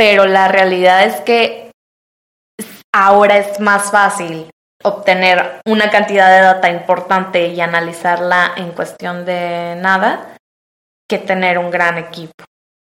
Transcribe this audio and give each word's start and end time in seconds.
pero 0.00 0.24
la 0.24 0.48
realidad 0.48 1.04
es 1.04 1.20
que 1.20 1.72
ahora 2.90 3.36
es 3.36 3.60
más 3.60 3.90
fácil 3.90 4.48
obtener 4.82 5.60
una 5.66 5.90
cantidad 5.90 6.34
de 6.34 6.40
data 6.40 6.70
importante 6.70 7.48
y 7.48 7.60
analizarla 7.60 8.52
en 8.56 8.72
cuestión 8.72 9.26
de 9.26 9.76
nada 9.76 10.38
que 11.06 11.18
tener 11.18 11.58
un 11.58 11.70
gran 11.70 11.98
equipo. 11.98 12.32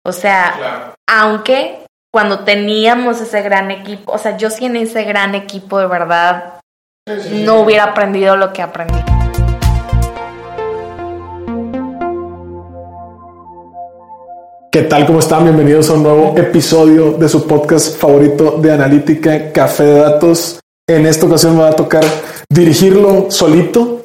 O 0.05 0.13
sea, 0.13 0.95
aunque 1.09 1.85
cuando 2.09 2.45
teníamos 2.45 3.19
ese 3.19 3.41
gran 3.41 3.69
equipo, 3.69 4.13
o 4.13 4.17
sea, 4.17 4.37
yo 4.37 4.49
sí 4.49 4.67
en 4.67 4.77
ese 4.77 5.03
gran 5.03 5.35
equipo 5.35 5.77
de 5.77 5.87
verdad 5.87 6.61
no 7.05 7.59
hubiera 7.59 7.83
aprendido 7.83 8.37
lo 8.37 8.53
que 8.53 8.61
aprendí. 8.61 9.08
¿Qué 14.71 14.83
tal? 14.83 15.07
¿Cómo 15.07 15.17
están? 15.17 15.45
Bienvenidos 15.45 15.89
a 15.89 15.93
un 15.93 16.03
nuevo 16.03 16.37
episodio 16.37 17.13
de 17.13 17.27
su 17.27 17.47
podcast 17.47 17.97
favorito 17.97 18.59
de 18.61 18.71
analítica, 18.71 19.51
Café 19.51 19.83
de 19.83 19.99
Datos. 19.99 20.59
En 20.87 21.07
esta 21.07 21.25
ocasión 21.25 21.55
me 21.55 21.63
va 21.63 21.69
a 21.69 21.75
tocar 21.75 22.03
dirigirlo 22.47 23.31
solito. 23.31 24.03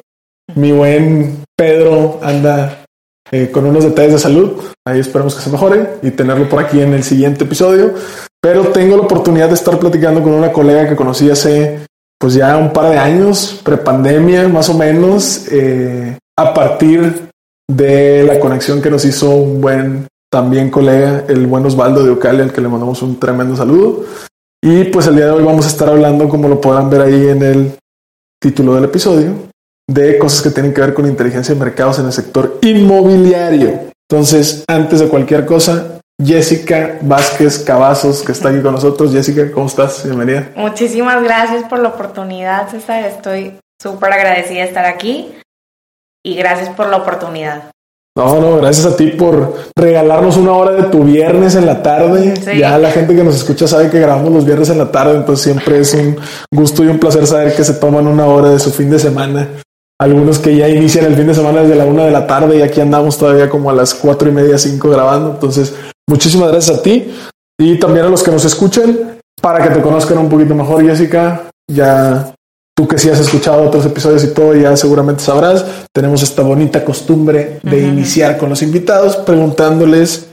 Mi 0.55 0.71
buen 0.71 1.43
Pedro 1.55 2.19
anda 2.23 2.83
eh, 3.31 3.51
con 3.51 3.67
unos 3.67 3.83
detalles 3.83 4.13
de 4.13 4.19
salud. 4.19 4.53
Ahí 4.87 5.01
esperamos 5.01 5.35
que 5.35 5.41
se 5.41 5.51
mejore 5.51 5.87
y 6.01 6.09
tenerlo 6.09 6.49
por 6.49 6.63
aquí 6.63 6.81
en 6.81 6.95
el 6.95 7.03
siguiente 7.03 7.43
episodio. 7.43 7.93
Pero 8.41 8.69
tengo 8.69 8.97
la 8.97 9.03
oportunidad 9.03 9.49
de 9.49 9.53
estar 9.53 9.77
platicando 9.77 10.23
con 10.23 10.31
una 10.31 10.51
colega 10.51 10.89
que 10.89 10.95
conocí 10.95 11.29
hace 11.29 11.85
pues 12.19 12.33
ya 12.33 12.57
un 12.57 12.73
par 12.73 12.89
de 12.89 12.97
años, 12.97 13.61
prepandemia 13.63 14.47
más 14.47 14.67
o 14.69 14.73
menos, 14.73 15.45
eh, 15.51 16.17
a 16.35 16.55
partir 16.55 17.29
de 17.69 18.23
la 18.23 18.39
conexión 18.39 18.81
que 18.81 18.89
nos 18.89 19.05
hizo 19.05 19.29
un 19.29 19.61
buen 19.61 20.07
también 20.31 20.69
colega, 20.69 21.23
el 21.27 21.47
buen 21.47 21.65
Osvaldo 21.65 22.03
de 22.03 22.11
Ocali, 22.11 22.41
al 22.41 22.53
que 22.53 22.61
le 22.61 22.67
mandamos 22.67 23.01
un 23.01 23.19
tremendo 23.19 23.55
saludo. 23.55 24.03
Y 24.61 24.85
pues 24.85 25.07
el 25.07 25.15
día 25.15 25.25
de 25.25 25.31
hoy 25.31 25.43
vamos 25.43 25.65
a 25.65 25.69
estar 25.69 25.87
hablando, 25.89 26.27
como 26.27 26.47
lo 26.47 26.59
podrán 26.59 26.89
ver 26.89 27.01
ahí 27.01 27.27
en 27.29 27.43
el 27.43 27.77
título 28.41 28.75
del 28.75 28.85
episodio, 28.85 29.33
de 29.87 30.17
cosas 30.17 30.41
que 30.41 30.49
tienen 30.49 30.73
que 30.73 30.81
ver 30.81 30.93
con 30.93 31.07
inteligencia 31.07 31.53
de 31.53 31.59
mercados 31.59 31.99
en 31.99 32.05
el 32.05 32.13
sector 32.13 32.59
inmobiliario. 32.61 33.91
Entonces, 34.09 34.63
antes 34.67 34.99
de 34.99 35.07
cualquier 35.07 35.45
cosa, 35.45 35.99
Jessica 36.23 36.97
Vázquez 37.01 37.59
Cavazos, 37.59 38.23
que 38.23 38.31
está 38.31 38.49
aquí 38.49 38.61
con 38.61 38.73
nosotros. 38.73 39.11
Jessica, 39.11 39.51
¿cómo 39.51 39.67
estás? 39.67 40.03
Bienvenida. 40.05 40.51
Muchísimas 40.55 41.21
gracias 41.23 41.63
por 41.65 41.79
la 41.79 41.89
oportunidad, 41.89 42.69
César. 42.69 43.03
Estoy 43.05 43.59
súper 43.81 44.13
agradecida 44.13 44.61
de 44.61 44.67
estar 44.67 44.85
aquí 44.85 45.35
y 46.23 46.35
gracias 46.35 46.69
por 46.69 46.87
la 46.89 46.97
oportunidad. 46.97 47.71
No, 48.17 48.39
no, 48.39 48.55
gracias 48.57 48.85
a 48.85 48.95
ti 48.95 49.07
por 49.07 49.55
regalarnos 49.75 50.37
una 50.37 50.53
hora 50.53 50.71
de 50.71 50.83
tu 50.83 51.03
viernes 51.03 51.55
en 51.55 51.65
la 51.65 51.83
tarde. 51.83 52.33
Ya 52.57 52.77
la 52.77 52.89
gente 52.89 53.13
que 53.13 53.25
nos 53.25 53.35
escucha 53.35 53.67
sabe 53.67 53.89
que 53.89 53.99
grabamos 53.99 54.31
los 54.31 54.45
viernes 54.45 54.69
en 54.69 54.77
la 54.77 54.89
tarde, 54.89 55.17
entonces 55.17 55.43
siempre 55.43 55.79
es 55.79 55.93
un 55.93 56.15
gusto 56.49 56.83
y 56.85 56.87
un 56.87 56.97
placer 56.97 57.27
saber 57.27 57.53
que 57.53 57.65
se 57.65 57.73
toman 57.73 58.07
una 58.07 58.25
hora 58.25 58.51
de 58.51 58.59
su 58.59 58.71
fin 58.71 58.89
de 58.89 58.99
semana. 58.99 59.49
Algunos 59.99 60.39
que 60.39 60.55
ya 60.55 60.69
inician 60.69 61.05
el 61.05 61.15
fin 61.15 61.27
de 61.27 61.33
semana 61.33 61.61
desde 61.61 61.75
la 61.75 61.85
una 61.85 62.05
de 62.05 62.11
la 62.11 62.25
tarde 62.25 62.57
y 62.57 62.61
aquí 62.61 62.79
andamos 62.79 63.17
todavía 63.17 63.49
como 63.49 63.69
a 63.69 63.73
las 63.73 63.93
cuatro 63.93 64.29
y 64.29 64.31
media, 64.31 64.57
cinco 64.57 64.89
grabando. 64.89 65.31
Entonces, 65.31 65.75
muchísimas 66.07 66.51
gracias 66.51 66.79
a 66.79 66.81
ti 66.81 67.13
y 67.59 67.79
también 67.79 68.05
a 68.05 68.09
los 68.09 68.23
que 68.23 68.31
nos 68.31 68.45
escuchen 68.45 69.19
para 69.41 69.61
que 69.61 69.75
te 69.75 69.81
conozcan 69.81 70.19
un 70.19 70.29
poquito 70.29 70.55
mejor, 70.55 70.85
Jessica. 70.85 71.49
Ya 71.69 72.34
Tú 72.77 72.87
que 72.87 72.97
sí 72.97 73.09
has 73.09 73.19
escuchado 73.19 73.63
otros 73.63 73.85
episodios 73.85 74.23
y 74.25 74.33
todo, 74.33 74.53
ya 74.53 74.75
seguramente 74.75 75.23
sabrás, 75.23 75.87
tenemos 75.93 76.21
esta 76.21 76.41
bonita 76.41 76.83
costumbre 76.83 77.59
de 77.63 77.81
iniciar 77.81 78.37
con 78.37 78.49
los 78.49 78.61
invitados 78.61 79.15
preguntándoles 79.15 80.29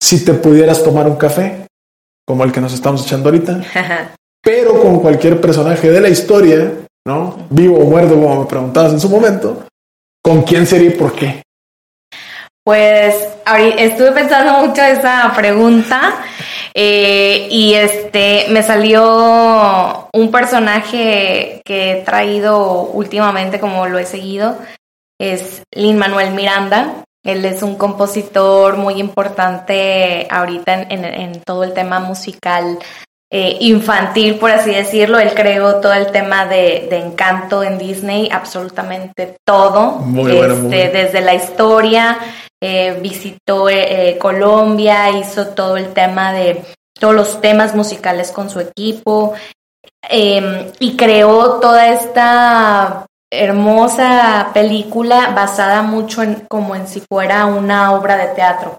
si 0.00 0.24
te 0.24 0.32
pudieras 0.32 0.82
tomar 0.82 1.06
un 1.06 1.16
café, 1.16 1.66
como 2.26 2.44
el 2.44 2.52
que 2.52 2.62
nos 2.62 2.72
estamos 2.72 3.04
echando 3.04 3.28
ahorita, 3.28 3.60
pero 4.42 4.80
con 4.80 5.00
cualquier 5.00 5.40
personaje 5.42 5.90
de 5.90 6.00
la 6.00 6.08
historia, 6.08 6.72
¿no? 7.06 7.46
Vivo 7.50 7.78
o 7.78 7.84
muerto, 7.84 8.14
como 8.14 8.40
me 8.40 8.46
preguntabas 8.46 8.94
en 8.94 9.00
su 9.00 9.10
momento, 9.10 9.66
¿con 10.22 10.42
quién 10.42 10.66
sería 10.66 10.88
y 10.88 10.94
por 10.94 11.12
qué? 11.12 11.42
Pues 12.64 13.14
estuve 13.78 14.12
pensando 14.12 14.66
mucho 14.66 14.82
esa 14.82 15.32
pregunta 15.34 16.20
eh, 16.74 17.48
y 17.50 17.74
este 17.74 18.46
me 18.50 18.62
salió 18.62 20.08
un 20.12 20.30
personaje 20.30 21.60
que 21.64 21.90
he 21.92 22.04
traído 22.04 22.82
últimamente, 22.82 23.58
como 23.58 23.88
lo 23.88 23.98
he 23.98 24.04
seguido, 24.04 24.58
es 25.18 25.62
Lin 25.74 25.98
Manuel 25.98 26.34
Miranda. 26.34 27.04
Él 27.24 27.44
es 27.44 27.64
un 27.64 27.74
compositor 27.74 28.76
muy 28.76 29.00
importante 29.00 30.28
ahorita 30.30 30.86
en, 30.88 31.40
todo 31.40 31.64
el 31.64 31.72
tema 31.72 31.98
musical 31.98 32.78
eh, 33.30 33.56
infantil, 33.60 34.36
por 34.36 34.52
así 34.52 34.70
decirlo. 34.70 35.18
Él 35.18 35.34
creó 35.34 35.80
todo 35.80 35.94
el 35.94 36.12
tema 36.12 36.46
de, 36.46 36.88
encanto 36.96 37.64
en 37.64 37.76
Disney, 37.76 38.28
absolutamente 38.30 39.36
todo, 39.44 40.00
este, 40.16 40.90
desde 40.90 41.20
la 41.22 41.34
historia 41.34 42.18
eh, 42.60 42.98
visitó 43.00 43.68
eh, 43.68 44.10
eh, 44.10 44.18
Colombia, 44.18 45.10
hizo 45.10 45.48
todo 45.48 45.76
el 45.76 45.92
tema 45.92 46.32
de 46.32 46.64
todos 46.98 47.14
los 47.14 47.40
temas 47.40 47.76
musicales 47.76 48.32
con 48.32 48.50
su 48.50 48.58
equipo 48.58 49.34
em, 50.02 50.72
y 50.80 50.96
creó 50.96 51.60
toda 51.60 51.92
esta 51.92 53.06
hermosa 53.30 54.50
película 54.52 55.30
basada 55.36 55.82
mucho 55.82 56.24
en 56.24 56.46
como 56.48 56.74
en 56.74 56.88
si 56.88 57.00
fuera 57.08 57.46
una 57.46 57.92
obra 57.92 58.16
de 58.16 58.34
teatro. 58.34 58.78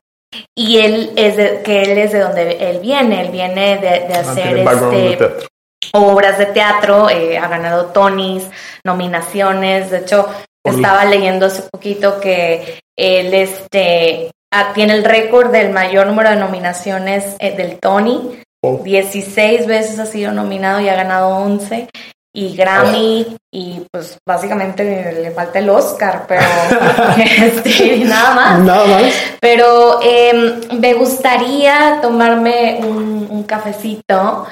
Y 0.54 0.80
él 0.80 1.14
es 1.16 1.38
de, 1.38 1.62
que 1.64 1.84
él 1.84 1.98
es 1.98 2.12
de 2.12 2.20
donde 2.20 2.70
él 2.70 2.80
viene, 2.80 3.22
él 3.22 3.32
viene 3.32 3.78
de, 3.78 4.14
ah, 4.14 4.20
hacer 4.20 4.58
este, 4.58 5.48
obras 5.94 6.38
de 6.38 6.48
teatro, 6.48 7.08
ha 7.08 7.48
ganado 7.48 7.86
Tonys, 7.88 8.50
nominaciones, 8.84 9.90
de 9.90 10.00
hecho 10.00 10.28
estaba 10.70 11.06
leyendo 11.06 11.46
hace 11.46 11.64
poquito 11.72 12.20
que 12.20 12.80
él 12.98 13.34
este, 13.34 14.32
ah, 14.54 14.72
tiene 14.74 14.94
el 14.94 15.04
récord 15.04 15.52
del 15.52 15.72
mayor 15.72 16.08
número 16.08 16.30
de 16.30 16.36
nominaciones 16.36 17.36
eh, 17.40 17.56
del 17.56 17.80
Tony. 17.80 18.42
16 18.62 19.68
veces 19.68 20.00
ha 20.00 20.06
sido 20.06 20.34
nominado 20.34 20.82
y 20.82 20.90
ha 20.90 20.96
ganado 20.96 21.30
11 21.30 21.88
y 22.34 22.56
Grammy 22.56 23.38
y 23.52 23.82
pues 23.92 24.18
básicamente 24.28 25.14
le 25.14 25.32
falta 25.32 25.60
el 25.60 25.70
Oscar, 25.70 26.26
pero 26.28 26.42
este, 27.18 27.98
nada 28.06 28.36
más. 28.36 28.60
Nada 28.60 28.86
más. 28.86 29.14
Pero 29.40 30.00
em, 30.02 30.80
me 30.80 30.94
gustaría 30.94 32.00
tomarme 32.02 32.80
un, 32.84 33.20
cafecito 33.48 34.46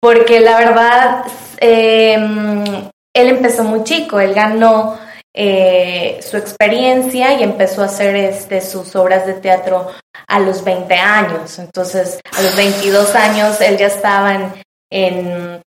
porque 0.00 0.38
la 0.38 0.56
verdad 0.56 1.24
em, 1.58 2.62
él 3.12 3.28
empezó 3.28 3.64
muy 3.64 3.82
chico, 3.82 4.20
él 4.20 4.32
ganó 4.32 4.96
eh, 5.36 6.20
su 6.22 6.36
experiencia 6.36 7.34
y 7.34 7.42
empezó 7.42 7.82
a 7.82 7.86
hacer 7.86 8.14
este, 8.14 8.60
sus 8.60 8.94
obras 8.94 9.26
de 9.26 9.34
teatro 9.34 9.90
a 10.28 10.38
los 10.38 10.62
20 10.62 10.94
años. 10.94 11.58
Entonces, 11.58 12.20
a 12.36 12.42
los 12.42 12.54
22 12.56 13.14
años 13.16 13.60
él 13.60 13.76
ya 13.76 13.88
estaba 13.88 14.54
en, 14.90 15.62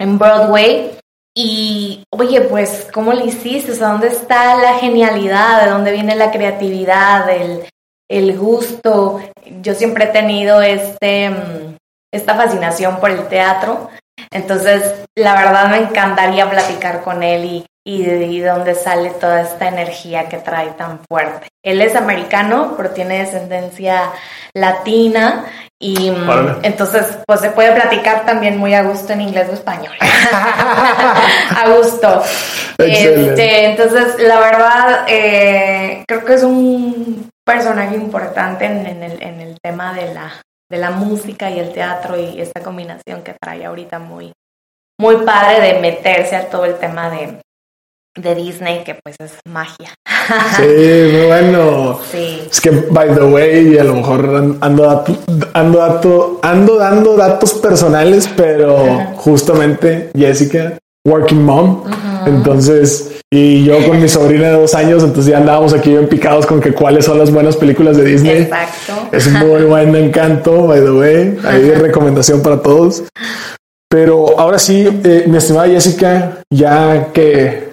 en, 0.00 0.18
Broadway. 0.18 0.98
Y, 1.36 2.04
oye, 2.10 2.40
pues, 2.42 2.88
¿cómo 2.92 3.12
le 3.12 3.26
hiciste? 3.26 3.72
O 3.72 3.76
¿dónde 3.76 4.08
está 4.08 4.56
la 4.56 4.78
genialidad? 4.78 5.64
¿De 5.64 5.70
dónde 5.70 5.92
viene 5.92 6.16
la 6.16 6.32
creatividad? 6.32 7.28
El, 7.30 7.68
el 8.08 8.36
gusto. 8.36 9.20
Yo 9.62 9.74
siempre 9.74 10.04
he 10.04 10.08
tenido 10.08 10.60
este, 10.60 11.30
mm, 11.30 11.76
esta 12.12 12.34
fascinación 12.34 12.98
por 12.98 13.10
el 13.10 13.28
teatro. 13.28 13.90
Entonces, 14.34 15.06
la 15.14 15.34
verdad 15.36 15.70
me 15.70 15.78
encantaría 15.78 16.50
platicar 16.50 17.02
con 17.02 17.22
él 17.22 17.44
y, 17.44 17.66
y 17.86 18.02
de 18.02 18.44
dónde 18.44 18.74
sale 18.74 19.10
toda 19.10 19.42
esta 19.42 19.68
energía 19.68 20.28
que 20.28 20.38
trae 20.38 20.70
tan 20.72 21.00
fuerte. 21.08 21.46
Él 21.62 21.80
es 21.80 21.94
americano, 21.94 22.74
pero 22.76 22.90
tiene 22.90 23.20
descendencia 23.20 24.10
latina 24.52 25.46
y 25.80 26.10
mm, 26.10 26.64
entonces 26.64 27.18
pues 27.26 27.40
se 27.40 27.50
puede 27.50 27.72
platicar 27.72 28.26
también 28.26 28.56
muy 28.56 28.74
a 28.74 28.82
gusto 28.82 29.12
en 29.12 29.20
inglés 29.20 29.48
o 29.50 29.54
español. 29.54 29.94
a 30.00 31.68
gusto. 31.76 32.22
Este, 32.78 33.66
entonces, 33.66 34.16
la 34.18 34.40
verdad, 34.40 35.04
eh, 35.06 36.04
creo 36.08 36.24
que 36.24 36.34
es 36.34 36.42
un 36.42 37.30
personaje 37.44 37.94
importante 37.94 38.64
en, 38.64 39.02
el, 39.02 39.22
en 39.22 39.40
el 39.40 39.58
tema 39.62 39.92
de 39.94 40.12
la, 40.12 40.32
de 40.70 40.78
la 40.78 40.90
música 40.90 41.50
y 41.50 41.58
el 41.58 41.72
teatro 41.72 42.18
y 42.18 42.40
esta 42.40 42.62
combinación 42.62 43.22
que 43.22 43.36
trae 43.40 43.64
ahorita 43.64 43.98
muy, 43.98 44.32
muy 44.98 45.16
padre 45.18 45.60
de 45.60 45.80
meterse 45.80 46.36
a 46.36 46.48
todo 46.48 46.64
el 46.64 46.74
tema 46.76 47.10
de, 47.10 47.40
de 48.16 48.34
Disney, 48.34 48.84
que 48.84 48.98
pues 49.02 49.16
es 49.20 49.32
magia. 49.48 49.94
Sí, 50.56 50.62
muy 50.62 51.26
bueno. 51.26 52.00
Sí. 52.10 52.46
Es 52.50 52.60
que, 52.60 52.70
by 52.70 53.14
the 53.14 53.24
way, 53.24 53.76
a 53.78 53.84
lo 53.84 53.94
mejor 53.96 54.58
ando, 54.60 55.04
ando, 55.52 56.40
ando 56.42 56.76
dando 56.78 57.16
datos 57.16 57.54
personales, 57.54 58.28
pero 58.34 59.12
justamente 59.16 60.10
Jessica, 60.16 60.78
working 61.06 61.44
mom, 61.44 61.84
Entonces, 62.26 63.20
y 63.30 63.64
yo 63.64 63.84
con 63.86 64.00
mi 64.00 64.08
sobrina 64.08 64.48
de 64.48 64.52
dos 64.52 64.74
años, 64.74 65.02
entonces 65.02 65.32
ya 65.32 65.38
andábamos 65.38 65.72
aquí 65.74 65.90
bien 65.90 66.08
picados 66.08 66.46
con 66.46 66.60
que 66.60 66.72
cuáles 66.72 67.04
son 67.04 67.18
las 67.18 67.30
buenas 67.30 67.56
películas 67.56 67.96
de 67.96 68.04
Disney. 68.04 68.42
Exacto. 68.42 69.08
Es 69.12 69.30
muy 69.30 69.64
buen 69.64 69.94
encanto, 69.96 70.66
by 70.66 70.80
the 70.80 70.90
way. 70.90 71.38
Ahí 71.44 71.70
recomendación 71.72 72.42
para 72.42 72.60
todos. 72.60 73.04
Pero 73.88 74.38
ahora 74.38 74.58
sí, 74.58 74.88
eh, 75.04 75.24
mi 75.26 75.36
estimada 75.36 75.68
Jessica, 75.68 76.40
ya 76.52 77.12
que 77.12 77.70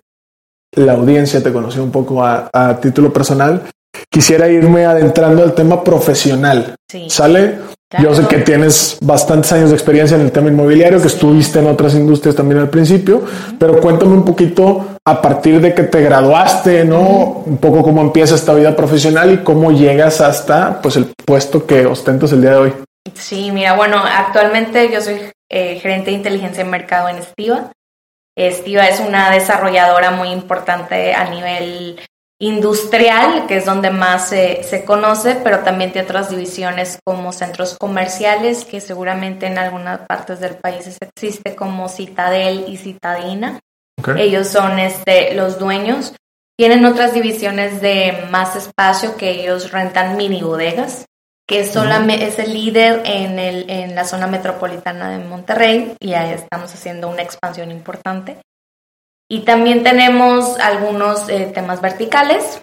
la 0.76 0.94
audiencia 0.94 1.42
te 1.42 1.52
conoció 1.52 1.84
un 1.84 1.92
poco 1.92 2.24
a, 2.24 2.50
a 2.54 2.80
título 2.80 3.12
personal, 3.12 3.64
quisiera 4.10 4.48
irme 4.48 4.86
adentrando 4.86 5.44
al 5.44 5.54
tema 5.54 5.84
profesional. 5.84 6.76
Sí. 6.90 7.10
¿Sale? 7.10 7.56
Yo 8.00 8.16
sé 8.16 8.26
que 8.28 8.38
tienes 8.38 8.98
bastantes 9.02 9.52
años 9.52 9.70
de 9.70 9.76
experiencia 9.76 10.16
en 10.16 10.22
el 10.22 10.32
tema 10.32 10.50
inmobiliario, 10.50 11.02
que 11.02 11.08
estuviste 11.08 11.60
en 11.60 11.68
otras 11.68 11.94
industrias 11.94 12.36
también 12.36 12.62
al 12.62 12.70
principio, 12.70 13.22
pero 13.60 13.82
cuéntame 13.82 14.14
un 14.14 14.24
poquito 14.24 14.88
a 15.04 15.22
partir 15.22 15.60
de 15.60 15.74
que 15.74 15.84
te 15.84 16.02
graduaste, 16.02 16.86
¿no? 16.86 17.44
Un 17.46 17.58
poco 17.58 17.84
cómo 17.84 18.02
empieza 18.02 18.36
esta 18.36 18.54
vida 18.54 18.76
profesional 18.76 19.34
y 19.34 19.38
cómo 19.40 19.72
llegas 19.72 20.22
hasta 20.22 20.82
pues 20.82 20.96
el 20.96 21.12
puesto 21.26 21.66
que 21.66 21.86
ostentas 21.86 22.32
el 22.32 22.42
día 22.42 22.52
de 22.52 22.58
hoy. 22.58 22.74
Sí, 23.14 23.52
mira, 23.52 23.74
bueno, 23.74 23.98
actualmente 23.98 24.90
yo 24.92 25.02
soy 25.02 25.20
eh, 25.50 25.80
gerente 25.80 26.12
de 26.12 26.18
inteligencia 26.18 26.64
de 26.64 26.70
mercado 26.70 27.10
en 27.10 27.18
Estiva. 27.18 27.72
Estiva 28.38 28.88
es 28.88 29.02
una 29.02 29.30
desarrolladora 29.32 30.12
muy 30.12 30.30
importante 30.30 31.14
a 31.14 31.30
nivel 31.30 32.00
industrial, 32.42 33.46
que 33.46 33.58
es 33.58 33.66
donde 33.66 33.92
más 33.92 34.30
se, 34.30 34.84
conoce, 34.86 35.36
pero 35.44 35.60
también 35.60 35.92
tiene 35.92 36.08
otras 36.08 36.32
divisiones 36.32 36.98
como 37.06 37.32
centros 37.32 37.78
comerciales, 37.78 38.66
que 38.66 38.82
seguramente 38.82 39.46
en 39.46 39.60
algunas 39.60 40.00
partes 40.08 40.40
del 40.40 40.56
país 40.56 40.98
existe 41.00 41.56
como 41.56 41.88
Citadel 41.88 42.66
y 42.68 42.78
Citadina. 42.78 43.60
Ellos 44.18 44.48
son 44.48 44.80
este, 44.80 45.36
los 45.36 45.60
dueños. 45.60 46.16
Tienen 46.58 46.84
otras 46.86 47.14
divisiones 47.14 47.80
de 47.80 48.26
más 48.32 48.56
espacio 48.56 49.16
que 49.18 49.30
ellos 49.30 49.72
rentan 49.72 50.18
mini 50.18 50.42
bodegas, 50.42 51.06
que 51.48 51.64
solamente 51.64 52.26
es 52.26 52.40
el 52.40 52.54
líder 52.54 53.04
en, 53.06 53.38
el, 53.38 53.70
en 53.70 53.94
la 53.94 54.04
zona 54.04 54.26
metropolitana 54.26 55.12
de 55.12 55.24
Monterrey 55.24 55.94
y 56.00 56.14
ahí 56.14 56.32
estamos 56.32 56.74
haciendo 56.74 57.08
una 57.08 57.22
expansión 57.22 57.70
importante. 57.70 58.38
Y 59.32 59.46
también 59.46 59.82
tenemos 59.82 60.60
algunos 60.60 61.30
eh, 61.30 61.50
temas 61.54 61.80
verticales, 61.80 62.60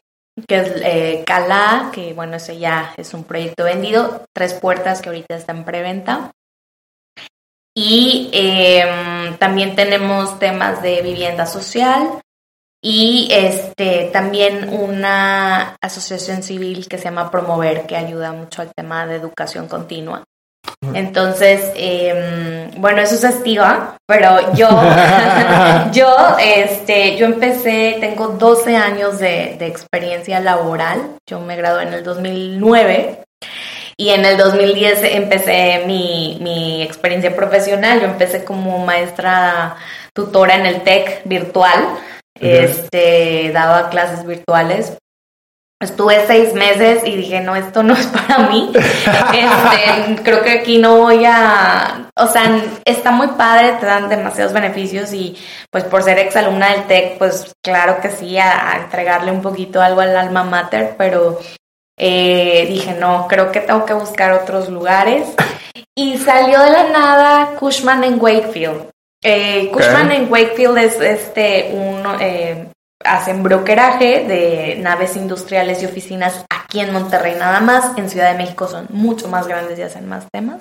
que 0.47 0.59
es 0.59 0.73
eh, 0.85 1.25
Calá, 1.27 1.91
que 1.95 2.13
bueno, 2.13 2.37
ese 2.37 2.59
ya 2.59 2.93
es 2.99 3.15
un 3.15 3.25
proyecto 3.25 3.65
vendido, 3.65 4.27
Tres 4.35 4.53
Puertas, 4.53 5.01
que 5.01 5.09
ahorita 5.09 5.35
está 5.35 5.53
en 5.53 5.65
preventa. 5.65 6.31
Y 7.75 8.29
em, 8.35 9.39
también 9.39 9.77
tenemos 9.77 10.39
temas 10.39 10.83
de 10.83 11.01
vivienda 11.01 11.47
social 11.47 12.21
y 12.83 13.29
este 13.31 14.11
también 14.13 14.69
una 14.69 15.75
asociación 15.81 16.43
civil 16.43 16.87
que 16.87 16.99
se 16.99 17.05
llama 17.05 17.31
Promover, 17.31 17.87
que 17.87 17.97
ayuda 17.97 18.33
mucho 18.33 18.61
al 18.61 18.75
tema 18.77 19.07
de 19.07 19.17
educación 19.17 19.69
continua. 19.69 20.23
Entonces, 20.95 21.73
eh, 21.75 22.71
bueno, 22.77 23.01
eso 23.01 23.17
es 23.17 23.25
estiva, 23.25 23.97
pero 24.07 24.55
yo, 24.55 24.69
yo, 25.93 26.17
este, 26.41 27.17
yo 27.17 27.27
empecé, 27.27 27.97
tengo 28.01 28.29
12 28.29 28.77
años 28.77 29.19
de, 29.19 29.57
de, 29.59 29.67
experiencia 29.67 30.41
laboral. 30.41 31.17
Yo 31.29 31.41
me 31.41 31.57
gradué 31.57 31.83
en 31.83 31.95
el 31.95 32.05
2009 32.05 33.25
y 33.97 34.11
en 34.11 34.25
el 34.25 34.37
2010 34.37 35.01
empecé 35.03 35.83
mi, 35.87 36.39
mi 36.41 36.83
experiencia 36.83 37.35
profesional. 37.35 38.01
Yo 38.01 38.07
empecé 38.07 38.45
como 38.45 38.85
maestra 38.85 39.77
tutora 40.13 40.55
en 40.55 40.67
el 40.67 40.83
TEC 40.83 41.23
virtual. 41.25 41.89
Este, 42.41 43.51
daba 43.53 43.89
clases 43.91 44.25
virtuales 44.25 44.97
Estuve 45.81 46.27
seis 46.27 46.55
meses 46.55 47.03
y 47.05 47.15
dije, 47.15 47.41
no, 47.41 47.55
esto 47.55 47.85
no 47.85 47.95
es 47.95 48.07
para 48.07 48.49
mí. 48.49 48.73
Este, 48.75 50.23
creo 50.25 50.43
que 50.43 50.51
aquí 50.51 50.79
no 50.79 50.97
voy 50.97 51.25
a, 51.25 52.11
o 52.17 52.27
sea, 52.27 52.63
está 52.85 53.13
muy 53.13 53.29
padre, 53.29 53.75
te 53.79 53.87
dan 53.87 54.09
demasiados 54.09 54.53
beneficios 54.53 55.13
y 55.13 55.37
pues 55.71 55.85
por 55.85 56.03
ser 56.03 56.19
exalumna 56.19 56.73
del 56.73 56.85
TEC, 56.85 57.19
pues 57.19 57.55
claro 57.63 58.01
que 58.01 58.11
sí, 58.11 58.37
a, 58.39 58.77
entregarle 58.83 59.31
un 59.31 59.41
poquito 59.41 59.81
algo 59.81 60.01
al 60.01 60.17
alma 60.17 60.43
mater, 60.43 60.95
pero 60.99 61.39
eh, 61.97 62.67
dije, 62.69 62.95
no, 62.95 63.27
creo 63.29 63.53
que 63.53 63.61
tengo 63.61 63.85
que 63.85 63.95
buscar 63.95 64.33
otros 64.33 64.69
lugares. 64.69 65.29
Y 65.97 66.19
salió 66.19 66.61
de 66.61 66.71
la 66.71 66.89
nada 66.91 67.57
Cushman 67.57 68.03
en 68.05 68.21
Wakefield. 68.21 68.91
Eh, 69.23 69.71
Cushman 69.73 70.13
en 70.13 70.31
Wakefield 70.31 70.79
es 70.79 71.01
este 71.01 71.71
un 71.73 72.03
eh, 72.21 72.68
hacen 73.05 73.43
brokeraje 73.43 74.25
de 74.27 74.77
naves 74.81 75.17
industriales 75.17 75.83
y 75.83 75.87
oficinas 75.87 76.45
aquí 76.49 76.81
en 76.81 76.93
Monterrey 76.93 77.35
nada 77.39 77.61
más. 77.61 77.97
En 77.97 78.11
Ciudad 78.11 78.33
de 78.33 78.39
México 78.39 78.69
son 78.69 78.87
mucho 78.91 79.29
más 79.29 79.47
grandes 79.47 79.79
y 79.79 79.83
hacen 79.83 80.09
más 80.09 80.27
temas. 80.33 80.61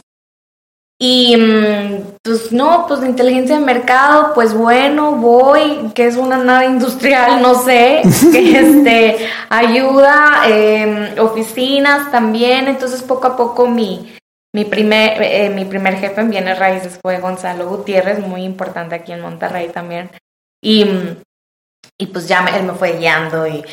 Y 1.00 1.38
mm, 1.38 2.18
pues 2.24 2.52
no, 2.52 2.86
pues 2.88 3.02
de 3.02 3.10
inteligencia 3.10 3.60
de 3.60 3.66
mercado, 3.66 4.34
pues 4.34 4.56
bueno, 4.56 5.12
voy, 5.12 5.92
que 5.94 6.08
es 6.08 6.18
una 6.18 6.38
nave 6.38 6.66
industrial, 6.66 7.40
no 7.40 7.54
sé, 7.54 8.02
que 8.32 8.60
este, 8.60 9.30
ayuda, 9.50 10.48
em, 10.48 11.20
oficinas 11.20 12.10
también, 12.10 12.68
entonces 12.68 13.04
poco 13.04 13.28
a 13.28 13.38
poco 13.38 13.68
mi, 13.68 14.16
mi, 14.56 14.66
primer, 14.66 15.22
eh, 15.22 15.52
mi 15.52 15.66
primer 15.66 15.98
jefe 15.98 16.20
en 16.20 16.32
bienes 16.32 16.58
raíces 16.58 16.98
fue 17.00 17.20
Gonzalo 17.20 17.70
Gutiérrez, 17.70 18.18
muy 18.20 18.44
importante 18.44 18.96
aquí 18.96 19.12
en 19.12 19.22
Monterrey 19.22 19.70
también. 19.70 20.10
Y 20.64 20.84
mm, 20.84 21.18
y 21.98 22.08
pues 22.08 22.28
ya 22.28 22.46
él 22.56 22.64
me 22.64 22.74
fue 22.74 22.94
guiando 22.94 23.48
y 23.48 23.64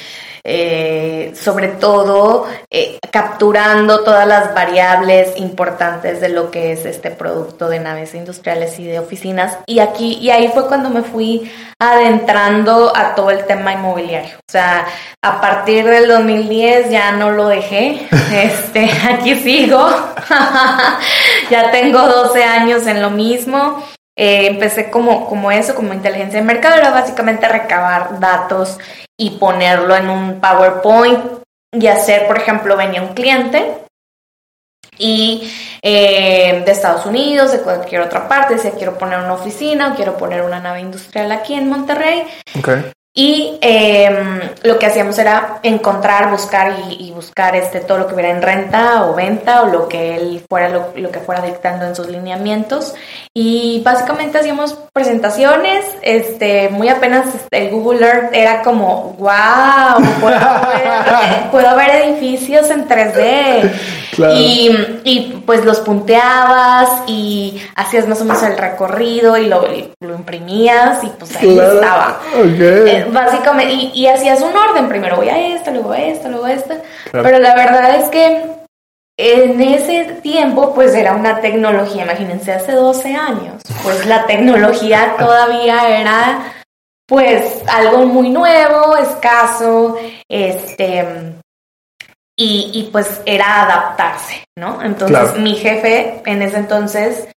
eh, 0.47 1.33
sobre 1.35 1.69
todo 1.69 2.47
eh, 2.71 2.99
capturando 3.11 4.05
todas 4.05 4.29
las 4.29 4.53
variables 4.53 5.39
importantes 5.39 6.21
de 6.21 6.29
lo 6.29 6.51
que 6.51 6.73
es 6.73 6.85
este 6.85 7.11
producto 7.11 7.67
de 7.71 7.81
naves 7.81 8.15
industriales 8.15 8.79
y 8.79 8.85
de 8.85 8.99
oficinas. 8.99 9.57
Y 9.67 9.79
aquí 9.79 10.19
y 10.21 10.29
ahí 10.31 10.49
fue 10.53 10.67
cuando 10.67 10.91
me 10.91 11.03
fui 11.03 11.51
adentrando 11.79 12.95
a 12.95 13.15
todo 13.15 13.31
el 13.31 13.47
tema 13.47 13.73
inmobiliario. 13.73 14.37
O 14.37 14.53
sea 14.53 14.87
a 15.23 15.41
partir 15.41 15.87
del 15.87 16.09
2010 16.09 16.91
ya 16.91 17.13
no 17.13 17.31
lo 17.31 17.49
dejé. 17.49 18.07
Este 18.35 18.91
aquí 19.11 19.37
sigo. 19.37 19.87
Ya 21.51 21.71
tengo 21.71 21.99
12 22.01 22.43
años 22.43 22.87
en 22.87 23.03
lo 23.03 23.11
mismo 23.11 23.83
eh, 24.17 24.47
empecé 24.47 24.91
como, 24.91 25.27
como 25.27 25.51
eso, 25.51 25.75
como 25.75 25.93
inteligencia 25.93 26.41
de 26.41 26.47
mercado, 26.47 26.77
era 26.77 26.91
básicamente 26.91 27.49
recabar 27.49 28.21
datos 28.21 28.79
y 29.19 29.31
ponerlo 29.39 29.97
en 29.97 30.09
un 30.09 30.41
PowerPoint 30.41 31.43
y 31.73 31.87
hacer, 31.89 32.27
por 32.27 32.39
ejemplo, 32.39 32.77
venía 32.77 33.03
un 33.03 33.15
cliente 33.15 33.85
y 34.99 35.53
eh, 35.83 36.63
de 36.65 36.71
Estados 36.71 37.07
Unidos, 37.07 37.53
de 37.53 37.61
cualquier 37.61 38.03
otra 38.03 38.29
parte, 38.29 38.55
decía 38.55 38.73
quiero 38.73 38.97
poner 38.97 39.19
una 39.19 39.35
oficina 39.35 39.93
o 39.93 39.97
quiero 39.97 40.17
poner 40.17 40.43
una 40.43 40.61
nave 40.61 40.81
industrial 40.81 41.33
aquí 41.33 41.55
en 41.55 41.69
Monterrey. 41.69 42.25
Okay. 42.59 42.93
Y 43.17 43.59
em, 43.61 44.41
lo 44.65 44.77
que 44.77 44.87
hacíamos 44.87 45.17
era 45.21 45.61
encontrar, 45.63 46.33
buscar 46.33 46.75
y, 46.91 47.13
buscar 47.13 47.55
este, 47.55 47.79
todo 47.79 47.99
lo 47.99 48.09
que 48.09 48.15
hubiera 48.15 48.31
en 48.31 48.43
renta 48.43 49.05
o 49.07 49.15
venta 49.15 49.63
o 49.63 49.67
lo 49.67 49.89
que 49.89 50.17
él 50.17 50.45
fuera, 50.49 50.69
lo, 50.69 50.93
que 50.93 51.21
fuera 51.21 51.41
dictando 51.41 51.87
en 51.87 51.95
sus 51.95 52.09
lineamientos. 52.09 52.93
Y 53.33 53.83
básicamente 53.85 54.39
hacíamos 54.39 54.77
presentaciones, 54.93 55.85
este, 56.03 56.71
muy 56.71 56.89
apenas 56.89 57.27
el 57.53 57.71
Google 57.71 58.05
Earth 58.05 58.31
era 58.33 58.63
como, 58.63 59.15
wow, 59.17 60.03
puedo 61.53 61.77
ver, 61.77 61.91
edificios 62.03 62.69
en 62.71 62.89
3D. 62.89 63.71
Y, 64.19 65.01
y, 65.05 65.43
pues 65.45 65.65
los 65.65 65.81
punteabas 65.81 67.03
y 67.07 67.61
hacías 67.75 68.07
más 68.07 68.21
o 68.21 68.25
menos 68.25 68.43
el 68.43 68.57
recorrido 68.57 69.37
y 69.37 69.47
lo, 69.47 69.67
lo 70.01 70.15
imprimías 70.15 71.03
y 71.03 71.09
pues 71.09 71.37
ahí 71.37 71.59
estaba. 71.59 72.21
Eh, 72.37 73.07
básicamente, 73.11 73.73
y, 73.73 74.07
hacías 74.07 74.41
un 74.41 74.57
orden, 74.57 74.89
primero 74.89 75.17
voy 75.17 75.29
a 75.29 75.55
esta, 75.55 75.71
luego 75.71 75.93
a 75.93 75.99
esta, 75.99 76.29
luego 76.29 76.45
a 76.45 76.53
esta, 76.53 76.77
pero 77.11 77.39
la 77.39 77.55
verdad 77.55 77.97
es 77.97 78.09
que 78.09 78.43
en 79.17 79.61
ese 79.61 80.05
tiempo 80.23 80.75
pues 80.75 80.95
era 80.95 81.15
una 81.15 81.41
tecnología, 81.41 82.05
imagínense, 82.05 82.53
hace 82.53 82.73
12 82.73 83.15
años, 83.15 83.63
pues 83.83 84.07
la 84.07 84.27
tecnología 84.27 85.15
todavía 85.19 86.01
era 86.01 86.53
pues 87.07 87.63
algo 87.69 88.07
muy 88.07 88.31
nuevo, 88.31 88.97
escaso, 88.97 89.97
este, 90.29 91.35
y, 92.37 92.71
y 92.75 92.91
pues 92.91 93.21
era 93.27 93.63
adaptarse, 93.63 94.45
¿no? 94.57 94.83
Entonces 94.83 95.39
mi 95.39 95.55
jefe 95.55 96.23
en 96.27 96.43
ese 96.43 96.59
entonces, 96.59 97.29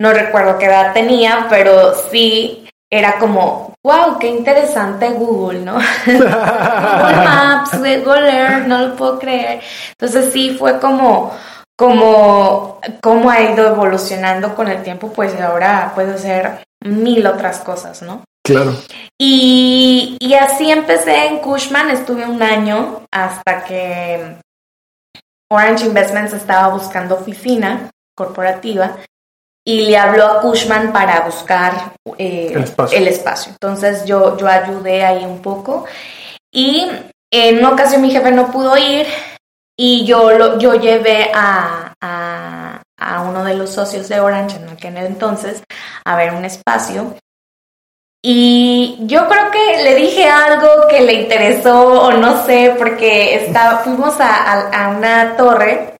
no 0.00 0.12
recuerdo 0.12 0.58
qué 0.58 0.66
edad 0.66 0.92
tenía, 0.92 1.46
pero 1.50 1.94
sí 2.10 2.68
era 2.90 3.18
como, 3.18 3.74
wow, 3.84 4.18
qué 4.18 4.28
interesante 4.28 5.10
Google, 5.10 5.60
¿no? 5.60 5.74
Google 6.06 6.26
Maps, 7.24 7.78
Google 7.78 8.30
Earth, 8.30 8.66
no 8.66 8.78
lo 8.78 8.96
puedo 8.96 9.18
creer. 9.18 9.60
Entonces 9.90 10.32
sí 10.32 10.56
fue 10.58 10.78
como, 10.78 11.32
como, 11.76 12.80
como 13.02 13.30
ha 13.30 13.42
ido 13.42 13.68
evolucionando 13.68 14.54
con 14.54 14.68
el 14.68 14.82
tiempo, 14.82 15.12
pues 15.12 15.38
ahora 15.40 15.92
puede 15.94 16.14
hacer 16.14 16.64
mil 16.80 17.26
otras 17.26 17.58
cosas, 17.58 18.02
¿no? 18.02 18.24
Claro. 18.48 18.74
Y, 19.18 20.16
y 20.18 20.34
así 20.34 20.70
empecé 20.70 21.26
en 21.26 21.38
Cushman, 21.40 21.90
estuve 21.90 22.24
un 22.24 22.42
año 22.42 23.02
hasta 23.10 23.64
que 23.64 24.36
Orange 25.50 25.84
Investments 25.84 26.32
estaba 26.32 26.68
buscando 26.74 27.16
oficina 27.16 27.90
corporativa 28.16 28.96
y 29.66 29.82
le 29.82 29.98
habló 29.98 30.24
a 30.24 30.40
Cushman 30.40 30.94
para 30.94 31.20
buscar 31.26 31.92
eh, 32.16 32.54
el, 32.92 33.08
espacio. 33.08 33.52
Entonces 33.52 34.06
yo, 34.06 34.38
yo 34.38 34.48
ayudé 34.48 35.04
ahí 35.04 35.26
un 35.26 35.42
poco 35.42 35.84
y 36.50 36.90
en 37.30 37.58
una 37.58 37.72
ocasión 37.72 38.00
mi 38.00 38.10
jefe 38.10 38.32
no 38.32 38.50
pudo 38.50 38.78
ir 38.78 39.06
y 39.76 40.06
yo, 40.06 40.30
lo, 40.32 40.58
yo 40.58 40.74
llevé 40.74 41.30
a, 41.34 41.92
a, 42.00 42.82
a 42.98 43.22
uno 43.22 43.44
de 43.44 43.54
los 43.54 43.68
socios 43.70 44.08
de 44.08 44.20
Orange 44.20 44.56
en 44.56 44.70
aquel 44.70 44.96
entonces 44.96 45.62
a 46.02 46.16
ver 46.16 46.32
un 46.32 46.46
espacio 46.46 47.14
y 48.22 48.98
yo 49.02 49.28
creo 49.28 49.50
que 49.50 49.82
le 49.82 49.94
dije 49.94 50.28
algo 50.28 50.88
que 50.88 51.00
le 51.00 51.12
interesó 51.22 52.02
o 52.02 52.12
no 52.12 52.44
sé, 52.44 52.74
porque 52.76 53.36
está, 53.36 53.78
fuimos 53.78 54.16
a, 54.20 54.94
una 54.96 55.36
torre, 55.36 55.96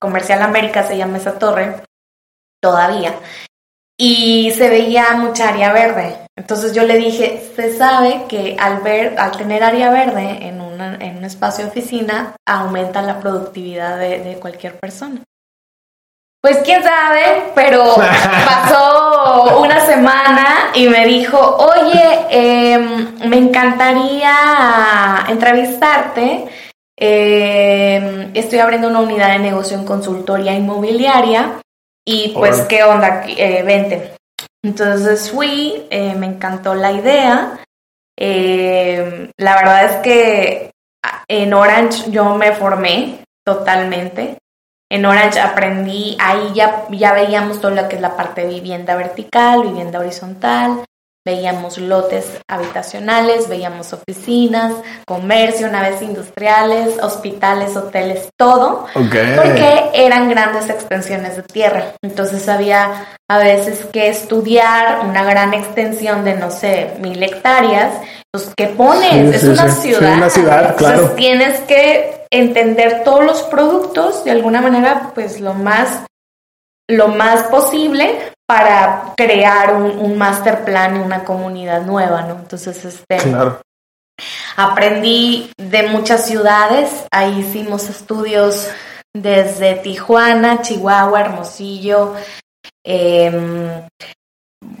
Comercial 0.00 0.42
América 0.42 0.84
se 0.84 0.96
llama 0.96 1.18
esa 1.18 1.38
torre, 1.38 1.82
todavía, 2.60 3.14
y 3.98 4.52
se 4.52 4.68
veía 4.68 5.12
mucha 5.14 5.48
área 5.48 5.72
verde. 5.72 6.16
Entonces 6.36 6.72
yo 6.72 6.84
le 6.84 6.98
dije, 6.98 7.50
se 7.56 7.76
sabe 7.76 8.24
que 8.28 8.56
al, 8.58 8.82
ver, 8.82 9.18
al 9.18 9.32
tener 9.32 9.64
área 9.64 9.90
verde 9.90 10.46
en, 10.46 10.60
una, 10.60 10.96
en 10.96 11.16
un 11.16 11.24
espacio 11.24 11.64
de 11.64 11.70
oficina, 11.70 12.36
aumenta 12.46 13.02
la 13.02 13.18
productividad 13.20 13.98
de 13.98 14.38
cualquier 14.40 14.78
persona. 14.78 15.22
Pues 16.40 16.58
quién 16.64 16.82
sabe, 16.82 17.50
pero 17.54 17.94
pasó 18.46 19.60
una 19.60 19.80
semana 19.80 20.70
y 20.74 20.88
me 20.88 21.06
dijo, 21.06 21.38
oye, 21.38 22.26
em, 22.30 23.18
me 23.28 23.38
encantaría 23.38 25.26
entrevistarte. 25.28 26.46
Em, 26.98 28.30
estoy 28.34 28.58
abriendo 28.58 28.88
una 28.88 29.00
unidad 29.00 29.30
de 29.30 29.38
negocio 29.38 29.76
en 29.76 29.84
consultoría 29.84 30.54
inmobiliaria 30.54 31.60
y 32.06 32.28
pues, 32.28 32.62
¿qué 32.62 32.84
onda? 32.84 33.24
Eh, 33.26 33.62
vente. 33.64 34.16
Entonces 34.64 35.30
fui, 35.30 35.86
eh, 35.90 36.14
me 36.14 36.26
encantó 36.26 36.74
la 36.74 36.92
idea. 36.92 37.58
Em, 38.18 39.30
la 39.36 39.56
verdad 39.56 39.84
es 39.84 39.96
que 39.96 40.70
en 41.28 41.52
Orange 41.52 42.10
yo 42.10 42.36
me 42.36 42.52
formé 42.52 43.24
totalmente. 43.44 44.38
En 44.90 45.04
Orange 45.04 45.40
aprendí, 45.40 46.16
ahí 46.20 46.52
ya, 46.54 46.84
ya 46.90 47.12
veíamos 47.12 47.60
todo 47.60 47.72
lo 47.72 47.88
que 47.88 47.96
es 47.96 48.02
la 48.02 48.16
parte 48.16 48.42
de 48.42 48.54
vivienda 48.54 48.94
vertical, 48.94 49.62
vivienda 49.62 49.98
horizontal, 49.98 50.84
veíamos 51.26 51.76
lotes 51.78 52.38
habitacionales, 52.48 53.48
veíamos 53.48 53.92
oficinas, 53.92 54.72
comercio, 55.04 55.68
naves 55.68 56.00
industriales, 56.00 57.02
hospitales, 57.02 57.76
hoteles, 57.76 58.28
todo, 58.38 58.86
porque 58.94 59.90
eran 59.92 60.30
grandes 60.30 60.70
extensiones 60.70 61.36
de 61.36 61.42
tierra. 61.42 61.94
Entonces 62.00 62.48
había 62.48 63.08
a 63.28 63.38
veces 63.38 63.86
que 63.86 64.08
estudiar 64.08 65.00
una 65.04 65.24
gran 65.24 65.52
extensión 65.52 66.24
de, 66.24 66.34
no 66.34 66.52
sé, 66.52 66.92
mil 67.00 67.20
hectáreas, 67.20 67.94
pues 68.30 68.52
¿qué 68.56 68.68
pones? 68.68 69.34
es 69.34 69.42
una 69.42 69.68
ciudad. 69.68 70.16
una 70.18 70.30
ciudad, 70.30 70.76
claro. 70.76 70.94
Entonces 70.94 71.16
tienes 71.16 71.60
que 71.62 72.25
entender 72.38 73.02
todos 73.04 73.24
los 73.24 73.42
productos 73.44 74.24
de 74.24 74.30
alguna 74.30 74.60
manera, 74.60 75.12
pues 75.14 75.40
lo 75.40 75.54
más, 75.54 76.04
lo 76.88 77.08
más 77.08 77.44
posible 77.44 78.32
para 78.46 79.14
crear 79.16 79.74
un, 79.74 80.16
master 80.16 80.64
plan 80.64 80.96
y 80.96 80.98
una 81.00 81.24
comunidad 81.24 81.82
nueva, 81.82 82.22
¿no? 82.22 82.34
Entonces, 82.34 82.84
este, 82.84 83.18
aprendí 84.56 85.50
de 85.56 85.82
muchas 85.88 86.26
ciudades, 86.26 87.06
ahí 87.10 87.40
hicimos 87.40 87.90
estudios 87.90 88.70
desde 89.12 89.74
Tijuana, 89.76 90.62
Chihuahua, 90.62 91.20
Hermosillo, 91.20 92.14
em, 92.84 93.88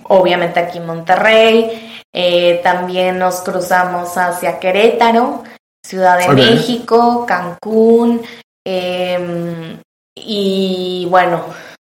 obviamente 0.04 0.60
aquí 0.60 0.78
en 0.78 0.86
Monterrey, 0.86 2.02
eh, 2.12 2.60
también 2.62 3.18
nos 3.18 3.40
cruzamos 3.40 4.16
hacia 4.16 4.58
Querétaro, 4.58 5.42
Ciudad 5.86 6.18
de 6.18 6.34
México, 6.34 7.24
Cancún, 7.28 8.20
em, 8.66 9.78
y 10.16 11.06
bueno, 11.08 11.44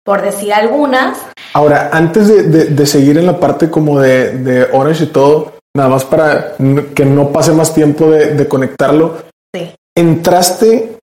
por 0.04 0.20
decir 0.20 0.52
algunas. 0.52 1.18
Ahora, 1.54 1.88
antes 1.90 2.28
de, 2.28 2.86
seguir 2.86 3.16
en 3.16 3.24
la 3.24 3.40
parte 3.40 3.70
como 3.70 3.98
de, 3.98 4.32
de, 4.32 4.64
Orange 4.64 5.04
y 5.04 5.06
todo, 5.06 5.54
nada 5.74 5.88
más 5.88 6.04
para 6.04 6.56
que 6.94 7.06
no 7.06 7.32
pase 7.32 7.52
más 7.52 7.72
tiempo 7.72 8.10
de, 8.10 8.46
conectarlo. 8.46 9.16
Sí. 9.54 9.74
Entraste, 9.96 10.98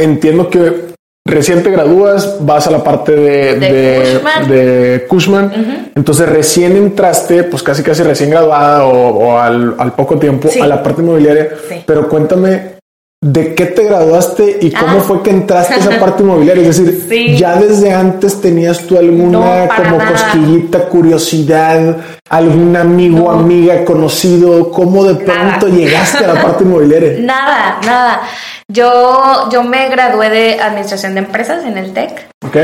entiendo 0.00 0.48
que 0.48 0.89
recién 1.26 1.62
te 1.62 1.70
gradúas, 1.70 2.38
vas 2.40 2.66
a 2.66 2.70
la 2.70 2.82
parte 2.82 3.14
de, 3.14 4.20
de, 4.48 5.06
Cushman. 5.08 5.90
Entonces 5.94 6.28
recién 6.28 6.76
entraste, 6.76 7.44
pues 7.44 7.62
casi 7.62 7.82
casi 7.82 8.02
recién 8.02 8.30
graduada 8.30 8.84
o, 8.84 9.38
al, 9.38 9.92
poco 9.96 10.18
tiempo 10.18 10.48
a 10.60 10.66
la 10.66 10.82
parte 10.82 11.02
inmobiliaria. 11.02 11.48
Pero 11.86 12.08
cuéntame 12.08 12.79
de 13.22 13.54
qué 13.54 13.66
te 13.66 13.84
graduaste 13.84 14.58
y 14.62 14.70
cómo 14.70 14.98
ah. 14.98 15.02
fue 15.02 15.22
que 15.22 15.30
entraste 15.30 15.74
a 15.74 15.76
esa 15.76 15.90
parte 16.00 16.22
inmobiliaria. 16.22 16.68
Es 16.68 16.82
decir, 16.82 17.36
ya 17.36 17.56
desde 17.56 17.92
antes 17.92 18.40
tenías 18.40 18.86
tú 18.86 18.96
alguna 18.96 19.68
como 19.68 19.98
cosquillita, 19.98 20.88
curiosidad, 20.88 21.98
algún 22.30 22.74
amigo, 22.76 23.30
amiga, 23.30 23.84
conocido, 23.84 24.70
cómo 24.70 25.04
de 25.04 25.16
pronto 25.16 25.68
llegaste 25.68 26.24
a 26.24 26.34
la 26.34 26.42
parte 26.42 26.64
inmobiliaria. 26.64 27.16
Nada, 27.20 27.78
nada. 27.84 28.22
Yo, 28.68 29.50
yo 29.50 29.64
me 29.64 29.88
gradué 29.88 30.30
de 30.30 30.60
administración 30.60 31.14
de 31.14 31.20
empresas 31.20 31.64
en 31.64 31.76
el 31.76 31.92
TEC. 31.92 32.28
Ok. 32.46 32.56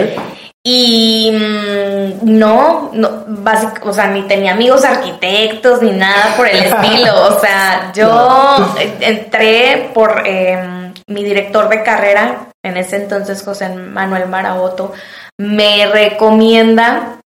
Y 0.69 1.31
mm, 1.31 2.39
no, 2.39 2.91
no 2.93 3.25
básico, 3.29 3.91
o 3.91 3.93
sea, 3.93 4.09
ni 4.09 4.23
tenía 4.23 4.51
amigos 4.51 4.85
arquitectos 4.85 5.81
ni 5.81 5.93
nada 5.93 6.37
por 6.37 6.49
el 6.49 6.57
estilo. 6.57 7.29
O 7.29 7.39
sea, 7.39 7.93
yo 7.95 8.75
entré 9.01 9.93
por 9.95 10.27
em, 10.27 10.93
mi 11.07 11.23
director 11.23 11.69
de 11.69 11.85
carrera, 11.85 12.49
en 12.65 12.77
ese 12.77 12.97
entonces 12.97 13.45
José 13.45 13.69
Manuel 13.69 14.27
Maraboto, 14.27 14.93
me 15.39 15.87
recomienda 15.87 17.21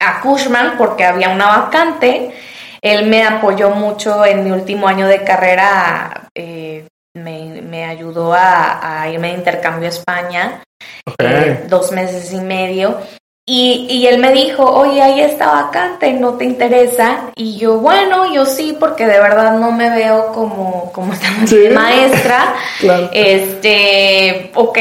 a 0.00 0.20
Cushman 0.20 0.76
porque 0.76 1.04
había 1.04 1.28
una 1.28 1.46
vacante. 1.46 2.34
Él 2.82 3.06
me 3.06 3.22
apoyó 3.22 3.70
mucho 3.70 4.26
en 4.26 4.42
mi 4.42 4.50
último 4.50 4.88
año 4.88 5.06
de 5.06 5.22
carrera, 5.22 6.30
eh, 6.34 6.88
me, 7.14 7.84
ayudó 7.84 8.34
a, 8.34 9.08
irme 9.08 9.28
de 9.28 9.38
intercambio 9.38 9.86
a 9.86 9.92
España, 9.92 10.62
eh, 11.18 11.64
dos 11.68 11.92
meses 11.92 12.32
y 12.32 12.40
medio. 12.40 12.98
Y, 13.46 13.86
y, 13.90 14.06
él 14.06 14.18
me 14.18 14.32
dijo, 14.32 14.64
oye, 14.64 15.02
ahí 15.02 15.20
está 15.20 15.52
vacante, 15.52 16.14
¿no 16.14 16.34
te 16.34 16.46
interesa? 16.46 17.30
Y 17.36 17.58
yo, 17.58 17.78
bueno, 17.78 18.32
yo 18.32 18.46
sí, 18.46 18.74
porque 18.80 19.06
de 19.06 19.20
verdad 19.20 19.58
no 19.58 19.70
me 19.70 19.90
veo 19.90 20.32
como, 20.32 20.90
como 20.92 21.12
esta 21.14 21.28
maestra. 21.72 22.54
Este, 23.12 24.50
ok. 24.54 24.78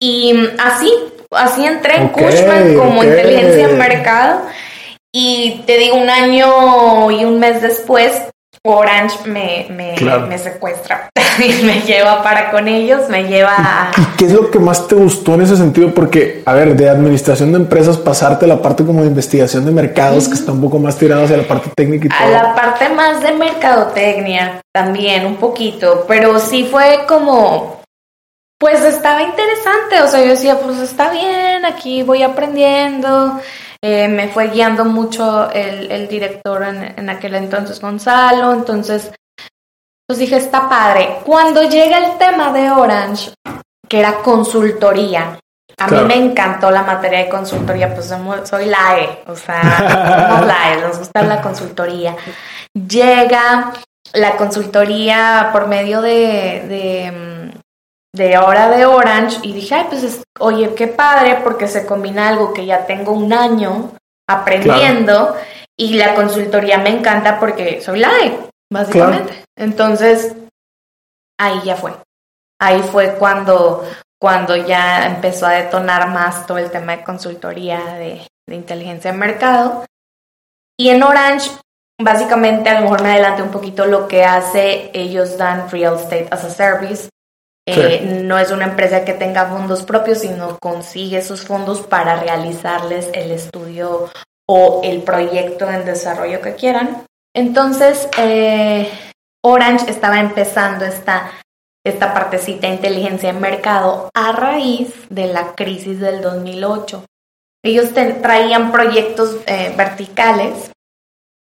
Y 0.00 0.34
así, 0.58 0.90
así 1.30 1.66
entré 1.66 1.96
en 1.96 2.08
Cushman 2.08 2.74
como 2.76 3.04
inteligencia 3.04 3.68
en 3.68 3.78
mercado. 3.78 4.42
Y 5.12 5.62
te 5.66 5.76
digo, 5.76 5.96
un 5.96 6.08
año 6.08 7.10
y 7.10 7.24
un 7.24 7.38
mes 7.38 7.60
después, 7.60 8.22
Orange 8.68 9.26
me, 9.26 9.66
me, 9.70 9.94
me 10.28 10.38
secuestra 10.38 11.08
y 11.38 11.62
me 11.64 11.80
lleva 11.80 12.22
para 12.22 12.50
con 12.50 12.68
ellos, 12.68 13.08
me 13.08 13.24
lleva 13.24 13.54
a... 13.56 13.90
¿Qué 14.16 14.26
es 14.26 14.32
lo 14.32 14.50
que 14.50 14.58
más 14.58 14.86
te 14.86 14.94
gustó 14.94 15.34
en 15.34 15.42
ese 15.42 15.56
sentido? 15.56 15.94
Porque, 15.94 16.42
a 16.44 16.52
ver, 16.52 16.76
de 16.76 16.88
administración 16.88 17.52
de 17.52 17.58
empresas, 17.58 17.96
pasarte 17.96 18.44
a 18.44 18.48
la 18.48 18.60
parte 18.60 18.84
como 18.84 19.02
de 19.02 19.08
investigación 19.08 19.64
de 19.64 19.72
mercados, 19.72 20.28
que 20.28 20.34
está 20.34 20.52
un 20.52 20.60
poco 20.60 20.78
más 20.78 20.96
tirado 20.96 21.24
hacia 21.24 21.36
la 21.36 21.44
parte 21.44 21.70
técnica 21.74 22.06
y 22.06 22.08
todo. 22.08 22.36
A 22.36 22.42
la 22.42 22.54
parte 22.54 22.88
más 22.90 23.22
de 23.22 23.32
mercadotecnia 23.32 24.60
también, 24.72 25.26
un 25.26 25.36
poquito, 25.36 26.04
pero 26.06 26.38
sí 26.38 26.68
fue 26.70 27.00
como... 27.06 27.78
Pues 28.60 28.82
estaba 28.82 29.22
interesante, 29.22 30.02
o 30.02 30.08
sea, 30.08 30.20
yo 30.20 30.30
decía, 30.30 30.58
pues 30.58 30.78
está 30.78 31.10
bien, 31.10 31.64
aquí 31.64 32.02
voy 32.02 32.24
aprendiendo, 32.24 33.38
eh, 33.82 34.08
me 34.08 34.28
fue 34.28 34.48
guiando 34.48 34.84
mucho 34.84 35.50
el, 35.50 36.08
director 36.08 36.62
en, 36.64 37.10
aquel 37.10 37.34
entonces, 37.36 37.80
Gonzalo. 37.80 38.52
Entonces, 38.52 39.12
pues 40.06 40.18
dije, 40.18 40.36
está 40.36 40.68
padre. 40.68 41.18
Cuando 41.24 41.62
llega 41.62 41.98
el 41.98 42.18
tema 42.18 42.52
de 42.52 42.70
Orange, 42.70 43.32
que 43.88 44.00
era 44.00 44.16
consultoría, 44.16 45.38
a 45.78 45.86
mí 45.86 46.00
me 46.06 46.16
encantó 46.16 46.70
la 46.70 46.82
materia 46.82 47.20
de 47.20 47.28
consultoría, 47.28 47.94
pues 47.94 48.12
soy 48.44 48.66
la 48.66 48.98
E, 48.98 49.22
o 49.26 49.36
sea, 49.36 49.62
somos 50.28 50.46
la 50.46 50.74
E, 50.74 50.80
nos 50.80 50.98
gusta 50.98 51.22
la 51.22 51.40
consultoría. 51.40 52.16
Llega 52.74 53.72
la 54.12 54.36
consultoría 54.36 55.50
por 55.52 55.68
medio 55.68 56.02
de 56.02 56.64
de 56.68 57.27
hora 58.38 58.68
de 58.70 58.84
Orange 58.86 59.38
y 59.42 59.52
dije, 59.52 59.74
ay, 59.74 59.86
pues 59.88 60.22
oye, 60.40 60.74
qué 60.74 60.88
padre 60.88 61.40
porque 61.42 61.68
se 61.68 61.86
combina 61.86 62.28
algo 62.28 62.52
que 62.52 62.66
ya 62.66 62.86
tengo 62.86 63.12
un 63.12 63.32
año 63.32 63.92
aprendiendo 64.28 65.36
Y 65.76 65.94
la 65.94 66.14
consultoría 66.14 66.78
me 66.78 66.90
encanta 66.90 67.38
porque 67.38 67.80
soy 67.80 68.00
live, 68.00 68.50
básicamente. 68.70 69.44
Entonces, 69.56 70.34
ahí 71.38 71.60
ya 71.64 71.76
fue. 71.76 71.92
Ahí 72.60 72.82
fue 72.82 73.14
cuando, 73.14 73.88
cuando 74.20 74.56
ya 74.56 75.06
empezó 75.06 75.46
a 75.46 75.52
detonar 75.52 76.08
más 76.08 76.46
todo 76.46 76.58
el 76.58 76.70
tema 76.72 76.96
de 76.96 77.04
consultoría 77.04 77.78
de, 77.94 78.26
de 78.48 78.54
inteligencia 78.56 79.12
de 79.12 79.18
mercado. 79.18 79.84
Y 80.76 80.88
en 80.90 81.02
Orange, 81.04 81.50
básicamente, 82.00 82.70
a 82.70 82.74
lo 82.74 82.82
mejor 82.82 83.02
me 83.02 83.12
adelante 83.12 83.42
un 83.42 83.52
poquito 83.52 83.86
lo 83.86 84.08
que 84.08 84.24
hace, 84.24 84.90
ellos 84.92 85.38
dan 85.38 85.70
real 85.70 85.94
estate 85.94 86.26
as 86.32 86.44
a 86.44 86.50
service. 86.50 87.08
Eh, 87.70 88.22
no 88.24 88.38
es 88.38 88.50
una 88.50 88.64
empresa 88.64 89.04
que 89.04 89.12
tenga 89.12 89.44
fondos 89.46 89.82
propios, 89.82 90.20
sino 90.20 90.58
consigue 90.58 91.18
esos 91.18 91.44
fondos 91.44 91.82
para 91.82 92.16
realizarles 92.16 93.10
el 93.12 93.30
estudio 93.30 94.10
o 94.48 94.80
el 94.82 95.02
proyecto 95.02 95.68
en 95.68 95.84
desarrollo 95.84 96.40
que 96.40 96.54
quieran. 96.54 97.04
Entonces, 97.34 98.08
eh, 98.16 98.90
Orange 99.44 99.90
estaba 99.90 100.18
empezando 100.18 100.86
esta, 100.86 101.30
esta 101.84 102.14
partecita 102.14 102.68
de 102.68 102.74
inteligencia 102.74 103.28
en 103.28 103.40
mercado 103.40 104.08
a 104.14 104.32
raíz 104.32 104.94
de 105.10 105.26
la 105.26 105.54
crisis 105.54 106.00
del 106.00 106.22
2008. 106.22 107.04
Ellos 107.62 107.92
traían 107.92 108.72
proyectos 108.72 109.36
eh, 109.46 109.74
verticales 109.76 110.70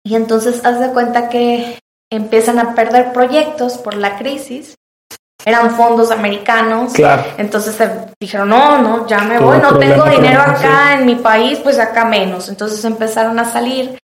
y 0.06 0.14
entonces 0.14 0.64
haz 0.64 0.80
de 0.80 0.94
cuenta 0.94 1.28
que 1.30 1.80
empiezan 2.12 2.60
a 2.60 2.76
perder 2.76 3.14
proyectos 3.14 3.80
por 3.80 3.96
la 3.96 4.20
crisis 4.20 4.76
eran 5.46 5.72
fondos 5.76 6.12
americanos. 6.12 6.94
Claro. 6.94 7.24
Entonces 7.38 7.76
dijeron, 8.20 8.50
no, 8.50 8.82
no, 8.82 9.08
ya 9.08 9.20
me 9.20 9.40
voy, 9.40 9.58
no 9.60 9.78
tengo 9.78 10.06
dinero 10.06 10.42
acá 10.42 10.96
en 10.96 11.06
mi 11.06 11.16
país, 11.16 11.60
pues 11.64 11.80
acá 11.80 12.06
menos. 12.06 12.50
Entonces 12.50 12.84
empezaron 12.86 13.40
a 13.40 13.46
salir, 13.46 13.98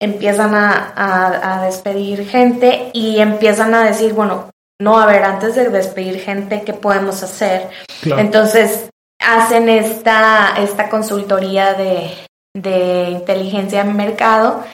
empiezan 0.00 0.54
a, 0.54 1.62
despedir 1.64 2.26
gente 2.28 2.90
y 2.92 3.18
empiezan 3.18 3.74
a 3.74 3.84
decir, 3.84 4.14
bueno, 4.14 4.50
no, 4.80 4.98
a 4.98 5.06
ver, 5.06 5.24
antes 5.24 5.56
de 5.56 5.68
despedir 5.68 6.20
gente, 6.20 6.62
¿qué 6.62 6.72
podemos 6.72 7.22
hacer? 7.22 7.68
Entonces 8.04 8.88
hacen 9.20 9.68
esta, 9.68 10.54
esta 10.58 10.88
consultoría 10.88 11.74
de, 11.74 12.16
de 12.54 13.10
inteligencia 13.10 13.80
en 13.80 13.96
mercado 13.96 14.64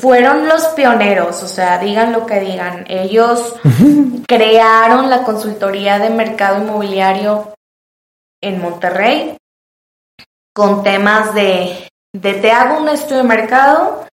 fueron 0.00 0.48
los 0.48 0.66
pioneros, 0.68 1.42
o 1.42 1.48
sea, 1.48 1.78
digan 1.78 2.12
lo 2.12 2.26
que 2.26 2.40
digan. 2.40 2.84
Ellos 2.88 3.54
crearon 4.26 5.10
la 5.10 5.22
consultoría 5.22 5.98
de 5.98 6.10
mercado 6.10 6.62
inmobiliario 6.62 7.54
en 8.42 8.60
Monterrey 8.60 9.36
con 10.54 10.84
temas 10.84 11.34
de, 11.34 11.88
de 12.14 12.34
te 12.34 12.52
hago 12.52 12.78
un 12.78 12.88
estudio 12.88 13.18
de 13.18 13.28
mercado, 13.28 14.06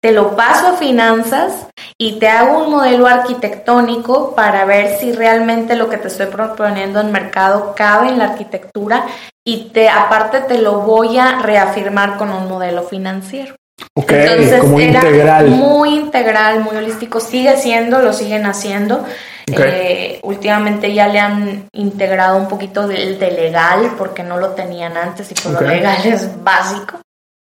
te 0.00 0.12
lo 0.12 0.36
paso 0.36 0.68
a 0.68 0.76
finanzas 0.76 1.66
y 1.98 2.18
te 2.18 2.28
hago 2.28 2.64
un 2.64 2.70
modelo 2.70 3.06
arquitectónico 3.06 4.34
para 4.34 4.64
ver 4.64 4.98
si 4.98 5.12
realmente 5.12 5.74
lo 5.74 5.90
que 5.90 5.98
te 5.98 6.08
estoy 6.08 6.26
proponiendo 6.26 7.00
en 7.00 7.12
mercado 7.12 7.74
cabe 7.76 8.08
en 8.08 8.18
la 8.18 8.26
arquitectura 8.26 9.06
y 9.44 9.70
te 9.70 9.88
aparte 9.88 10.40
te 10.42 10.58
lo 10.58 10.80
voy 10.80 11.18
a 11.18 11.40
reafirmar 11.40 12.16
con 12.16 12.30
un 12.30 12.48
modelo 12.48 12.84
financiero. 12.84 13.56
Ok, 13.94 14.12
como 14.60 14.80
integral. 14.80 15.48
Muy 15.48 15.94
integral, 15.96 16.60
muy 16.60 16.76
holístico. 16.76 17.20
Sigue 17.20 17.56
siendo, 17.56 18.00
lo 18.00 18.12
siguen 18.12 18.46
haciendo. 18.46 19.04
Eh, 19.46 20.20
últimamente 20.22 20.94
ya 20.94 21.08
le 21.08 21.18
han 21.18 21.68
integrado 21.72 22.36
un 22.36 22.48
poquito 22.48 22.86
del 22.86 23.18
de 23.18 23.30
legal, 23.32 23.94
porque 23.98 24.22
no 24.22 24.38
lo 24.38 24.50
tenían 24.50 24.96
antes 24.96 25.30
y 25.32 25.34
por 25.34 25.52
lo 25.52 25.60
legal 25.62 25.98
es 26.04 26.42
básico. 26.42 27.00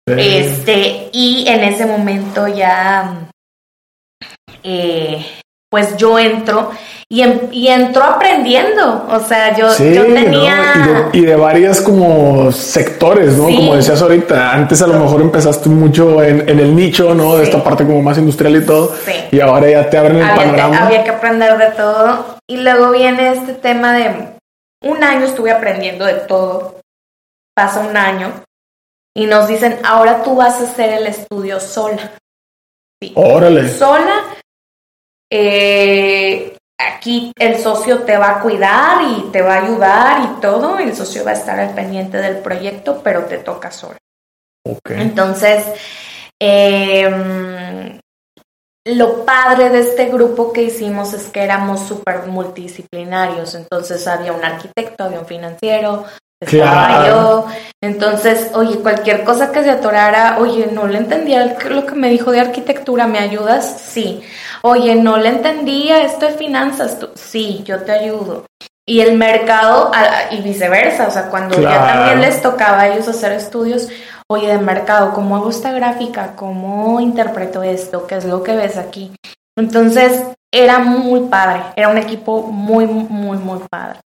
Este, 0.07 1.09
y 1.11 1.45
en 1.47 1.63
ese 1.63 1.85
momento 1.85 2.47
ya 2.47 3.29
eh, 4.63 5.25
pues 5.69 5.95
yo 5.97 6.17
entro 6.17 6.71
y, 7.07 7.21
en, 7.21 7.49
y 7.51 7.67
entro 7.67 8.03
aprendiendo. 8.03 9.07
O 9.09 9.19
sea, 9.19 9.55
yo, 9.55 9.67
yo 9.77 10.03
tenía. 10.05 11.09
Y, 11.13 11.21
de, 11.21 11.35
varias 11.35 11.81
como 11.81 12.51
sectores, 12.51 13.35
¿no? 13.35 13.45
Como 13.45 13.75
decías 13.75 14.01
ahorita, 14.01 14.53
antes 14.53 14.81
a 14.81 14.87
lo 14.87 14.99
mejor 14.99 15.21
empezaste 15.21 15.69
mucho 15.69 16.23
en, 16.23 16.47
el 16.47 16.75
nicho, 16.75 17.13
¿no? 17.13 17.37
De 17.37 17.43
esta 17.43 17.63
parte 17.63 17.85
como 17.85 18.01
más 18.01 18.17
industrial 18.17 18.55
y 18.55 18.65
todo. 18.65 18.93
Y 19.31 19.39
ahora 19.39 19.69
ya 19.69 19.89
te 19.89 19.97
abren 19.97 20.17
el 20.17 20.29
panorama. 20.29 20.85
había 20.85 21.03
que 21.03 21.11
aprender 21.11 21.57
de 21.57 21.71
todo. 21.71 22.37
Y 22.47 22.57
luego 22.57 22.91
viene 22.91 23.31
este 23.31 23.53
tema 23.53 23.93
de 23.93 24.39
un 24.83 25.03
año 25.03 25.25
estuve 25.25 25.51
aprendiendo 25.51 26.05
de 26.05 26.15
todo. 26.15 26.79
Pasa 27.53 27.81
un 27.81 27.95
año 27.95 28.31
y 29.13 29.25
nos 29.25 29.47
dicen, 29.47 29.79
ahora 29.83 30.23
tú 30.23 30.35
vas 30.35 30.59
a 30.61 30.63
hacer 30.63 30.91
el 30.93 31.07
estudio 31.07 31.59
sola. 31.59 32.13
Órale. 33.15 33.69
Sola 33.69 34.38
eh, 35.29 36.57
aquí 36.79 37.31
el 37.37 37.57
socio 37.59 38.03
te 38.03 38.17
va 38.17 38.37
a 38.37 38.41
cuidar 38.41 39.01
y 39.03 39.29
te 39.31 39.41
va 39.41 39.55
a 39.55 39.63
ayudar 39.63 40.21
y 40.23 40.41
todo, 40.41 40.79
el 40.79 40.95
socio 40.95 41.23
va 41.23 41.31
a 41.31 41.35
estar 41.35 41.59
al 41.59 41.73
pendiente 41.73 42.17
del 42.17 42.37
proyecto, 42.37 43.01
pero 43.03 43.25
te 43.25 43.37
toca 43.37 43.71
solo. 43.71 43.97
Entonces, 44.85 45.65
em, 46.39 47.99
lo 48.85 49.25
padre 49.25 49.69
de 49.69 49.79
este 49.79 50.05
grupo 50.05 50.53
que 50.53 50.63
hicimos 50.63 51.13
es 51.13 51.27
que 51.27 51.43
éramos 51.43 51.81
súper 51.81 52.27
multidisciplinarios, 52.27 53.55
entonces 53.55 54.07
había 54.07 54.33
un 54.33 54.43
arquitecto, 54.43 55.03
había 55.03 55.19
un 55.19 55.25
financiero, 55.25 56.05
estaba 56.39 57.07
yo. 57.07 57.45
Entonces, 57.81 58.51
oye, 58.53 58.79
cualquier 58.79 59.23
cosa 59.23 59.51
que 59.51 59.63
se 59.63 59.69
atorara, 59.69 60.37
oye, 60.39 60.69
no 60.71 60.87
le 60.87 60.97
entendía 60.97 61.57
lo 61.69 61.85
que 61.85 61.95
me 61.95 62.09
dijo 62.09 62.31
de 62.31 62.41
arquitectura, 62.41 63.07
¿me 63.07 63.19
ayudas? 63.19 63.81
Sí. 63.81 64.21
Oye, 64.61 64.95
no 64.95 65.17
le 65.17 65.29
entendía 65.29 66.03
esto 66.03 66.25
de 66.25 66.33
finanzas, 66.33 66.97
sí, 67.15 67.63
yo 67.65 67.83
te 67.83 67.93
ayudo. 67.93 68.45
Y 68.85 69.01
el 69.01 69.17
mercado, 69.17 69.91
y 70.31 70.41
viceversa, 70.41 71.07
o 71.07 71.11
sea, 71.11 71.29
cuando 71.29 71.61
ya 71.61 71.85
también 71.85 72.21
les 72.21 72.41
tocaba 72.41 72.81
a 72.81 72.87
ellos 72.87 73.07
hacer 73.07 73.33
estudios, 73.33 73.87
oye, 74.27 74.47
de 74.47 74.57
mercado, 74.57 75.13
¿cómo 75.13 75.35
hago 75.35 75.51
esta 75.51 75.71
gráfica? 75.71 76.35
¿Cómo 76.35 76.99
interpreto 76.99 77.61
esto? 77.61 78.07
¿Qué 78.07 78.15
es 78.15 78.25
lo 78.25 78.43
que 78.43 78.55
ves 78.55 78.77
aquí? 78.77 79.11
Entonces, 79.55 80.23
era 80.51 80.79
muy 80.79 81.21
padre, 81.29 81.61
era 81.75 81.89
un 81.89 81.97
equipo 81.97 82.41
muy, 82.41 82.87
muy, 82.87 83.37
muy 83.37 83.59
padre. 83.69 83.99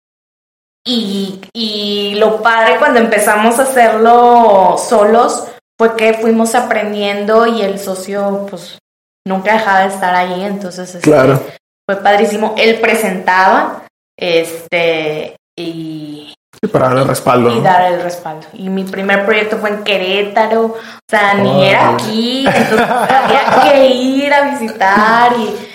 Y, 0.93 1.41
y 1.53 2.15
lo 2.17 2.43
padre 2.43 2.79
cuando 2.79 2.99
empezamos 2.99 3.61
a 3.61 3.63
hacerlo 3.63 4.77
solos 4.77 5.47
fue 5.79 5.95
que 5.97 6.15
fuimos 6.15 6.57
aprendiendo 6.57 7.47
y 7.47 7.63
el 7.63 7.79
socio 7.79 8.47
pues 8.51 8.79
nunca 9.25 9.53
dejaba 9.53 9.81
de 9.83 9.89
estar 9.89 10.15
ahí, 10.15 10.43
entonces 10.43 10.93
este, 10.93 11.09
claro. 11.09 11.41
fue 11.87 11.97
padrísimo. 12.03 12.57
Él 12.59 12.81
presentaba, 12.81 13.85
este, 14.19 15.37
y... 15.57 16.35
para 16.73 16.89
dar 16.89 16.99
el 16.99 17.07
respaldo. 17.07 17.57
Y 17.57 17.61
dar 17.61 17.93
el 17.93 18.03
respaldo. 18.03 18.49
Y 18.53 18.69
mi 18.69 18.83
primer 18.83 19.25
proyecto 19.25 19.59
fue 19.59 19.71
en 19.71 19.85
Querétaro, 19.85 20.65
o 20.65 20.77
sea, 21.09 21.35
ni 21.35 21.69
era 21.69 21.95
aquí, 21.95 22.47
entonces 22.47 22.91
había 22.91 23.63
que 23.63 23.87
ir 23.87 24.35
a 24.35 24.51
visitar 24.51 25.33
y 25.39 25.70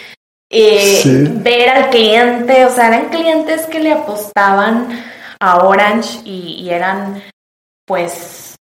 eh, 0.49 1.01
ver 1.41 1.69
al 1.69 1.89
cliente, 1.89 2.65
o 2.65 2.69
sea, 2.69 2.87
eran 2.87 3.09
clientes 3.09 3.65
que 3.65 3.79
le 3.79 3.91
apostaban 3.91 5.03
a 5.39 5.65
Orange 5.65 6.19
y, 6.23 6.69
eran 6.69 7.21
pues, 7.85 8.55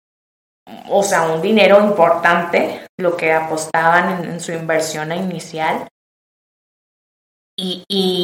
o 0.89 1.03
sea, 1.03 1.23
un 1.23 1.41
dinero 1.41 1.83
importante 1.83 2.85
lo 2.97 3.17
que 3.17 3.33
apostaban 3.33 4.23
en, 4.23 4.39
su 4.39 4.51
inversión 4.51 5.11
inicial. 5.11 5.87
Y, 7.63 7.83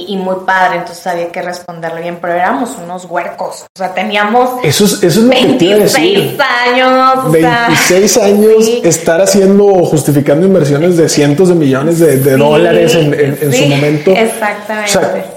y, 0.09 0.17
muy 0.17 0.37
padre, 0.47 0.77
entonces 0.77 1.05
había 1.05 1.31
que 1.31 1.43
responderle 1.43 2.01
bien, 2.01 2.17
pero 2.19 2.33
éramos 2.33 2.75
unos 2.83 3.05
huercos, 3.05 3.65
o 3.75 3.77
sea, 3.77 3.93
teníamos 3.93 4.49
eso 4.63 4.85
es, 4.85 5.03
eso 5.03 5.19
es 5.19 5.29
26 5.29 6.39
años, 6.39 7.31
26 7.31 8.17
años 8.17 8.67
estar 8.83 9.21
haciendo 9.21 9.67
o 9.67 9.85
justificando 9.85 10.47
inversiones 10.47 10.97
de 10.97 11.07
cientos 11.07 11.49
de 11.49 11.55
millones 11.55 11.99
de, 11.99 12.17
dólares 12.35 12.95
en, 12.95 13.53
su 13.53 13.67
momento. 13.67 14.11
Exactamente. 14.11 15.36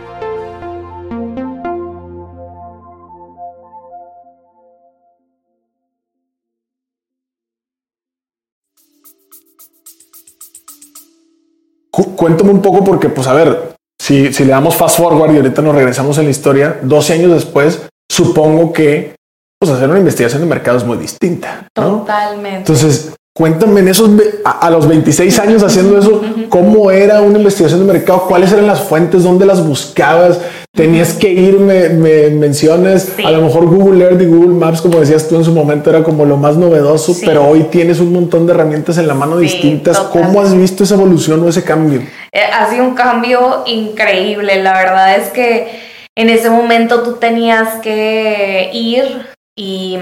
Cuéntame 12.21 12.51
un 12.51 12.61
poco 12.61 12.83
porque, 12.83 13.09
pues 13.09 13.25
a 13.25 13.33
ver, 13.33 13.73
si, 13.99 14.31
si 14.31 14.45
le 14.45 14.51
damos 14.51 14.75
fast 14.75 14.97
forward 14.97 15.33
y 15.33 15.37
ahorita 15.37 15.63
nos 15.63 15.73
regresamos 15.73 16.19
en 16.19 16.25
la 16.25 16.29
historia, 16.29 16.79
12 16.83 17.13
años 17.13 17.31
después, 17.31 17.81
supongo 18.11 18.71
que 18.71 19.15
pues 19.59 19.71
hacer 19.71 19.89
una 19.89 19.97
investigación 19.97 20.39
de 20.39 20.47
mercado 20.47 20.77
es 20.77 20.83
muy 20.83 20.99
distinta. 20.99 21.65
Totalmente. 21.73 22.59
Entonces, 22.59 23.15
cuéntame 23.41 23.79
en 23.79 23.87
esos 23.87 24.07
a, 24.45 24.69
los 24.69 24.87
26 24.87 25.39
años 25.39 25.63
haciendo 25.63 25.97
eso, 25.97 26.21
cómo 26.47 26.91
era 26.91 27.21
una 27.21 27.39
investigación 27.39 27.79
de 27.79 27.91
mercado, 27.91 28.27
cuáles 28.27 28.51
eran 28.51 28.67
las 28.67 28.81
fuentes, 28.81 29.23
dónde 29.23 29.47
las 29.47 29.65
buscabas, 29.65 30.39
tenías 30.71 31.13
que 31.13 31.31
ir, 31.31 31.59
me, 31.59 31.89
menciones, 32.29 33.13
a 33.25 33.31
lo 33.31 33.41
mejor 33.41 33.65
Google 33.65 34.03
Earth 34.03 34.21
y 34.21 34.25
Google 34.27 34.53
Maps, 34.53 34.81
como 34.81 34.99
decías 34.99 35.27
tú 35.27 35.37
en 35.37 35.43
su 35.43 35.53
momento, 35.53 35.89
era 35.89 36.03
como 36.03 36.23
lo 36.23 36.37
más 36.37 36.55
novedoso, 36.55 37.15
pero 37.25 37.47
hoy 37.47 37.63
tienes 37.63 37.99
un 37.99 38.13
montón 38.13 38.45
de 38.45 38.53
herramientas 38.53 38.99
en 38.99 39.07
la 39.07 39.15
mano 39.15 39.39
distintas. 39.39 39.97
¿Cómo 39.97 40.39
has 40.39 40.55
visto 40.55 40.83
esa 40.83 40.93
evolución 40.93 41.41
o 41.43 41.49
ese 41.49 41.63
cambio? 41.63 42.01
Eh, 42.31 42.41
ha 42.43 42.69
sido 42.69 42.83
un 42.83 42.93
cambio 42.93 43.63
increíble, 43.65 44.61
la 44.61 44.73
verdad 44.73 45.15
es 45.15 45.29
que 45.29 45.67
en 46.15 46.29
ese 46.29 46.51
momento 46.51 47.01
tú 47.01 47.13
tenías 47.13 47.79
que 47.81 48.69
ir 48.71 49.30
y 49.55 49.97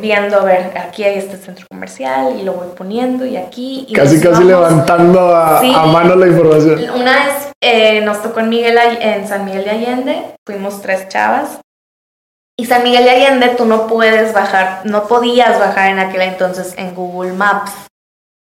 viendo, 0.00 0.40
a 0.40 0.44
ver, 0.44 0.72
aquí 0.76 1.04
hay 1.04 1.18
este 1.18 1.36
centro 1.36 1.66
comercial 1.70 2.38
y 2.38 2.42
lo 2.42 2.52
voy 2.52 2.68
poniendo 2.76 3.24
y 3.24 3.36
aquí. 3.36 3.86
Y 3.88 3.94
casi, 3.94 4.20
casi 4.20 4.44
levantando 4.44 5.34
a, 5.34 5.62
mano 5.86 6.16
la 6.16 6.26
información. 6.26 6.80
Una 6.94 7.26
vez 7.26 7.52
eh, 7.62 8.00
nos 8.02 8.22
tocó 8.22 8.40
en, 8.40 8.50
Miguel, 8.50 8.78
en 9.00 9.26
San 9.26 9.44
Miguel 9.44 9.64
de 9.64 9.70
Allende, 9.70 10.34
fuimos 10.46 10.82
tres 10.82 11.08
chavas. 11.08 11.60
Y 12.58 12.66
San 12.66 12.82
Miguel 12.82 13.04
de 13.04 13.10
Allende 13.10 13.54
tú 13.56 13.64
no 13.64 13.86
puedes 13.86 14.34
bajar, 14.34 14.82
no 14.84 15.08
podías 15.08 15.58
bajar 15.58 15.90
en 15.90 15.98
aquel 15.98 16.20
entonces 16.20 16.74
en 16.76 16.94
Google 16.94 17.32
Maps 17.32 17.89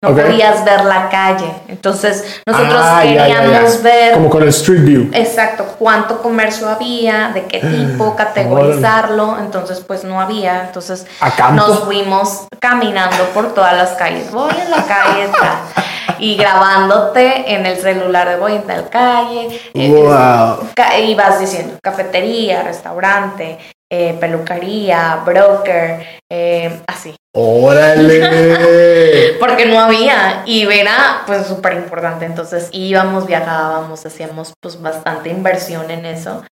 no 0.04 0.10
podías 0.10 0.66
ver 0.66 0.84
la 0.84 1.10
calle. 1.10 1.50
Entonces, 1.70 2.42
nosotros 2.46 2.82
ah, 2.84 3.00
queríamos 3.04 3.82
ver. 3.82 4.14
Como 4.16 4.30
con 4.30 4.44
el 4.44 4.50
Street 4.50 4.84
View. 4.84 5.10
Exacto, 5.14 5.66
cuánto 5.80 6.22
comercio 6.22 6.68
había, 6.68 7.32
de 7.34 7.46
qué 7.46 7.60
tipo, 7.62 8.14
categorizarlo. 8.14 9.38
Entonces, 9.40 9.80
pues 9.80 10.04
no 10.04 10.20
había. 10.20 10.66
Entonces, 10.66 11.08
nos 11.54 11.86
fuimos 11.86 12.48
caminando 12.60 13.24
por 13.34 13.54
todas 13.54 13.78
las 13.78 13.92
calles. 13.92 14.30
Voy 14.30 14.52
en 14.62 14.72
la 14.72 14.84
calle 14.84 15.30
y 16.20 16.36
grabándote 16.36 17.54
en 17.54 17.66
el 17.66 17.78
celular 17.78 18.28
de 18.28 18.36
voy 18.36 18.56
en 18.56 18.64
tal 18.64 18.90
calle. 18.90 19.62
Wow. 19.74 20.70
Y 21.02 21.16
vas 21.16 21.40
diciendo 21.40 21.78
cafetería, 21.82 22.64
restaurante, 22.64 23.58
eh, 23.90 24.18
peluquería, 24.20 25.22
broker, 25.26 26.06
eh, 26.30 26.82
así. 26.88 27.16
¡Órale! 27.36 29.34
Porque 29.40 29.66
no 29.66 29.80
había. 29.80 30.44
Y 30.46 30.68
era 30.72 31.24
pues 31.26 31.48
súper 31.48 31.74
importante. 31.74 32.26
Entonces 32.26 32.70
íbamos, 32.72 33.26
viajábamos, 33.26 34.06
hacíamos 34.06 34.54
pues 34.62 34.80
bastante 34.82 35.30
inversión 35.30 35.90
en 35.90 36.06
eso. 36.06 36.46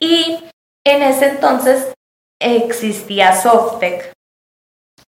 Y 0.00 0.44
en 0.84 1.02
ese 1.02 1.28
entonces 1.28 1.92
existía 2.40 3.40
Softec. 3.40 4.12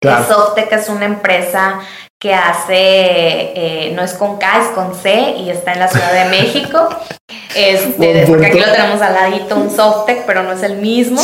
Claro. 0.01 0.25
Softec 0.27 0.71
es 0.73 0.89
una 0.89 1.05
empresa 1.05 1.79
que 2.19 2.33
hace, 2.33 2.75
eh, 2.75 3.91
no 3.95 4.01
es 4.01 4.13
con 4.13 4.37
K, 4.37 4.61
es 4.61 4.67
con 4.69 4.95
C 4.95 5.35
y 5.37 5.49
está 5.49 5.73
en 5.73 5.79
la 5.79 5.87
Ciudad 5.87 6.13
de 6.13 6.29
México. 6.29 6.89
Este, 7.57 8.25
porque 8.27 8.45
aquí 8.45 8.59
lo 8.59 8.71
tenemos 8.71 9.01
al 9.01 9.13
ladito, 9.13 9.55
un 9.55 9.69
Softec, 9.69 10.25
pero 10.25 10.43
no 10.43 10.51
es 10.51 10.63
el 10.63 10.77
mismo. 10.77 11.21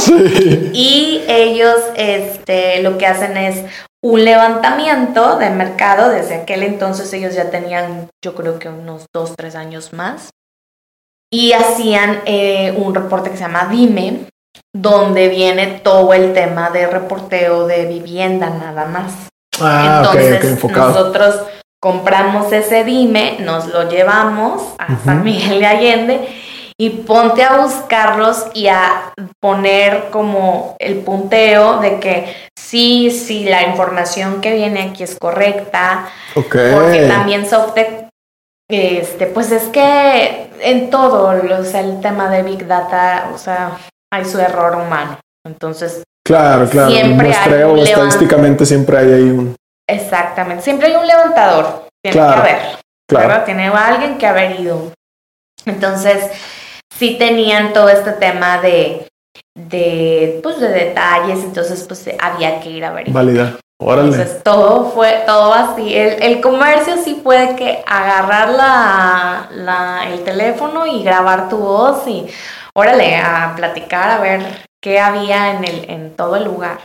Y 0.74 1.24
ellos 1.28 1.78
este, 1.96 2.82
lo 2.82 2.98
que 2.98 3.06
hacen 3.06 3.38
es 3.38 3.64
un 4.02 4.26
levantamiento 4.26 5.38
de 5.38 5.50
mercado. 5.52 6.10
Desde 6.10 6.36
aquel 6.36 6.64
entonces 6.64 7.14
ellos 7.14 7.36
ya 7.36 7.50
tenían, 7.50 8.10
yo 8.24 8.34
creo 8.34 8.58
que 8.58 8.70
unos 8.70 9.06
dos, 9.14 9.36
tres 9.36 9.56
años 9.56 9.94
más. 9.94 10.30
Y 11.32 11.54
hacían 11.54 12.22
eh, 12.26 12.74
un 12.78 12.94
reporte 12.94 13.32
que 13.32 13.38
se 13.38 13.44
llama 13.44 13.68
Dime, 13.72 14.28
donde 14.74 15.30
viene 15.30 15.82
todo 15.84 16.14
el 16.14 16.34
tema 16.34 16.70
de 16.70 16.88
reporteo 16.88 17.68
de 17.68 17.86
vivienda 17.86 18.50
nada 18.50 18.86
más. 18.86 19.14
Ah, 19.60 20.04
Entonces, 20.04 20.64
nosotros 20.64 21.42
compramos 21.84 22.50
ese 22.54 22.86
dime, 22.86 23.36
nos 23.42 23.68
lo 23.68 23.90
llevamos 23.90 24.74
a 24.80 24.98
San 25.04 25.22
Miguel 25.22 25.60
de 25.60 25.66
Allende 25.66 26.30
y 26.78 26.92
ponte 26.92 27.44
a 27.44 27.58
buscarlos 27.58 28.46
y 28.54 28.70
a 28.70 29.12
poner 29.42 30.06
como 30.10 30.78
el 30.80 31.00
punteo 31.00 31.82
de 31.82 32.00
que 32.00 32.34
sí, 32.58 33.12
sí, 33.12 33.44
la 33.44 33.64
información 33.64 34.40
que 34.40 34.54
viene 34.54 34.82
aquí 34.82 35.04
es 35.04 35.18
correcta. 35.20 36.08
Porque 36.34 37.06
también 37.10 37.46
Softec, 37.46 38.08
este, 38.72 39.26
pues 39.26 39.52
es 39.52 39.64
que 39.64 40.52
en 40.62 40.90
todo, 40.90 41.38
o 41.60 41.66
sea, 41.66 41.82
el 41.82 42.00
tema 42.00 42.30
de 42.30 42.44
Big 42.44 42.66
Data, 42.66 43.30
o 43.36 43.38
sea, 43.38 43.78
hay 44.10 44.24
su 44.24 44.40
error 44.40 44.78
humano. 44.78 45.20
Entonces, 45.46 46.02
Claro, 46.26 46.70
claro. 46.70 46.90
Siempre 46.90 47.34
hay 47.36 47.82
estadísticamente 47.82 48.66
siempre 48.66 48.98
hay 48.98 49.12
ahí 49.12 49.30
un. 49.30 49.56
Exactamente. 49.94 50.64
Siempre 50.64 50.88
hay 50.88 50.96
un 50.96 51.08
levantador. 51.08 51.88
Tiene 52.04 52.20
que 52.20 52.24
haber. 52.24 52.58
Claro. 53.08 53.44
Tiene 53.44 53.68
alguien 53.68 54.18
que 54.18 54.28
haber 54.28 54.60
ido. 54.60 54.92
Entonces, 55.66 56.32
sí 56.98 57.18
tenían 57.18 57.74
todo 57.74 57.90
este 57.90 58.12
tema 58.14 58.60
de, 58.60 59.08
de, 59.56 60.40
pues, 60.42 60.60
de 60.60 60.70
detalles. 60.70 61.44
Entonces, 61.44 61.84
pues 61.88 62.10
había 62.20 62.60
que 62.60 62.70
ir 62.70 62.86
a 62.86 62.92
ver. 62.92 63.10
Válida. 63.10 63.58
Órale. 63.82 64.10
Entonces 64.10 64.44
todo 64.44 64.92
fue, 64.92 65.24
todo 65.26 65.54
así. 65.54 65.94
El, 65.96 66.22
el 66.24 66.42
comercio 66.42 66.96
sí 67.04 67.20
puede 67.24 67.56
que 67.56 67.84
agarrar 67.86 68.50
la, 68.50 69.50
la, 69.52 70.10
el 70.10 70.24
teléfono 70.24 70.86
y 70.88 71.04
grabar 71.04 71.50
tu 71.50 71.58
voz 71.58 72.08
y 72.08 72.28
órale, 72.74 73.18
a 73.18 73.54
platicar, 73.56 74.10
a 74.10 74.20
ver 74.20 74.42
que 74.82 75.00
había 75.00 75.52
en, 75.52 75.64
el, 75.64 75.90
en 75.90 76.16
todo 76.16 76.36
el 76.36 76.44
lugar. 76.44 76.82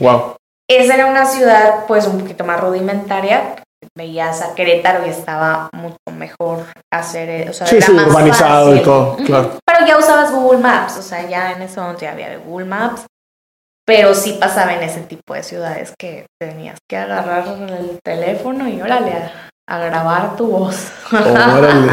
Wow. 0.00 0.36
Esa 0.68 0.94
era 0.94 1.06
una 1.06 1.26
ciudad 1.26 1.86
pues 1.86 2.06
un 2.06 2.20
poquito 2.20 2.44
más 2.44 2.60
rudimentaria. 2.60 3.56
Veías 3.96 4.42
a 4.42 4.54
Querétaro 4.54 5.06
y 5.06 5.10
estaba 5.10 5.68
mucho 5.72 5.96
mejor 6.12 6.64
hacer, 6.92 7.28
eh, 7.28 7.46
o 7.48 7.52
sea, 7.52 7.66
sí, 7.66 7.80
sí, 7.80 7.92
urbanizado 7.92 8.74
y 8.74 8.82
todo, 8.82 9.16
claro. 9.16 9.58
Pero 9.64 9.86
ya 9.86 9.98
usabas 9.98 10.32
Google 10.32 10.58
Maps, 10.58 10.96
o 10.96 11.02
sea, 11.02 11.28
ya 11.28 11.52
en 11.52 11.62
ese 11.62 11.80
momento 11.80 12.02
ya 12.02 12.12
había 12.12 12.36
Google 12.38 12.66
Maps. 12.66 13.06
Pero 13.86 14.14
sí 14.14 14.36
pasaba 14.40 14.74
en 14.74 14.82
ese 14.82 15.02
tipo 15.02 15.34
de 15.34 15.44
ciudades 15.44 15.94
que 15.96 16.26
tenías 16.40 16.76
que 16.88 16.96
agarrar 16.96 17.46
el 17.46 18.00
teléfono 18.04 18.68
y 18.68 18.82
órale 18.82 19.12
a, 19.12 19.50
a 19.68 19.78
grabar 19.78 20.36
tu 20.36 20.48
voz. 20.48 20.90
Órale. 21.12 21.92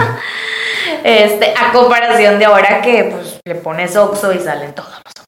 este, 1.03 1.53
a 1.55 1.71
comparación 1.71 2.39
de 2.39 2.45
ahora 2.45 2.81
que 2.81 3.03
pues 3.11 3.39
le 3.45 3.55
pones 3.55 3.95
Oxo 3.95 4.33
y 4.33 4.39
salen 4.39 4.73
todos 4.73 4.89
los 4.89 5.22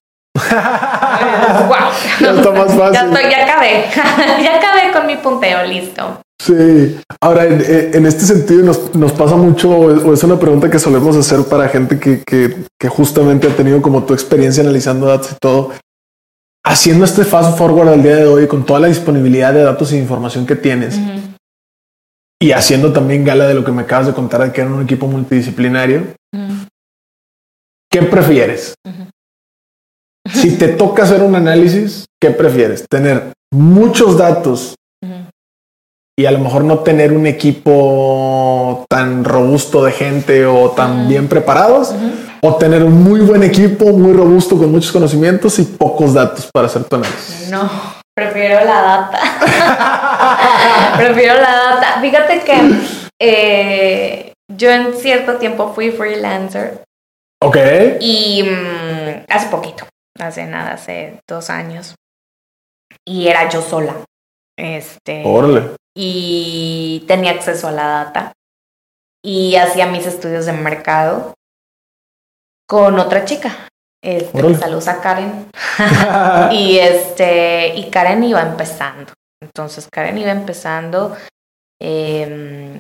ya 2.20 2.32
está 2.32 2.52
más 2.52 2.74
fácil. 2.74 2.94
Ya, 2.94 3.06
estoy, 3.06 3.32
ya 3.32 3.44
acabé. 3.44 3.86
ya 4.44 4.58
acabé 4.58 4.92
con 4.94 5.08
mi 5.08 5.16
punteo, 5.18 5.64
listo. 5.66 6.22
Sí, 6.42 7.00
ahora 7.22 7.46
en, 7.46 8.06
este 8.06 8.26
sentido 8.26 8.64
nos, 8.64 8.94
nos, 8.94 9.14
pasa 9.14 9.36
mucho, 9.36 9.70
o 9.70 10.14
es 10.14 10.24
una 10.24 10.38
pregunta 10.38 10.70
que 10.70 10.80
solemos 10.80 11.16
hacer 11.16 11.44
para 11.46 11.70
gente 11.70 11.98
que, 11.98 12.22
que, 12.26 12.66
que, 12.78 12.90
justamente 12.90 13.48
ha 13.48 13.56
tenido 13.56 13.82
como 13.82 14.04
tu 14.04 14.14
experiencia 14.14 14.62
analizando 14.62 15.08
datos 15.08 15.32
y 15.32 15.36
todo. 15.40 15.72
Haciendo 16.64 17.06
este 17.06 17.24
fast 17.24 17.58
forward 17.58 17.90
al 17.90 18.04
día 18.04 18.18
de 18.18 18.28
hoy 18.28 18.48
con 18.48 18.66
toda 18.66 18.82
la 18.82 18.88
disponibilidad 18.88 19.54
de 19.54 19.64
datos 19.64 19.94
e 19.94 19.98
información 19.98 20.46
que 20.46 20.56
tienes 20.56 21.00
y 22.42 22.52
haciendo 22.52 22.92
también 22.94 23.24
gala 23.24 23.48
de 23.48 23.54
lo 23.54 23.64
que 23.64 23.72
me 23.72 23.84
acabas 23.84 24.08
de 24.08 24.14
contar 24.14 24.44
de 24.44 24.52
que 24.52 24.62
era 24.62 24.70
un 24.70 24.84
equipo 24.84 25.08
multidisciplinario, 25.08 26.14
¿qué 27.90 28.02
prefieres? 28.04 28.76
Si 30.34 30.58
te 30.58 30.70
toca 30.70 31.04
hacer 31.04 31.22
un 31.22 31.36
análisis, 31.36 32.06
¿qué 32.22 32.32
prefieres? 32.32 32.86
¿Tener 32.90 33.34
muchos 33.54 34.18
datos 34.18 34.76
y 36.18 36.26
a 36.26 36.32
lo 36.32 36.40
mejor 36.40 36.64
no 36.64 36.80
tener 36.80 37.12
un 37.12 37.28
equipo 37.28 38.86
tan 38.90 39.24
robusto 39.24 39.84
de 39.84 39.92
gente 39.92 40.46
o 40.46 40.72
tan 40.72 41.08
bien 41.08 41.28
preparados? 41.28 41.94
¿O 42.42 42.56
tener 42.56 42.84
un 42.84 43.04
muy 43.04 43.22
buen 43.22 43.44
equipo, 43.44 43.86
muy 43.86 44.14
robusto, 44.14 44.58
con 44.58 44.72
muchos 44.72 44.92
conocimientos 44.92 45.60
y 45.60 45.64
pocos 45.64 46.14
datos 46.14 46.50
para 46.54 46.68
hacer 46.68 46.84
tu 46.86 46.96
análisis? 46.96 47.50
No, 47.50 47.70
Prefiero 48.16 48.64
la 48.64 48.82
data. 48.82 49.20
Prefiero 50.98 51.34
la 51.34 51.52
data. 51.52 52.00
Fíjate 52.00 52.40
que 52.40 52.62
eh, 53.22 54.34
yo 54.50 54.72
en 54.72 54.94
cierto 54.94 55.36
tiempo 55.36 55.74
fui 55.74 55.92
freelancer. 55.92 56.82
Ok. 57.44 57.58
Y 58.00 58.44
mm, 58.44 59.26
hace 59.28 59.50
poquito, 59.50 59.86
hace 60.20 60.46
nada, 60.46 60.74
hace 60.74 61.20
dos 61.28 61.50
años. 61.50 61.96
Y 63.06 63.28
era 63.28 63.50
yo 63.50 63.62
sola. 63.62 64.04
Este. 64.58 65.24
Órale. 65.26 65.76
Y 65.96 67.04
tenía 67.08 67.32
acceso 67.32 67.68
a 67.68 67.72
la 67.72 67.88
data. 67.88 68.34
Y 69.24 69.56
hacía 69.56 69.88
mis 69.88 70.06
estudios 70.06 70.46
de 70.46 70.54
mercado 70.54 71.34
con 72.68 73.00
otra 73.00 73.26
chica. 73.26 73.70
Este, 74.04 74.56
saludos 74.56 74.88
a 74.88 75.02
Karen. 75.02 75.50
y 76.52 76.78
este, 76.78 77.76
y 77.76 77.90
Karen 77.90 78.24
iba 78.24 78.42
empezando. 78.42 79.14
Entonces 79.42 79.88
Karen 79.92 80.18
iba 80.18 80.32
empezando. 80.32 81.16
Em, 81.82 82.80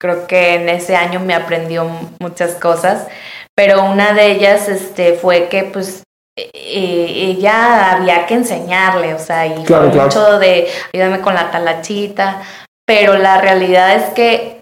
creo 0.00 0.26
que 0.26 0.54
en 0.56 0.68
ese 0.68 0.96
año 0.96 1.20
me 1.20 1.34
aprendió 1.34 1.88
muchas 2.20 2.56
cosas, 2.56 3.06
pero 3.54 3.84
una 3.84 4.12
de 4.12 4.32
ellas 4.32 4.68
este, 4.68 5.14
fue 5.14 5.48
que 5.48 5.64
pues 5.64 6.02
e, 6.36 6.50
e, 6.54 7.30
ella 7.30 7.92
había 7.92 8.26
que 8.26 8.34
enseñarle, 8.34 9.14
o 9.14 9.18
sea, 9.18 9.46
y 9.46 9.58
mucho 9.58 10.38
de 10.38 10.68
ayúdame 10.92 11.20
con 11.20 11.34
la 11.34 11.50
talachita, 11.50 12.42
pero 12.86 13.14
la 13.18 13.40
realidad 13.40 13.94
es 13.94 14.10
que 14.14 14.60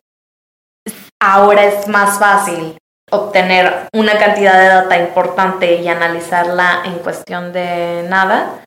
ahora 1.22 1.64
es 1.64 1.87
más 1.87 2.18
fácil 2.18 2.76
obtener 3.11 3.88
una 3.92 4.18
cantidad 4.18 4.59
de 4.59 4.66
data 4.68 4.98
importante 4.98 5.76
y 5.76 5.88
analizarla 5.88 6.83
en 6.85 6.98
cuestión 6.98 7.52
de 7.52 8.04
nada 8.09 8.64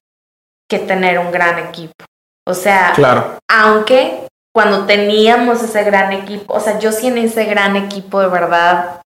que 0.70 0.80
tener 0.80 1.20
un 1.20 1.32
gran 1.32 1.60
equipo. 1.60 2.06
O 2.48 2.54
sea, 2.54 2.94
aunque 3.50 4.28
cuando 4.54 4.86
teníamos 4.86 5.64
ese 5.64 5.84
gran 5.84 6.12
equipo, 6.14 6.54
o 6.54 6.60
sea, 6.60 6.78
yo 6.80 6.92
sí 6.92 7.08
en 7.08 7.18
ese 7.18 7.46
gran 7.46 7.76
equipo 7.76 8.20
de 8.20 8.28
verdad 8.28 9.02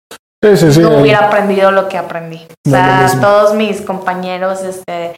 no 0.82 1.02
hubiera 1.02 1.28
aprendido 1.28 1.72
lo 1.72 1.88
que 1.88 1.98
aprendí. 1.98 2.48
O 2.66 2.70
sea, 2.70 3.10
todos 3.22 3.54
mis 3.54 3.82
compañeros 3.82 4.62
este, 4.62 5.16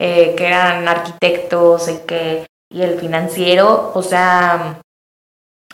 eh, 0.00 0.34
que 0.36 0.46
eran 0.46 0.88
arquitectos 0.88 1.88
y 1.88 1.98
que 2.06 2.46
y 2.72 2.82
el 2.82 2.98
financiero, 3.00 3.90
o 3.94 4.02
sea, 4.02 4.80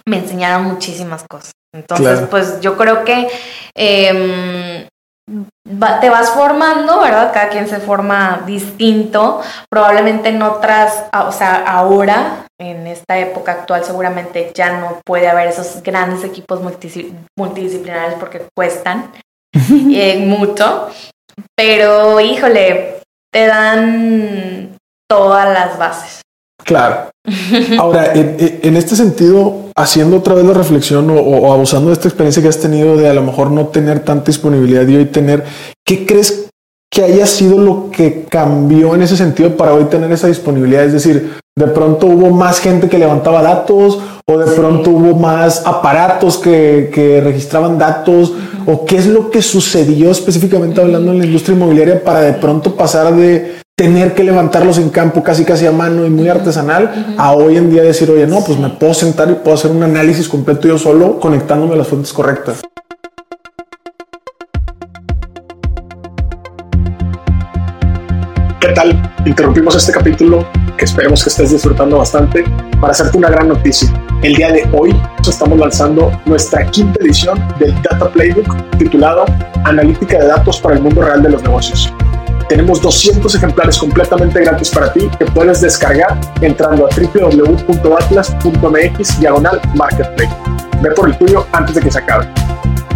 me 0.06 0.18
enseñaron 0.18 0.64
muchísimas 0.64 1.24
cosas. 1.28 1.52
Entonces, 1.74 2.22
pues 2.30 2.60
yo 2.60 2.76
creo 2.76 3.04
que 3.04 3.28
te 6.00 6.10
vas 6.10 6.30
formando, 6.30 7.00
¿verdad? 7.00 7.32
Cada 7.32 7.48
quien 7.48 7.68
se 7.68 7.78
forma 7.78 8.42
distinto. 8.46 9.40
Probablemente 9.68 10.28
en 10.28 10.42
otras, 10.42 11.04
o 11.26 11.32
sea, 11.32 11.64
ahora, 11.66 12.46
en 12.58 12.86
esta 12.86 13.18
época 13.18 13.52
actual, 13.52 13.84
seguramente 13.84 14.52
ya 14.54 14.78
no 14.78 15.00
puede 15.04 15.28
haber 15.28 15.48
esos 15.48 15.82
grandes 15.82 16.24
equipos 16.24 16.60
multidisciplinarios 16.62 18.14
porque 18.18 18.46
cuestan 18.56 19.12
eh, 19.52 20.24
mucho. 20.26 20.88
Pero, 21.56 22.20
híjole, 22.20 23.00
te 23.32 23.46
dan 23.46 24.76
todas 25.08 25.52
las 25.52 25.78
bases. 25.78 26.22
Claro. 26.64 27.10
Ahora, 27.78 28.12
en, 28.14 28.76
este 28.76 28.96
sentido, 28.96 29.65
haciendo 29.76 30.16
otra 30.16 30.34
vez 30.34 30.44
la 30.44 30.54
reflexión 30.54 31.10
o, 31.10 31.52
abusando 31.52 31.88
de 31.88 31.94
esta 31.94 32.08
experiencia 32.08 32.42
que 32.42 32.48
has 32.48 32.58
tenido 32.58 32.96
de 32.96 33.08
a 33.08 33.14
lo 33.14 33.22
mejor 33.22 33.50
no 33.50 33.66
tener 33.66 34.00
tanta 34.00 34.26
disponibilidad 34.26 34.86
y 34.88 34.96
hoy 34.96 35.04
tener, 35.06 35.44
¿qué 35.84 36.06
crees 36.06 36.48
que 36.90 37.02
haya 37.02 37.26
sido 37.26 37.58
lo 37.58 37.90
que 37.90 38.24
cambió 38.24 38.94
en 38.94 39.02
ese 39.02 39.16
sentido 39.16 39.56
para 39.56 39.74
hoy 39.74 39.84
tener 39.84 40.10
esa 40.10 40.28
disponibilidad? 40.28 40.84
Es 40.84 40.94
decir, 40.94 41.34
de 41.58 41.66
pronto 41.66 42.06
hubo 42.06 42.30
más 42.30 42.58
gente 42.58 42.88
que 42.88 42.98
levantaba 42.98 43.42
datos 43.42 43.98
o 44.26 44.38
de 44.38 44.50
pronto 44.52 44.90
hubo 44.90 45.14
más 45.14 45.66
aparatos 45.66 46.38
que, 46.38 46.90
que 46.92 47.20
registraban 47.20 47.78
datos 47.78 48.32
o 48.66 48.86
qué 48.86 48.96
es 48.96 49.06
lo 49.06 49.30
que 49.30 49.42
sucedió 49.42 50.10
específicamente 50.10 50.80
hablando 50.80 51.12
en 51.12 51.18
la 51.18 51.26
industria 51.26 51.54
inmobiliaria 51.54 52.02
para 52.02 52.20
de 52.22 52.32
pronto 52.32 52.74
pasar 52.74 53.14
de 53.14 53.56
tener 53.78 54.14
que 54.14 54.24
levantarlos 54.24 54.78
en 54.78 54.88
campo 54.88 55.22
casi 55.22 55.44
casi 55.44 55.66
a 55.66 55.70
mano 55.70 56.06
y 56.06 56.08
muy 56.08 56.30
artesanal, 56.30 57.14
a 57.18 57.32
hoy 57.32 57.58
en 57.58 57.70
día 57.70 57.82
decir, 57.82 58.10
oye, 58.10 58.26
no, 58.26 58.42
pues 58.42 58.58
me 58.58 58.70
puedo 58.70 58.94
sentar 58.94 59.30
y 59.30 59.34
puedo 59.34 59.54
hacer 59.54 59.70
un 59.70 59.82
análisis 59.82 60.30
completo 60.30 60.66
yo 60.66 60.78
solo 60.78 61.20
conectándome 61.20 61.74
a 61.74 61.76
las 61.76 61.86
fuentes 61.86 62.10
correctas. 62.10 62.62
¿Qué 68.60 68.68
tal? 68.74 69.12
Interrumpimos 69.26 69.76
este 69.76 69.92
capítulo 69.92 70.46
que 70.78 70.86
esperemos 70.86 71.22
que 71.22 71.28
estés 71.28 71.50
disfrutando 71.50 71.98
bastante 71.98 72.44
para 72.80 72.92
hacerte 72.92 73.18
una 73.18 73.28
gran 73.28 73.48
noticia. 73.48 73.92
El 74.22 74.36
día 74.36 74.52
de 74.52 74.66
hoy 74.72 74.98
estamos 75.28 75.58
lanzando 75.58 76.10
nuestra 76.24 76.64
quinta 76.70 76.98
edición 77.04 77.38
del 77.58 77.74
Data 77.82 78.08
Playbook 78.08 78.56
titulado 78.78 79.26
Analítica 79.64 80.18
de 80.18 80.28
Datos 80.28 80.62
para 80.62 80.76
el 80.76 80.82
Mundo 80.82 81.02
Real 81.02 81.22
de 81.22 81.28
los 81.28 81.42
Negocios. 81.42 81.92
Tenemos 82.48 82.80
200 82.80 83.34
ejemplares 83.34 83.76
completamente 83.76 84.40
gratis 84.40 84.70
para 84.70 84.92
ti 84.92 85.10
que 85.18 85.24
puedes 85.26 85.60
descargar 85.60 86.16
entrando 86.40 86.86
a 86.86 86.90
www.atlas.mx 86.94 88.00
diagonal 89.20 89.60
marketplace. 89.74 90.32
Ve 90.80 90.90
por 90.92 91.08
el 91.08 91.18
tuyo 91.18 91.44
antes 91.52 91.74
de 91.74 91.80
que 91.80 91.90
se 91.90 91.98
acabe. 91.98 92.28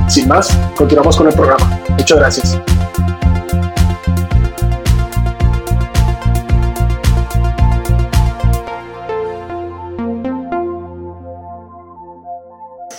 Sin 0.09 0.29
más, 0.29 0.57
continuamos 0.77 1.17
con 1.17 1.27
el 1.27 1.35
programa. 1.35 1.81
Muchas 1.91 2.19
gracias. 2.19 2.57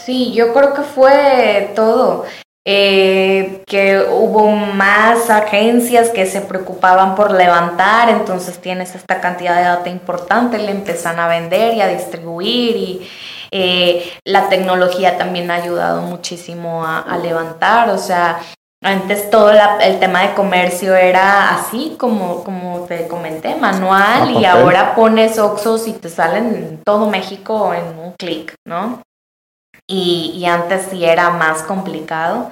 Sí, 0.03 0.33
yo 0.33 0.51
creo 0.53 0.73
que 0.73 0.81
fue 0.81 1.71
todo. 1.75 2.25
Eh, 2.63 3.63
que 3.65 4.05
hubo 4.11 4.51
más 4.51 5.31
agencias 5.31 6.09
que 6.09 6.27
se 6.27 6.41
preocupaban 6.41 7.15
por 7.15 7.31
levantar, 7.31 8.09
entonces 8.09 8.61
tienes 8.61 8.93
esta 8.93 9.19
cantidad 9.19 9.55
de 9.55 9.63
data 9.63 9.89
importante, 9.89 10.59
le 10.59 10.69
empiezan 10.69 11.19
a 11.19 11.27
vender 11.27 11.73
y 11.73 11.81
a 11.81 11.87
distribuir 11.87 12.75
y 12.75 13.09
eh, 13.49 14.13
la 14.25 14.47
tecnología 14.47 15.17
también 15.17 15.49
ha 15.49 15.55
ayudado 15.55 16.03
muchísimo 16.03 16.85
a, 16.85 17.17
levantar, 17.17 17.89
o 17.89 17.97
sea, 17.97 18.39
antes 18.83 19.31
todo 19.31 19.51
el 19.51 19.99
tema 19.99 20.21
de 20.21 20.35
comercio 20.35 20.95
era 20.95 21.55
así 21.55 21.95
como, 21.97 22.43
como 22.43 22.81
te 22.81 23.07
comenté, 23.07 23.55
manual, 23.55 24.39
y 24.39 24.45
ahora 24.45 24.93
pones 24.93 25.39
Oxos 25.39 25.87
y 25.87 25.93
te 25.93 26.09
salen 26.09 26.45
en 26.55 26.83
todo 26.83 27.09
México 27.09 27.73
en 27.73 27.97
un 27.97 28.13
clic, 28.13 28.53
¿no? 28.67 29.01
Y, 29.91 30.45
antes 30.45 30.87
sí 30.89 31.05
era 31.05 31.29
más 31.31 31.63
complicado. 31.63 32.51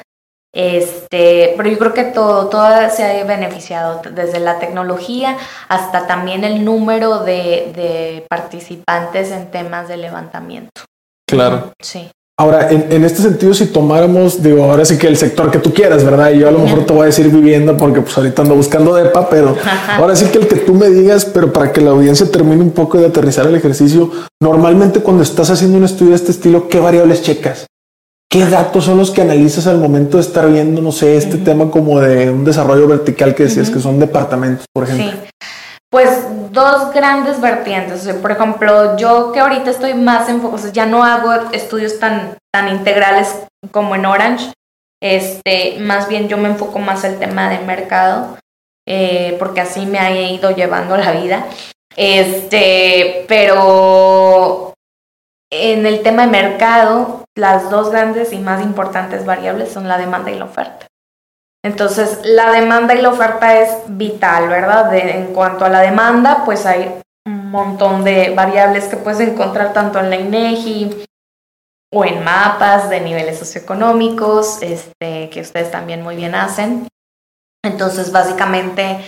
Este, 0.52 1.54
pero 1.56 1.69
yo 1.69 1.78
creo 1.78 1.93
que 1.93 2.06
todo, 2.06 2.49
todo 2.49 2.67
se 2.89 3.04
ha 3.04 3.23
beneficiado, 3.23 4.02
desde 4.12 4.39
la 4.39 4.58
tecnología 4.58 5.38
hasta 5.67 6.08
también 6.08 6.43
el 6.43 6.65
número 6.65 7.19
de, 7.19 7.71
de 7.75 8.25
participantes 8.28 9.32
en 9.32 9.52
temas 9.52 9.88
de 9.88 9.97
levantamiento. 9.97 10.82
Claro. 11.28 11.71
Sí. 11.80 12.10
Ahora, 12.39 12.69
en, 12.71 13.04
este 13.04 13.21
sentido, 13.21 13.54
si 13.54 13.65
tomáramos, 13.65 14.41
digo, 14.41 14.63
ahora 14.63 14.86
sí 14.86 14.97
que 14.97 15.08
el 15.08 15.17
sector 15.17 15.52
que 15.52 15.60
tú 15.60 15.73
quieras, 15.73 16.06
¿verdad? 16.06 16.32
Y 16.32 16.39
yo 16.39 16.47
a 16.47 16.52
lo 16.52 16.60
mejor 16.60 16.86
te 16.86 16.93
voy 16.93 17.02
a 17.02 17.06
decir 17.08 17.28
viviendo 17.28 17.75
porque 17.75 17.99
pues 17.99 18.17
ahorita 18.17 18.43
ando 18.43 18.56
buscando 18.56 18.95
DEPA, 18.95 19.30
pero 19.30 19.58
ahora 19.97 20.15
sí 20.15 20.23
que 20.28 20.38
el 20.38 20.47
que 20.47 20.56
tú 20.56 20.73
me 20.73 20.88
digas, 20.88 21.25
pero 21.25 21.52
para 21.52 21.73
que 21.73 21.82
la 21.82 21.91
audiencia 21.91 22.32
termine 22.32 22.62
un 22.62 22.71
poco 22.71 22.97
de 22.97 23.08
aterrizar 23.08 23.45
el 23.45 23.56
ejercicio, 23.56 24.10
normalmente 24.39 25.02
cuando 25.02 25.21
estás 25.21 25.49
haciendo 25.49 25.80
un 25.80 25.84
estudio 25.84 26.12
de 26.12 26.15
este 26.15 26.32
estilo, 26.32 26.69
¿qué 26.69 26.80
variables 26.80 27.23
checas? 27.23 27.65
¿Qué 28.32 28.45
datos 28.45 28.86
son 28.86 28.97
los 28.97 29.12
que 29.12 29.21
analizas 29.21 29.67
al 29.67 29.78
momento 29.78 30.15
de 30.15 30.23
estar 30.23 30.49
viendo, 30.49 30.82
no 30.82 30.93
sé, 30.93 31.17
este 31.17 31.39
tema 31.39 31.69
como 31.69 31.99
de 31.99 32.30
un 32.30 32.45
desarrollo 32.45 32.88
vertical 32.88 33.36
que 33.36 33.43
decías 33.43 33.69
que 33.69 33.82
son 33.82 33.99
departamentos, 33.99 34.63
por 34.71 34.86
ejemplo? 34.86 35.12
Sí. 35.12 35.38
Pues 35.91 36.52
dos 36.52 36.93
grandes 36.93 37.41
vertientes. 37.41 38.08
por 38.21 38.32
ejemplo, 38.32 38.95
yo 38.97 39.32
que 39.32 39.39
ahorita 39.39 39.71
estoy 39.71 39.95
más 39.95 40.30
enfocado, 40.30 40.71
ya 40.71 40.86
no 40.86 41.04
hago 41.04 41.34
estudios 41.52 41.99
tan, 41.99 42.38
tan 42.54 42.69
integrales 42.69 43.47
como 43.71 43.95
en 43.95 44.06
Orange. 44.06 44.54
Este, 45.02 45.80
más 45.80 46.08
bien 46.08 46.28
yo 46.28 46.38
me 46.38 46.49
enfoco 46.49 46.80
más 46.80 47.04
el 47.06 47.17
tema 47.17 47.49
de 47.49 47.60
mercado, 47.60 48.38
eh, 48.88 49.36
porque 49.39 49.62
así 49.62 49.86
me 49.86 49.99
ha 49.99 50.12
ido 50.12 50.52
llevando 50.52 50.95
la 50.97 51.12
vida. 51.12 51.45
Este, 51.95 53.25
pero 53.28 54.73
en 55.52 55.86
el 55.88 56.04
tema 56.04 56.25
de 56.25 56.32
mercado, 56.32 57.25
las 57.36 57.71
dos 57.71 57.89
grandes 57.89 58.32
y 58.34 58.38
más 58.38 58.62
importantes 58.63 59.25
variables 59.25 59.71
son 59.71 59.88
la 59.88 59.97
demanda 59.97 60.30
y 60.30 60.38
la 60.38 60.45
oferta. 60.45 60.88
Entonces, 61.63 62.22
la 62.24 62.52
demanda 62.52 62.95
y 62.95 63.02
la 63.02 63.10
oferta 63.10 63.60
es 63.60 63.69
vital, 63.88 64.48
¿verdad? 64.48 64.93
en 64.95 65.34
cuanto 65.34 65.65
a 65.65 65.69
la 65.69 65.82
demanda, 65.82 66.43
pues 66.45 66.65
hay 66.65 67.02
un 67.26 67.52
montón 67.52 68.04
de 68.04 68.34
variables 68.34 68.86
que 68.86 68.98
puedes 68.98 69.19
encontrar 69.19 69.74
tanto 69.74 70.00
en 70.00 70.10
la 70.10 70.15
INEGI 70.15 71.06
o 71.91 72.06
en 72.06 72.24
mapas 72.24 72.89
de 72.89 73.02
niveles 73.02 73.39
socioeconómicos, 73.39 74.62
este, 74.62 75.30
que 75.30 75.41
ustedes 75.41 75.72
también 75.72 76.02
muy 76.02 76.15
bien 76.15 76.36
hacen. 76.36 76.88
Entonces, 77.63 78.12
básicamente, 78.12 79.00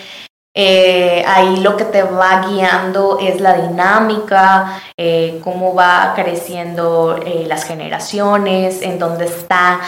Eh, 0.54 1.24
ahí 1.26 1.58
lo 1.62 1.78
que 1.78 1.86
te 1.86 2.04
va 2.04 2.46
guiando 2.46 3.20
es 3.20 3.40
la 3.40 3.54
dinámica, 3.54 4.82
eh, 4.98 5.40
cómo 5.42 5.74
va 5.74 6.12
creciendo 6.14 7.18
eh, 7.26 7.46
las 7.48 7.64
generaciones, 7.64 8.82
en 8.82 9.00
dónde 9.00 9.26
están 9.26 9.80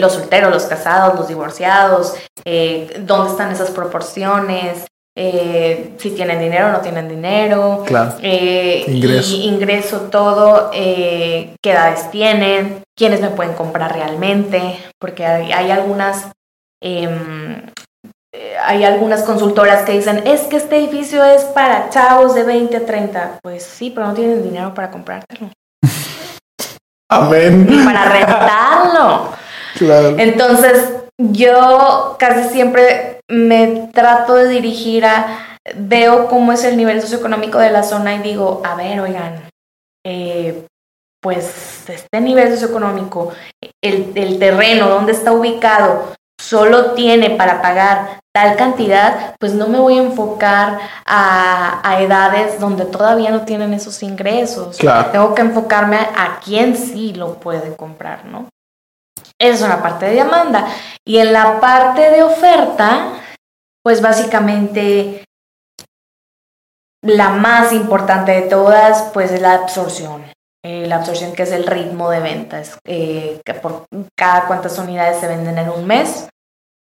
los 0.00 0.14
solteros, 0.14 0.50
los 0.50 0.64
casados, 0.64 1.14
los 1.14 1.28
divorciados, 1.28 2.14
dónde 2.44 3.30
están 3.30 3.52
esas 3.52 3.70
proporciones, 3.70 4.84
si 5.14 6.10
tienen 6.10 6.40
dinero 6.40 6.66
o 6.66 6.72
no 6.72 6.80
tienen 6.80 7.08
dinero, 7.08 7.84
claro. 7.86 8.16
ingreso. 8.20 9.36
ingreso, 9.36 10.00
todo, 10.10 10.72
qué 10.72 11.54
edades 11.62 12.10
tienen, 12.10 12.82
quiénes 12.96 13.20
me 13.20 13.28
pueden 13.28 13.54
comprar 13.54 13.92
realmente, 13.92 14.76
porque 14.98 15.24
hay, 15.24 15.52
hay 15.52 15.70
algunas 15.70 16.26
em, 16.80 17.71
hay 18.64 18.84
algunas 18.84 19.22
consultoras 19.24 19.84
que 19.84 19.92
dicen, 19.92 20.26
es 20.26 20.42
que 20.42 20.56
este 20.56 20.78
edificio 20.78 21.22
es 21.24 21.42
para 21.44 21.90
chavos 21.90 22.34
de 22.34 22.44
20 22.44 22.76
a 22.76 22.86
30. 22.86 23.38
Pues 23.42 23.62
sí, 23.62 23.90
pero 23.90 24.06
no 24.06 24.14
tienen 24.14 24.42
dinero 24.42 24.72
para 24.72 24.90
comprártelo. 24.90 25.50
Amén. 27.10 27.66
Ni 27.68 27.84
para 27.84 28.04
rentarlo. 28.04 29.32
Claro. 29.76 30.14
Entonces, 30.18 30.90
yo 31.18 32.16
casi 32.18 32.48
siempre 32.50 33.20
me 33.28 33.90
trato 33.92 34.34
de 34.34 34.48
dirigir 34.48 35.04
a, 35.04 35.58
veo 35.74 36.28
cómo 36.28 36.52
es 36.52 36.64
el 36.64 36.76
nivel 36.76 37.00
socioeconómico 37.02 37.58
de 37.58 37.70
la 37.70 37.82
zona 37.82 38.14
y 38.14 38.22
digo, 38.22 38.62
a 38.64 38.74
ver, 38.74 39.00
oigan, 39.00 39.48
eh, 40.06 40.66
pues 41.20 41.84
este 41.88 42.20
nivel 42.20 42.50
socioeconómico, 42.50 43.32
el, 43.82 44.12
el 44.14 44.38
terreno, 44.38 44.88
donde 44.88 45.12
está 45.12 45.32
ubicado, 45.32 46.14
solo 46.40 46.92
tiene 46.92 47.30
para 47.30 47.62
pagar 47.62 48.21
tal 48.32 48.56
cantidad, 48.56 49.36
pues 49.38 49.52
no 49.52 49.68
me 49.68 49.78
voy 49.78 49.98
a 49.98 50.02
enfocar 50.02 50.78
a, 51.04 51.98
edades 52.00 52.58
donde 52.58 52.86
todavía 52.86 53.30
no 53.30 53.42
tienen 53.42 53.74
esos 53.74 54.02
ingresos. 54.02 54.78
Tengo 55.12 55.34
que 55.34 55.42
enfocarme 55.42 55.98
a, 55.98 56.40
quien 56.40 56.76
sí 56.76 57.12
lo 57.12 57.34
puede 57.34 57.76
comprar, 57.76 58.24
¿no? 58.24 58.48
Esa 59.38 59.54
es 59.54 59.62
una 59.62 59.82
parte 59.82 60.06
de 60.06 60.14
demanda. 60.14 60.66
Y 61.04 61.18
en 61.18 61.32
la 61.32 61.60
parte 61.60 62.10
de 62.10 62.22
oferta, 62.22 63.12
pues 63.82 64.00
básicamente 64.00 65.24
la 67.02 67.30
más 67.30 67.72
importante 67.72 68.32
de 68.32 68.42
todas, 68.42 69.10
pues 69.12 69.30
es 69.32 69.42
la 69.42 69.54
absorción. 69.54 70.24
Eh, 70.64 70.86
la 70.86 70.96
absorción 70.96 71.32
que 71.32 71.42
es 71.42 71.50
el 71.50 71.66
ritmo 71.66 72.08
de 72.08 72.20
ventas, 72.20 72.78
eh, 72.84 73.40
que 73.44 73.54
por 73.54 73.86
cada 74.16 74.46
cuántas 74.46 74.78
unidades 74.78 75.18
se 75.18 75.26
venden 75.26 75.58
en 75.58 75.68
un 75.68 75.86
mes. 75.86 76.28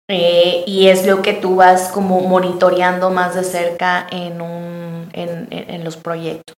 Eh, 0.08 0.62
y 0.66 0.86
es 0.88 1.04
lo 1.04 1.20
que 1.20 1.32
tú 1.32 1.56
vas 1.56 1.88
como 1.88 2.20
monitoreando 2.20 3.10
más 3.10 3.34
de 3.34 3.42
cerca 3.42 4.06
en, 4.10 4.40
un, 4.40 5.08
en, 5.12 5.48
en, 5.50 5.84
los 5.84 5.96
proyectos. 5.96 6.54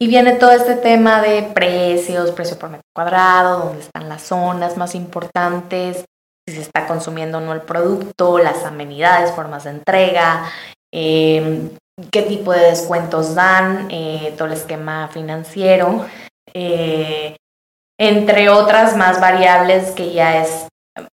Y 0.00 0.06
viene 0.06 0.34
todo 0.34 0.52
este 0.52 0.76
tema 0.76 1.20
de 1.20 1.42
precios, 1.42 2.30
precio 2.30 2.58
por 2.58 2.70
metro 2.70 2.84
cuadrado, 2.94 3.66
dónde 3.66 3.80
están 3.82 4.08
las 4.08 4.22
zonas 4.22 4.76
más 4.76 4.94
importantes, 4.94 6.04
si 6.46 6.54
se 6.54 6.60
está 6.60 6.86
consumiendo 6.86 7.38
o 7.38 7.40
no 7.40 7.52
el 7.54 7.62
producto, 7.62 8.38
las 8.38 8.64
amenidades, 8.64 9.32
formas 9.32 9.64
de 9.64 9.70
entrega, 9.70 10.48
eh, 10.92 11.70
qué 12.12 12.22
tipo 12.22 12.52
de 12.52 12.60
descuentos 12.60 13.34
dan, 13.34 13.88
eh, 13.90 14.32
todo 14.36 14.46
el 14.46 14.54
esquema 14.54 15.08
financiero, 15.08 16.06
entre 17.98 18.48
otras 18.48 18.96
más 18.96 19.20
variables 19.20 19.90
que 19.90 20.12
ya 20.12 20.42
es 20.42 20.68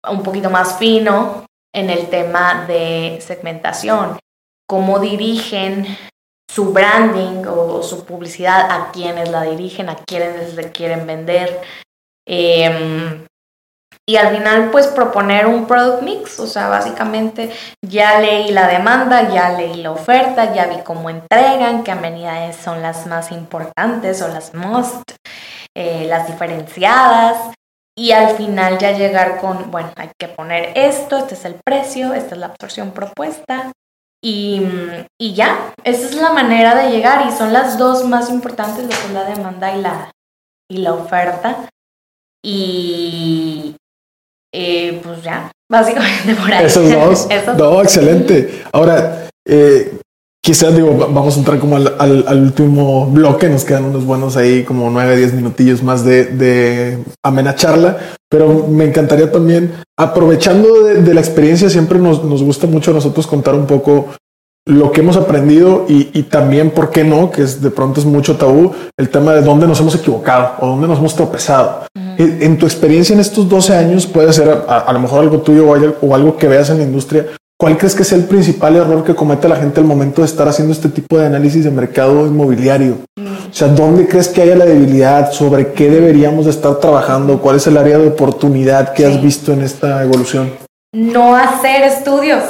un 0.08 0.22
poquito 0.22 0.50
más 0.50 0.78
fino, 0.78 1.46
en 1.74 1.90
el 1.90 2.08
tema 2.08 2.66
de 2.66 3.18
segmentación, 3.20 4.18
cómo 4.68 4.98
dirigen 4.98 5.86
su 6.50 6.72
branding 6.72 7.46
o 7.46 7.82
su 7.82 8.04
publicidad, 8.04 8.70
a 8.70 8.92
quienes 8.92 9.30
la 9.30 9.42
dirigen, 9.42 9.88
a 9.88 9.96
quienes 9.96 10.54
le 10.54 10.70
quieren 10.70 11.06
vender. 11.06 11.62
Em, 12.26 13.26
y 14.06 14.16
al 14.16 14.36
final, 14.36 14.70
pues 14.70 14.88
proponer 14.88 15.46
un 15.46 15.66
product 15.66 16.02
mix, 16.02 16.40
o 16.40 16.46
sea, 16.46 16.68
básicamente 16.68 17.50
ya 17.80 18.20
leí 18.20 18.50
la 18.50 18.66
demanda, 18.66 19.32
ya 19.32 19.50
leí 19.50 19.76
la 19.82 19.92
oferta, 19.92 20.52
ya 20.52 20.66
vi 20.66 20.82
cómo 20.82 21.08
entregan, 21.08 21.84
qué 21.84 21.92
amenidades 21.92 22.56
son 22.56 22.82
las 22.82 23.06
más 23.06 23.32
importantes 23.32 24.20
o 24.20 24.28
las 24.28 24.54
most, 24.54 25.12
eh, 25.74 26.04
las 26.08 26.26
diferenciadas, 26.26 27.54
y 27.96 28.12
al 28.12 28.36
final 28.36 28.78
ya 28.78 28.92
llegar 28.92 29.40
con, 29.40 29.70
bueno, 29.70 29.92
hay 29.96 30.10
que 30.18 30.28
poner 30.28 30.72
esto, 30.76 31.18
este 31.18 31.34
es 31.34 31.44
el 31.44 31.56
precio, 31.64 32.14
esta 32.14 32.34
es 32.34 32.40
la 32.40 32.46
absorción 32.46 32.92
propuesta 32.92 33.72
y, 34.24 34.62
y 35.20 35.34
ya, 35.34 35.74
esa 35.84 36.06
es 36.06 36.14
la 36.14 36.32
manera 36.32 36.74
de 36.74 36.90
llegar 36.90 37.26
y 37.26 37.32
son 37.32 37.52
las 37.52 37.76
dos 37.76 38.04
más 38.04 38.30
importantes, 38.30 38.84
lo 38.84 38.88
que 38.88 38.94
es 38.94 39.10
la 39.10 39.24
demanda 39.24 39.76
y 39.76 39.82
la, 39.82 40.10
y 40.70 40.78
la 40.78 40.94
oferta. 40.94 41.68
Y 42.44 43.76
eh, 44.54 45.00
pues 45.02 45.22
ya, 45.22 45.50
básicamente 45.70 46.34
por 46.34 46.52
ahí. 46.52 46.64
Esos 46.64 46.90
dos. 46.90 47.28
No, 47.56 47.82
excelente. 47.82 48.64
Ahora, 48.72 49.28
eh, 49.44 49.98
Quizás 50.44 50.74
digo, 50.74 50.96
vamos 50.96 51.36
a 51.36 51.38
entrar 51.38 51.60
como 51.60 51.76
al, 51.76 52.42
último 52.42 53.06
bloque, 53.06 53.48
nos 53.48 53.64
quedan 53.64 53.84
unos 53.84 54.04
buenos 54.04 54.36
ahí, 54.36 54.64
como 54.64 54.90
nueve, 54.90 55.16
diez 55.16 55.32
minutillos 55.32 55.84
más 55.84 56.04
de, 56.04 56.24
de 56.24 56.98
amena 57.22 57.54
charla, 57.54 57.96
pero 58.28 58.66
me 58.66 58.84
encantaría 58.84 59.30
también, 59.30 59.72
aprovechando 59.96 60.82
de, 60.82 61.14
la 61.14 61.20
experiencia, 61.20 61.70
siempre 61.70 62.00
nos, 62.00 62.24
nos, 62.24 62.42
gusta 62.42 62.66
mucho 62.66 62.90
a 62.90 62.94
nosotros 62.94 63.28
contar 63.28 63.54
un 63.54 63.66
poco 63.66 64.08
lo 64.66 64.90
que 64.90 65.02
hemos 65.02 65.16
aprendido 65.16 65.86
y, 65.88 66.24
también, 66.24 66.70
¿por 66.70 66.90
qué 66.90 67.04
no? 67.04 67.30
Que 67.30 67.42
es, 67.42 67.62
de 67.62 67.70
pronto 67.70 68.00
es 68.00 68.06
mucho 68.06 68.36
tabú, 68.36 68.72
el 68.98 69.10
tema 69.10 69.34
de 69.34 69.42
dónde 69.42 69.68
nos 69.68 69.78
hemos 69.78 69.94
equivocado 69.94 70.54
o 70.58 70.66
dónde 70.66 70.88
nos 70.88 70.98
hemos 70.98 71.14
tropezado. 71.14 71.86
En 72.18 72.58
tu 72.58 72.66
experiencia 72.66 73.14
en 73.14 73.20
estos 73.20 73.48
12 73.48 73.76
años, 73.76 74.06
puede 74.06 74.32
ser 74.32 74.48
a, 74.66 74.92
lo 74.92 74.98
mejor 74.98 75.20
algo 75.20 75.40
tuyo 75.40 75.68
o 75.68 76.14
algo 76.14 76.36
que 76.36 76.48
veas 76.48 76.68
en 76.70 76.78
la 76.78 76.84
industria, 76.84 77.26
¿Cuál 77.62 77.78
crees 77.78 77.94
que 77.94 78.02
es 78.02 78.10
el 78.10 78.24
principal 78.24 78.74
error 78.74 79.04
que 79.04 79.14
comete 79.14 79.48
la 79.48 79.54
gente 79.54 79.78
al 79.78 79.86
momento 79.86 80.22
de 80.22 80.26
estar 80.26 80.48
haciendo 80.48 80.72
este 80.72 80.88
tipo 80.88 81.16
de 81.16 81.26
análisis 81.26 81.62
de 81.62 81.70
mercado 81.70 82.26
inmobiliario? 82.26 82.98
O 83.16 83.54
sea, 83.54 83.68
¿dónde 83.68 84.08
crees 84.08 84.26
que 84.26 84.42
haya 84.42 84.56
la 84.56 84.64
debilidad? 84.64 85.30
¿Sobre 85.30 85.72
qué 85.72 85.88
deberíamos 85.88 86.46
de 86.46 86.50
estar 86.50 86.80
trabajando? 86.80 87.40
¿Cuál 87.40 87.58
es 87.58 87.66
el 87.68 87.76
área 87.76 87.98
de 87.98 88.08
oportunidad 88.08 88.92
que 88.94 89.06
has 89.06 89.22
visto 89.22 89.52
en 89.52 89.62
esta 89.62 90.02
evolución? 90.02 90.52
No 90.92 91.36
hacer 91.36 91.84
estudios, 91.84 92.42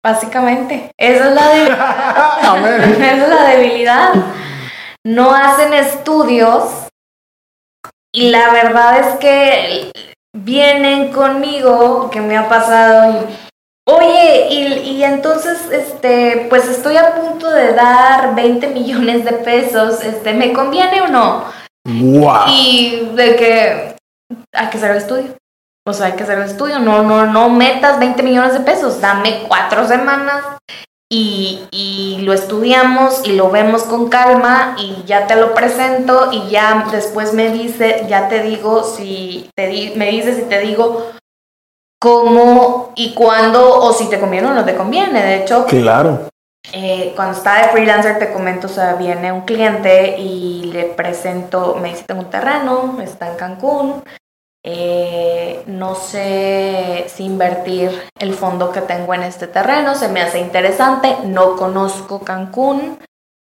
básicamente. 0.00 0.92
Esa 0.96 1.28
es 1.28 1.34
la 1.34 1.48
debilidad. 1.48 2.88
Esa 3.02 3.24
es 3.24 3.28
la 3.28 3.48
debilidad. 3.48 4.10
No 5.04 5.34
hacen 5.34 5.72
estudios 5.72 6.86
y 8.14 8.30
la 8.30 8.52
verdad 8.52 9.00
es 9.00 9.16
que 9.16 9.90
vienen 10.32 11.10
conmigo, 11.10 12.10
que 12.12 12.20
me 12.20 12.36
ha 12.36 12.48
pasado 12.48 13.10
y 13.10 13.45
Oye, 13.88 14.48
y, 14.50 15.04
entonces, 15.04 15.70
este, 15.70 16.46
pues 16.50 16.68
estoy 16.68 16.96
a 16.96 17.14
punto 17.14 17.48
de 17.48 17.72
dar 17.72 18.34
20 18.34 18.66
millones 18.68 19.24
de 19.24 19.32
pesos, 19.32 20.02
este, 20.02 20.34
¿me 20.34 20.52
conviene 20.52 21.02
o 21.02 21.08
no? 21.08 21.44
Wow. 21.84 22.46
Y 22.48 23.10
de 23.14 23.36
que 23.36 23.96
hay 24.52 24.70
que 24.70 24.78
hacer 24.78 24.90
el 24.90 24.96
estudio. 24.96 25.36
O 25.86 25.92
sea, 25.92 26.06
hay 26.06 26.12
que 26.14 26.24
hacer 26.24 26.38
el 26.38 26.46
estudio. 26.46 26.80
No, 26.80 27.04
no, 27.04 27.26
no 27.26 27.48
metas 27.48 28.00
20 28.00 28.24
millones 28.24 28.54
de 28.54 28.60
pesos. 28.60 29.00
Dame 29.00 29.44
cuatro 29.46 29.86
semanas 29.86 30.42
y, 31.08 31.60
y, 31.70 32.22
lo 32.22 32.32
estudiamos 32.32 33.20
y 33.24 33.34
lo 33.34 33.50
vemos 33.50 33.84
con 33.84 34.08
calma 34.08 34.74
y 34.78 35.04
ya 35.06 35.28
te 35.28 35.36
lo 35.36 35.54
presento 35.54 36.30
y 36.32 36.48
ya 36.48 36.88
después 36.90 37.34
me 37.34 37.52
dice, 37.52 38.04
ya 38.08 38.28
te 38.28 38.42
digo 38.42 38.82
si 38.82 39.48
te 39.54 39.68
di, 39.68 39.92
me 39.94 40.10
dices 40.10 40.38
si 40.38 40.42
te 40.42 40.58
digo 40.58 41.12
cómo 42.06 42.92
y 42.94 43.14
cuándo 43.14 43.80
o 43.80 43.92
si 43.92 44.08
te 44.08 44.20
conviene 44.20 44.48
o 44.48 44.54
no 44.54 44.64
te 44.64 44.76
conviene. 44.76 45.22
De 45.22 45.42
hecho, 45.42 45.66
claro. 45.66 46.28
Eh, 46.72 47.12
cuando 47.14 47.36
estaba 47.36 47.62
de 47.62 47.68
freelancer 47.68 48.18
te 48.18 48.32
comento, 48.32 48.66
o 48.66 48.70
sea, 48.70 48.94
viene 48.94 49.32
un 49.32 49.42
cliente 49.42 50.18
y 50.18 50.64
le 50.72 50.84
presento, 50.84 51.76
me 51.80 51.90
dice, 51.90 52.04
tengo 52.06 52.22
un 52.22 52.30
terreno, 52.30 52.98
está 53.00 53.30
en 53.30 53.36
Cancún, 53.36 54.02
eh, 54.64 55.62
no 55.66 55.94
sé 55.94 57.04
si 57.08 57.24
invertir 57.24 57.90
el 58.18 58.34
fondo 58.34 58.72
que 58.72 58.80
tengo 58.80 59.14
en 59.14 59.22
este 59.22 59.46
terreno, 59.46 59.94
se 59.94 60.08
me 60.08 60.20
hace 60.20 60.40
interesante, 60.40 61.16
no 61.24 61.54
conozco 61.54 62.20
Cancún, 62.20 62.98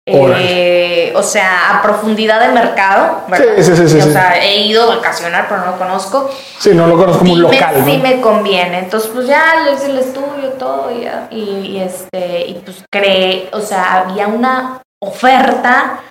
eh, 0.09 1.11
o 1.15 1.21
sea, 1.21 1.77
a 1.77 1.81
profundidad 1.81 2.39
de 2.39 2.53
mercado, 2.53 3.23
¿verdad? 3.27 3.55
Sí, 3.57 3.75
sí, 3.75 3.87
sí, 3.89 3.99
o 3.99 4.11
sea, 4.11 4.41
he 4.41 4.61
ido 4.61 4.83
a 4.83 4.95
vacacionar, 4.95 5.47
pero 5.49 5.61
no 5.61 5.71
lo 5.71 5.77
conozco. 5.77 6.29
Sí, 6.59 6.73
no 6.73 6.87
lo 6.87 6.97
conozco 6.97 7.19
como 7.19 7.33
un 7.33 7.41
local. 7.41 7.83
Sí 7.85 7.97
me 7.97 8.21
conviene. 8.21 8.79
Entonces, 8.79 9.11
pues 9.13 9.27
ya 9.27 9.63
le 9.65 9.73
hice 9.73 9.87
el 9.87 9.97
estudio, 9.97 10.49
todo, 10.57 10.89
y, 10.91 11.07
y, 11.39 11.81
este, 11.81 12.47
y 12.47 12.53
pues 12.63 12.83
creé, 12.89 13.49
o 13.51 13.59
sea, 13.59 14.01
había 14.01 14.27
una 14.27 14.81
oferta 15.03 16.03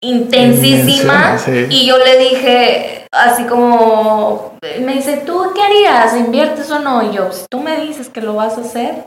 intensísima 0.00 1.36
y 1.70 1.84
yo 1.84 1.98
le 1.98 2.18
dije 2.18 3.08
así 3.10 3.46
como 3.46 4.56
me 4.80 4.94
dice 4.94 5.24
tú 5.26 5.50
qué 5.56 5.60
harías 5.60 6.16
inviertes 6.16 6.70
o 6.70 6.78
no 6.78 7.02
y 7.02 7.16
yo 7.16 7.32
si 7.32 7.46
tú 7.50 7.58
me 7.58 7.80
dices 7.80 8.08
que 8.08 8.20
lo 8.20 8.34
vas 8.34 8.56
a 8.58 8.60
hacer 8.60 9.06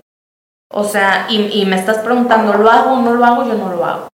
O 0.74 0.84
sea, 0.84 1.28
y, 1.30 1.62
y 1.62 1.66
me 1.66 1.76
estás 1.76 1.98
preguntando, 2.00 2.54
¿lo 2.54 2.70
hago 2.70 2.94
o 2.94 3.02
no 3.02 3.14
lo 3.14 3.26
hago? 3.26 3.44
Yo 3.44 3.56
no 3.56 3.74
lo 3.74 3.86
hago. 3.86 4.08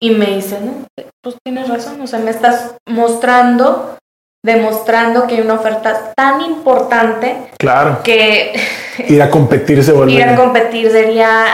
Y 0.00 0.10
me 0.10 0.26
dice, 0.26 0.60
no, 0.60 0.86
pues 1.22 1.36
tienes 1.44 1.68
razón, 1.68 2.00
o 2.00 2.06
sea, 2.06 2.18
me 2.18 2.30
estás 2.30 2.74
mostrando, 2.86 3.96
demostrando 4.44 5.26
que 5.26 5.36
hay 5.36 5.40
una 5.40 5.54
oferta 5.54 6.12
tan 6.14 6.42
importante. 6.42 7.50
Claro. 7.58 8.02
Que 8.02 8.54
ir 9.08 9.22
a 9.22 9.30
competir 9.30 9.82
se 9.82 9.92
vuelve. 9.92 10.12
Ir 10.12 10.24
a 10.24 10.36
competir 10.36 10.90
sería 10.90 11.46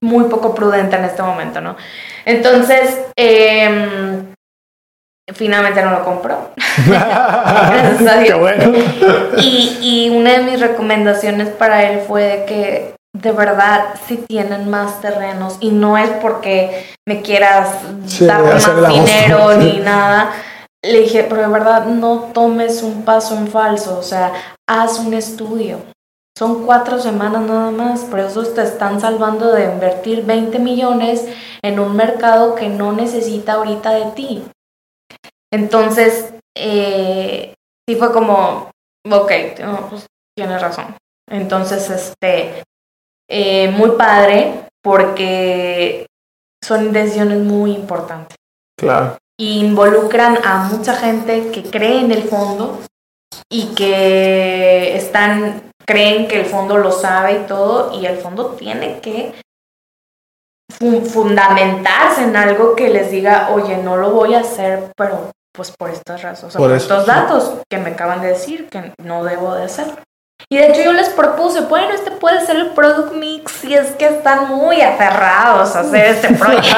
muy 0.00 0.24
poco 0.24 0.54
prudente 0.54 0.96
en 0.96 1.04
este 1.04 1.22
momento, 1.22 1.60
¿no? 1.60 1.76
Entonces, 2.24 3.00
eh, 3.16 4.22
finalmente 5.34 5.82
no 5.82 5.90
lo 5.90 6.04
compró. 6.04 6.50
Gracias 6.86 8.06
a 8.06 8.16
Dios. 8.20 8.28
Qué 8.28 8.34
bueno. 8.34 8.78
y, 9.38 9.78
y 9.80 10.10
una 10.10 10.38
de 10.38 10.42
mis 10.44 10.60
recomendaciones 10.60 11.48
para 11.48 11.90
él 11.90 12.00
fue 12.06 12.22
de 12.22 12.44
que 12.44 12.94
de 13.14 13.32
verdad 13.32 13.94
si 14.06 14.16
tienen 14.16 14.70
más 14.70 15.00
terrenos 15.00 15.58
y 15.60 15.70
no 15.70 15.98
es 15.98 16.10
porque 16.22 16.86
me 17.06 17.22
quieras 17.22 17.76
Sí, 18.06 18.26
dar 18.26 18.42
más 18.42 18.88
dinero 18.88 19.54
ni 19.58 19.78
nada. 19.78 20.32
Le 20.84 21.00
dije, 21.00 21.24
pero 21.28 21.42
de 21.42 21.48
verdad 21.48 21.86
no 21.86 22.30
tomes 22.32 22.82
un 22.82 23.04
paso 23.04 23.36
en 23.36 23.46
falso, 23.46 23.98
o 23.98 24.02
sea, 24.02 24.32
haz 24.68 24.98
un 24.98 25.14
estudio. 25.14 25.78
Son 26.36 26.64
cuatro 26.64 26.98
semanas 26.98 27.42
nada 27.42 27.70
más, 27.70 28.00
por 28.00 28.18
eso 28.18 28.42
te 28.42 28.62
están 28.62 29.00
salvando 29.00 29.52
de 29.52 29.66
invertir 29.66 30.24
20 30.24 30.58
millones 30.58 31.24
en 31.62 31.78
un 31.78 31.94
mercado 31.94 32.54
que 32.56 32.68
no 32.68 32.92
necesita 32.92 33.52
ahorita 33.52 33.92
de 33.92 34.10
ti. 34.12 34.44
Entonces, 35.52 36.32
eh, 36.56 37.54
sí 37.86 37.96
fue 37.96 38.12
como, 38.12 38.70
ok, 39.08 39.32
no, 39.60 39.88
pues 39.90 40.06
tienes 40.34 40.60
razón. 40.60 40.96
Entonces, 41.30 41.90
este, 41.90 42.64
eh, 43.28 43.68
muy 43.70 43.90
padre 43.92 44.66
porque 44.82 46.06
son 46.64 46.92
decisiones 46.92 47.38
muy 47.38 47.72
importantes. 47.72 48.36
Claro. 48.78 49.16
Y 49.38 49.60
involucran 49.60 50.38
a 50.44 50.64
mucha 50.64 50.94
gente 50.94 51.50
que 51.50 51.62
cree 51.64 52.00
en 52.00 52.12
el 52.12 52.24
fondo 52.24 52.80
y 53.50 53.74
que 53.74 54.96
están, 54.96 55.62
creen 55.86 56.28
que 56.28 56.40
el 56.40 56.46
fondo 56.46 56.78
lo 56.78 56.92
sabe 56.92 57.40
y 57.42 57.46
todo, 57.46 57.98
y 57.98 58.06
el 58.06 58.18
fondo 58.18 58.50
tiene 58.50 59.00
que 59.00 59.34
fu- 60.70 61.04
fundamentarse 61.04 62.22
en 62.24 62.36
algo 62.36 62.74
que 62.76 62.88
les 62.90 63.10
diga, 63.10 63.50
oye, 63.52 63.76
no 63.78 63.96
lo 63.96 64.10
voy 64.10 64.34
a 64.34 64.40
hacer, 64.40 64.90
pero 64.96 65.30
pues 65.54 65.72
por 65.78 65.90
estas 65.90 66.22
razones, 66.22 66.44
o 66.44 66.50
sea, 66.50 66.58
Por 66.58 66.70
por, 66.70 66.76
estos 66.76 67.06
datos 67.06 67.54
que 67.70 67.78
me 67.78 67.90
acaban 67.90 68.20
de 68.20 68.28
decir 68.28 68.68
que 68.68 68.92
no 69.02 69.24
debo 69.24 69.54
de 69.54 69.64
hacer. 69.64 69.86
Y 70.48 70.58
de 70.58 70.68
hecho 70.68 70.82
yo 70.82 70.92
les 70.92 71.08
propuse, 71.10 71.60
bueno, 71.62 71.90
este 71.94 72.10
puede 72.10 72.44
ser 72.44 72.56
el 72.56 72.70
product 72.70 73.12
mix 73.14 73.50
si 73.52 73.74
es 73.74 73.92
que 73.92 74.06
están 74.06 74.48
muy 74.48 74.80
aferrados 74.82 75.74
a 75.74 75.80
hacer 75.80 76.06
este 76.06 76.34
proyecto. 76.34 76.70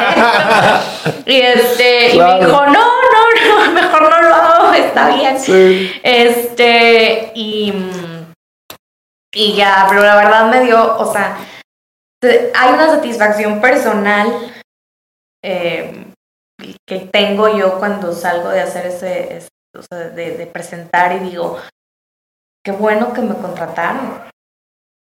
y 1.27 1.41
este, 1.41 2.15
y 2.15 2.19
me 2.19 2.39
dijo, 2.47 2.67
no, 2.67 2.73
no, 2.73 3.65
no, 3.67 3.73
mejor 3.73 4.03
no 4.11 4.23
lo 4.23 4.35
hago, 4.35 4.73
está 4.75 5.09
bien. 5.09 5.39
Sí. 5.41 5.91
Este, 6.05 7.33
y, 7.35 7.73
y 9.33 9.55
ya, 9.57 9.87
pero 9.89 10.03
la 10.03 10.17
verdad 10.17 10.47
me 10.51 10.61
dio, 10.61 10.97
o 10.99 11.13
sea, 11.13 11.37
hay 12.23 12.73
una 12.73 12.87
satisfacción 12.87 13.61
personal 13.61 14.55
eh, 15.43 16.07
que 16.87 17.01
tengo 17.01 17.55
yo 17.57 17.79
cuando 17.79 18.13
salgo 18.13 18.49
de 18.51 18.61
hacer 18.63 18.87
ese, 18.87 19.37
ese- 19.39 19.49
o 19.77 19.83
sea, 19.83 20.09
de, 20.11 20.37
de 20.37 20.47
presentar 20.47 21.13
y 21.17 21.19
digo, 21.19 21.59
qué 22.65 22.73
bueno 22.73 23.13
que 23.13 23.21
me 23.21 23.35
contrataron. 23.35 24.23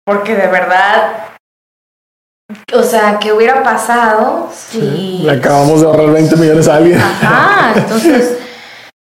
Porque 0.06 0.34
de 0.34 0.48
verdad, 0.48 1.28
o 2.74 2.82
sea, 2.82 3.18
¿qué 3.18 3.32
hubiera 3.32 3.62
pasado 3.62 4.50
si... 4.54 5.22
Le 5.22 5.32
acabamos 5.32 5.80
de 5.80 5.86
ahorrar 5.86 6.10
20 6.12 6.36
millones 6.36 6.68
a 6.68 6.76
alguien. 6.76 7.00
Ajá, 7.00 7.72
entonces, 7.76 8.38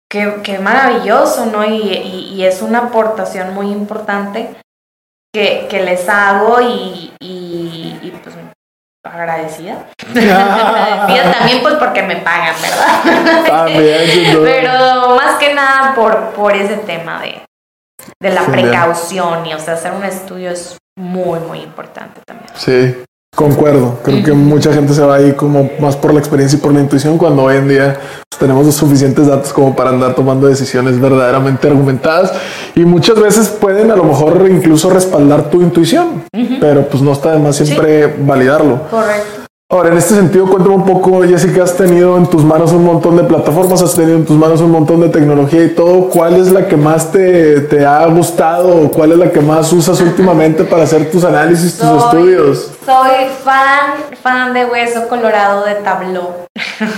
qué, 0.10 0.40
qué 0.44 0.60
maravilloso, 0.60 1.48
¿no? 1.48 1.66
Y, 1.66 1.76
y- 1.94 2.34
y 2.36 2.46
es 2.46 2.62
una 2.62 2.80
aportación 2.80 3.54
muy 3.54 3.68
importante 3.72 4.56
que, 5.34 5.68
que 5.70 5.84
les 5.84 6.08
hago 6.08 6.62
y, 6.62 7.14
y, 7.20 8.14
pues 8.24 8.36
agradecida. 9.06 9.86
agradecida 10.08 11.34
también 11.34 11.62
pues 11.62 11.76
porque 11.76 12.04
me 12.04 12.16
pagan, 12.18 12.56
¿verdad? 12.62 13.46
También. 13.46 14.40
Pero 14.44 15.16
más 15.16 15.38
que 15.40 15.54
nada 15.54 15.94
por, 15.96 16.30
por 16.32 16.56
ese 16.56 16.78
tema 16.78 17.20
de, 17.22 17.42
de 18.22 18.30
la 18.30 18.46
precaución 18.46 19.46
y, 19.46 19.54
o 19.54 19.60
sea, 19.60 19.76
hacer 19.76 19.94
un 19.94 20.04
estudio 20.04 20.52
es 20.52 20.78
muy, 20.98 21.40
muy 21.40 21.60
importante 21.60 22.22
también. 22.26 22.50
Sí, 22.56 23.04
concuerdo. 23.36 24.00
Creo 24.04 24.24
que 24.24 24.34
mucha 24.34 24.74
gente 24.74 24.94
se 24.94 25.02
va 25.02 25.16
ahí 25.16 25.34
como 25.34 25.70
más 25.80 25.96
por 25.96 26.14
la 26.14 26.20
experiencia 26.20 26.58
y 26.58 26.62
por 26.62 26.74
la 26.74 26.80
intuición 26.80 27.18
cuando 27.18 27.44
hoy 27.44 27.58
en 27.58 27.68
día 27.68 27.98
pues, 28.30 28.40
tenemos 28.40 28.66
los 28.66 28.76
suficientes 28.76 29.28
datos 29.28 29.52
como 29.54 29.76
para 29.76 29.90
andar 29.90 30.14
tomando 30.16 30.48
decisiones 30.48 31.00
verdaderamente 31.00 31.68
argumentadas 31.68 32.34
y 32.76 32.82
muchas 32.86 33.20
veces 33.20 33.50
pueden 33.50 33.92
a 33.92 33.96
lo 33.96 34.04
mejor 34.04 34.48
incluso 34.50 34.90
respaldar 34.90 35.50
tu 35.50 35.62
intuición, 35.62 36.24
pero 36.60 36.88
pues 36.88 37.02
no 37.02 37.14
está 37.14 37.32
de 37.32 37.40
más 37.40 37.56
siempre 37.56 38.08
validarlo. 38.08 38.82
Correcto. 38.90 39.43
Ahora, 39.74 39.90
en 39.90 39.98
este 39.98 40.14
sentido, 40.14 40.46
cuéntame 40.46 40.76
un 40.76 40.86
poco, 40.86 41.24
Jessica, 41.24 41.64
has 41.64 41.76
tenido 41.76 42.16
en 42.16 42.28
tus 42.28 42.44
manos 42.44 42.72
un 42.74 42.86
montón 42.86 43.18
de 43.18 43.24
plataformas, 43.24 43.82
has 43.82 43.96
tenido 43.96 44.18
en 44.18 44.24
tus 44.24 44.38
manos 44.38 44.62
un 44.62 44.70
montón 44.70 45.02
de 45.02 45.10
tecnología 45.10 45.64
y 45.64 45.70
todo. 45.70 46.10
¿Cuál 46.10 46.36
es 46.36 46.52
la 46.52 46.68
que 46.68 46.78
más 46.78 47.12
te, 47.12 47.62
te 47.62 47.84
ha 47.84 48.06
gustado 48.06 48.84
o 48.84 48.92
cuál 48.92 49.14
es 49.14 49.18
la 49.18 49.32
que 49.32 49.40
más 49.40 49.74
usas 49.74 50.00
últimamente 50.00 50.64
para 50.64 50.84
hacer 50.84 51.10
tus 51.10 51.24
análisis, 51.24 51.76
tus 51.76 52.04
estudios? 52.04 52.72
soy 52.86 53.26
fan, 53.44 54.16
fan 54.22 54.54
de 54.54 54.66
Hueso 54.66 55.08
Colorado 55.08 55.66
de 55.66 55.74
Tableau. 55.74 56.36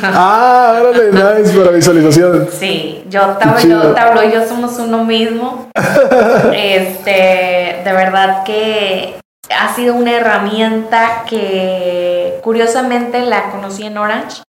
Ah, 0.04 0.82
órale, 0.82 1.14
nice, 1.14 1.58
para 1.58 1.72
visualización. 1.72 2.50
Sí, 2.52 3.06
yo, 3.10 3.22
Tableau. 3.40 3.94
Tableau 3.94 4.28
y 4.28 4.34
yo 4.34 4.46
somos 4.46 4.78
uno 4.80 5.06
mismo. 5.06 5.70
este, 6.54 7.82
de 7.86 7.94
verdad 7.94 8.44
que 8.44 9.16
ha 9.50 9.74
sido 9.74 9.96
una 9.96 10.12
herramienta 10.12 11.24
que 11.28 12.40
curiosamente 12.44 13.22
la 13.22 13.52
conocí 13.52 13.86
en 13.86 13.98
Orange 13.98 14.42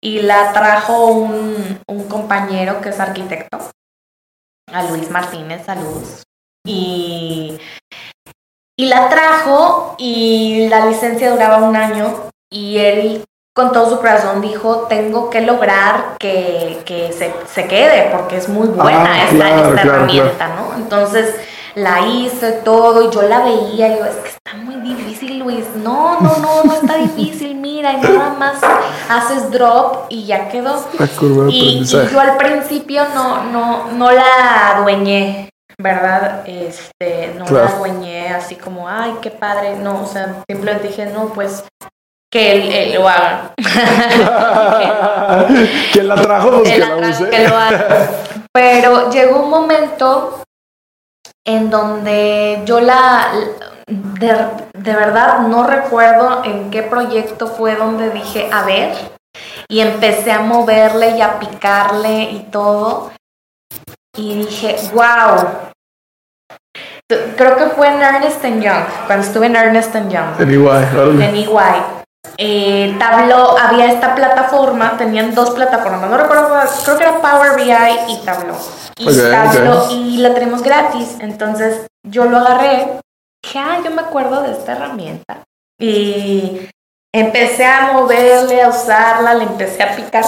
y 0.00 0.22
la 0.22 0.52
trajo 0.52 1.06
un, 1.06 1.80
un 1.86 2.08
compañero 2.08 2.80
que 2.80 2.90
es 2.90 3.00
arquitecto, 3.00 3.58
a 4.72 4.82
Luis 4.84 5.10
Martínez, 5.10 5.64
saludos. 5.64 6.22
Y, 6.66 7.58
y 8.76 8.86
la 8.86 9.08
trajo 9.08 9.94
y 9.98 10.68
la 10.68 10.86
licencia 10.86 11.30
duraba 11.30 11.58
un 11.58 11.76
año 11.76 12.30
y 12.50 12.78
él 12.78 13.24
con 13.54 13.70
todo 13.72 13.88
su 13.88 13.98
corazón 13.98 14.40
dijo, 14.40 14.86
tengo 14.88 15.30
que 15.30 15.40
lograr 15.40 16.16
que, 16.18 16.82
que 16.84 17.12
se, 17.12 17.32
se 17.46 17.68
quede 17.68 18.10
porque 18.10 18.36
es 18.36 18.48
muy 18.48 18.66
buena 18.66 19.14
Ah, 19.14 19.24
esta, 19.24 19.36
claro, 19.36 19.56
esta 19.56 19.82
claro, 19.82 19.90
herramienta, 19.90 20.48
¿no? 20.48 20.74
Entonces 20.76 21.36
la 21.74 22.06
hice 22.06 22.52
todo 22.64 23.08
y 23.08 23.10
yo 23.12 23.22
la 23.22 23.40
veía 23.40 23.88
y 23.88 23.98
yo, 23.98 24.04
es 24.04 24.14
que 24.16 24.28
está 24.28 24.54
muy 24.62 24.76
difícil, 24.76 25.38
Luis. 25.40 25.64
No, 25.82 26.20
no, 26.20 26.36
no, 26.38 26.62
no 26.64 26.72
está 26.72 26.94
difícil, 26.96 27.56
mira, 27.56 27.92
y 27.94 27.96
nada 28.00 28.30
más 28.38 28.60
haces 29.08 29.50
drop 29.50 30.06
y 30.08 30.24
ya 30.26 30.48
quedó. 30.48 30.84
Y, 31.48 31.84
yo 31.84 32.20
al 32.20 32.36
principio 32.36 33.04
no, 33.14 33.44
no, 33.44 33.90
no 33.92 34.10
la 34.12 34.76
adueñé, 34.76 35.50
¿verdad? 35.78 36.42
Este, 36.46 37.34
no 37.36 37.44
Claro. 37.44 37.64
la 37.66 37.70
adueñé 37.72 38.28
así 38.28 38.54
como, 38.56 38.88
ay, 38.88 39.16
qué 39.20 39.30
padre. 39.30 39.76
No, 39.76 40.02
o 40.02 40.06
sea, 40.06 40.42
simplemente 40.48 40.88
dije, 40.88 41.06
no, 41.06 41.26
pues 41.32 41.64
que 42.32 42.52
él, 42.52 42.72
él 42.72 42.94
lo 42.94 43.08
haga. 43.08 43.52
¿Quién 45.92 46.08
la 46.08 46.14
trajo? 46.16 46.50
Pues 46.50 46.68
Que 46.68 46.74
que 46.74 46.78
la 46.80 46.96
la 46.96 47.08
use. 47.08 47.30
que 47.30 47.48
lo 47.48 47.56
haga. 47.56 47.86
Pero 48.52 49.10
llegó 49.10 49.40
un 49.42 49.50
momento 49.50 50.43
en 51.46 51.70
donde 51.70 52.62
yo 52.64 52.80
la, 52.80 53.28
de, 53.86 54.36
de 54.72 54.94
verdad 54.94 55.40
no 55.40 55.66
recuerdo 55.66 56.42
en 56.44 56.70
qué 56.70 56.82
proyecto 56.82 57.46
fue 57.46 57.76
donde 57.76 58.10
dije, 58.10 58.48
a 58.52 58.64
ver, 58.64 58.94
y 59.68 59.80
empecé 59.80 60.32
a 60.32 60.40
moverle 60.40 61.16
y 61.16 61.20
a 61.20 61.38
picarle 61.38 62.22
y 62.30 62.40
todo. 62.50 63.10
Y 64.16 64.36
dije, 64.36 64.76
wow. 64.92 65.48
Creo 67.36 67.56
que 67.56 67.66
fue 67.76 67.88
en 67.88 68.00
Ernest 68.00 68.42
Young, 68.42 68.84
cuando 69.06 69.26
estuve 69.26 69.46
en 69.46 69.56
Ernest 69.56 69.94
Young 69.94 70.40
En 70.40 70.66
órale. 70.66 71.24
en 71.28 71.34
EY. 71.36 72.03
Eh, 72.36 72.96
Tableau, 72.98 73.56
había 73.58 73.86
esta 73.92 74.14
plataforma, 74.14 74.96
tenían 74.96 75.34
dos 75.34 75.50
plataformas, 75.50 76.10
no 76.10 76.16
recuerdo, 76.16 76.48
creo 76.84 76.96
que 76.98 77.04
era 77.04 77.18
Power 77.20 77.54
BI 77.56 78.12
y 78.12 78.16
Tableau. 78.24 78.56
Y, 78.96 79.06
Ok, 79.08 79.14
Tableau- 79.30 79.84
ok. 79.84 79.90
y 79.92 80.16
la 80.18 80.34
tenemos 80.34 80.62
gratis, 80.62 81.16
entonces 81.20 81.86
yo 82.04 82.24
lo 82.24 82.38
agarré, 82.38 82.98
dije, 83.42 83.58
ah, 83.58 83.78
yo 83.84 83.90
me 83.90 84.02
acuerdo 84.02 84.42
de 84.42 84.52
esta 84.52 84.72
herramienta. 84.72 85.42
Y 85.80 86.68
empecé 87.14 87.64
a 87.66 87.92
moverle, 87.92 88.62
a 88.62 88.68
usarla, 88.68 89.34
le 89.34 89.44
empecé 89.44 89.82
a 89.82 89.94
picar. 89.94 90.24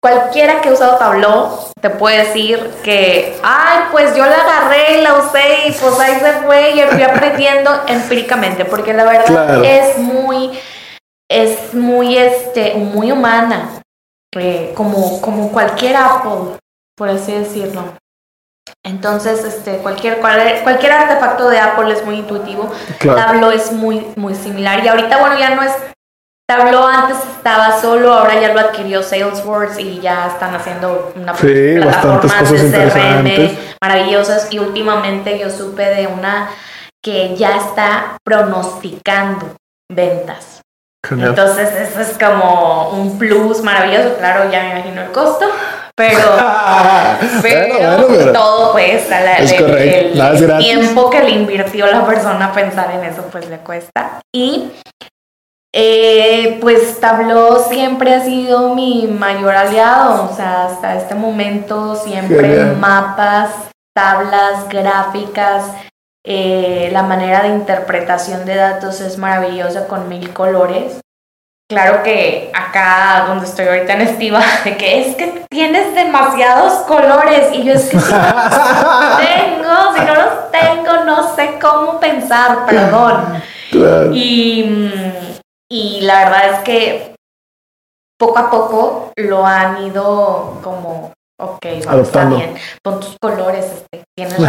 cualquiera 0.00 0.60
que 0.60 0.68
ha 0.68 0.72
usado 0.72 0.96
Tableau 0.96 1.58
te 1.80 1.90
puede 1.90 2.18
decir 2.24 2.70
que, 2.84 3.36
ay, 3.42 3.80
pues 3.90 4.14
yo 4.14 4.24
la 4.24 4.36
agarré 4.36 4.98
y 4.98 5.02
la 5.02 5.14
usé 5.14 5.66
y 5.66 5.72
pues 5.72 5.98
ahí 5.98 6.20
se 6.20 6.32
fue 6.44 6.70
y 6.70 6.80
fui 6.82 7.02
aprendiendo 7.02 7.82
empíricamente, 7.88 8.64
porque 8.64 8.94
la 8.94 9.02
verdad 9.04 9.64
es 9.64 9.98
muy, 9.98 10.56
es 11.30 11.74
muy, 11.74 12.16
este, 12.16 12.74
muy 12.74 13.12
humana, 13.12 13.82
eh, 14.36 14.72
como, 14.74 15.20
como 15.20 15.52
cualquier 15.52 15.96
Apple, 15.96 16.58
por 16.96 17.08
así 17.08 17.32
decirlo. 17.32 17.94
Entonces, 18.82 19.44
este, 19.44 19.78
cualquier, 19.78 20.18
cualquier 20.18 20.92
artefacto 20.92 21.48
de 21.48 21.58
Apple 21.58 21.92
es 21.92 22.04
muy 22.04 22.16
intuitivo. 22.16 22.70
Tableau 23.00 23.50
es 23.50 23.72
muy, 23.72 24.06
muy 24.16 24.34
similar. 24.34 24.84
Y 24.84 24.88
ahorita, 24.88 25.18
bueno, 25.18 25.38
ya 25.38 25.54
no 25.54 25.62
es 25.62 25.72
Tableau 26.48 26.86
antes 26.86 27.18
estaba 27.36 27.78
solo, 27.78 28.14
ahora 28.14 28.40
ya 28.40 28.54
lo 28.54 28.60
adquirió 28.60 29.02
Salesforce 29.02 29.82
y 29.82 30.00
ya 30.00 30.28
están 30.28 30.54
haciendo 30.54 31.12
una 31.14 31.34
sí, 31.36 31.74
plataforma 31.76 32.42
de 32.42 32.70
CRM 32.70 33.58
maravillosas. 33.82 34.50
Y 34.50 34.58
últimamente 34.58 35.38
yo 35.38 35.50
supe 35.50 35.84
de 35.84 36.06
una 36.06 36.48
que 37.02 37.36
ya 37.36 37.58
está 37.58 38.16
pronosticando 38.24 39.56
ventas. 39.90 40.57
Entonces 41.10 41.70
eso 41.74 42.00
es 42.00 42.18
como 42.18 42.90
un 42.90 43.18
plus 43.18 43.62
maravilloso. 43.62 44.16
Claro, 44.18 44.50
ya 44.50 44.62
me 44.62 44.70
imagino 44.72 45.02
el 45.02 45.12
costo, 45.12 45.46
pero, 45.94 46.18
pero, 47.42 48.32
todo 48.32 48.72
pues 48.72 49.08
el, 49.10 50.58
tiempo 50.58 51.10
que 51.10 51.22
le 51.22 51.30
invirtió 51.30 51.86
la 51.86 52.04
persona 52.04 52.46
a 52.46 52.52
pensar 52.52 52.90
en 52.92 53.04
eso 53.04 53.22
pues 53.30 53.48
le 53.48 53.58
cuesta. 53.58 54.20
Y 54.34 54.70
eh, 55.74 56.58
pues 56.60 56.98
Tableau 57.00 57.64
siempre 57.68 58.14
ha 58.14 58.20
sido 58.20 58.74
mi 58.74 59.06
mayor 59.06 59.54
aliado, 59.54 60.28
o 60.30 60.34
sea, 60.34 60.66
hasta 60.66 60.96
este 60.96 61.14
momento 61.14 61.94
siempre 61.94 62.64
mapas, 62.74 63.50
tablas, 63.94 64.68
gráficas, 64.68 65.64
eh, 66.24 66.90
la 66.92 67.02
manera 67.02 67.42
de 67.42 67.48
interpretación 67.48 68.44
de 68.44 68.56
datos 68.56 69.00
es 69.00 69.18
maravillosa 69.18 69.86
con 69.86 70.08
mil 70.08 70.32
colores. 70.32 71.00
Claro 71.70 72.02
que 72.02 72.50
acá 72.54 73.24
donde 73.28 73.44
estoy 73.44 73.66
ahorita 73.66 73.92
en 73.92 74.00
Estiva, 74.02 74.42
de 74.64 74.76
que 74.76 75.00
es 75.02 75.16
que 75.16 75.44
tienes 75.50 75.94
demasiados 75.94 76.84
colores 76.86 77.50
y 77.52 77.64
yo 77.64 77.74
es 77.74 77.88
que 77.88 78.00
si 78.00 78.12
no 78.12 78.18
los 78.18 79.18
tengo, 79.18 79.94
si 79.94 80.04
no 80.04 80.14
los 80.14 80.50
tengo, 80.50 81.04
no 81.04 81.34
sé 81.34 81.58
cómo 81.60 82.00
pensar, 82.00 82.66
perdón. 82.66 83.42
Y 84.14 84.64
y 85.70 86.00
la 86.00 86.24
verdad 86.24 86.54
es 86.54 86.60
que 86.60 87.14
poco 88.18 88.38
a 88.38 88.50
poco 88.50 89.12
lo 89.16 89.46
han 89.46 89.82
ido 89.84 90.58
como, 90.62 91.12
ok, 91.40 91.64
está 92.02 92.24
bien, 92.26 92.54
pon 92.82 93.00
tus 93.00 93.16
colores, 93.20 93.64
este, 93.64 94.04
tienes 94.16 94.34
es 94.38 94.40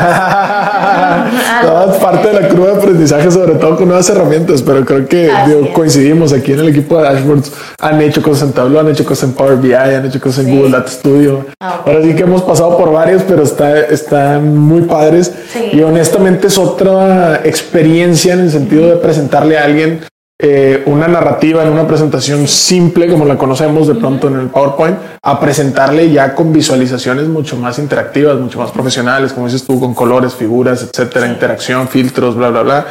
parte 1.98 2.30
de 2.30 2.42
la 2.42 2.50
curva 2.50 2.68
de 2.68 2.78
aprendizaje, 2.78 3.32
sobre 3.32 3.56
todo 3.56 3.78
con 3.78 3.88
nuevas 3.88 4.10
herramientas, 4.10 4.64
pero 4.64 4.84
creo 4.84 5.08
que 5.08 5.32
coincidimos 5.74 6.34
aquí 6.34 6.54
en 6.54 6.60
el 6.60 6.70
equipo 6.70 6.98
de 6.98 7.04
Dashboards. 7.04 7.52
Han 7.80 8.02
hecho 8.02 8.24
cosas 8.24 8.50
en 8.50 8.54
Tableau, 8.54 8.82
han 8.82 8.90
hecho 8.90 9.06
cosas 9.06 9.30
en 9.30 9.36
Power 9.36 9.58
BI, 9.58 9.74
han 9.74 10.06
hecho 10.06 10.20
cosas 10.20 10.46
en 10.46 10.56
Google 10.56 10.72
Data 10.72 10.90
Studio. 10.90 11.46
Ah, 11.62 11.82
Ahora 11.86 12.02
sí 12.02 12.16
que 12.16 12.24
hemos 12.24 12.42
pasado 12.42 12.76
por 12.78 12.92
varios, 12.92 13.22
pero 13.24 13.44
está, 13.44 13.80
están 13.82 14.58
muy 14.58 14.82
padres. 14.84 15.32
Y 15.72 15.82
honestamente 15.82 16.48
es 16.48 16.58
otra 16.58 17.42
experiencia 17.44 18.34
en 18.34 18.42
el 18.42 18.52
sentido 18.52 18.90
de 18.90 18.98
presentarle 18.98 19.58
a 19.58 19.64
alguien 19.66 20.02
eh, 20.42 20.84
una 20.86 21.10
narrativa 21.10 21.64
en 21.64 21.70
una 21.70 21.86
presentación 21.86 22.48
simple 22.48 23.10
como 23.10 23.26
la 23.26 23.38
conocemos 23.38 23.90
de 23.90 23.96
pronto 23.96 24.30
en 24.30 24.40
el 24.40 24.48
PowerPoint 24.48 24.98
a 25.22 25.38
presentarle 25.38 26.10
ya 26.10 26.34
con 26.34 26.54
visualizaciones 26.54 27.28
mucho 27.28 27.58
más 27.58 27.78
interactivas, 27.78 28.40
mucho 28.40 28.58
más 28.58 28.72
profesionales, 28.72 29.34
como 29.34 29.48
dices 29.48 29.66
tú, 29.66 29.78
con 29.82 29.94
colores, 29.94 30.34
figuras, 30.34 30.82
etcétera, 30.82 31.28
interacción, 31.28 31.90
filtros, 31.90 32.36
bla, 32.36 32.52
bla, 32.52 32.62
bla. 32.62 32.86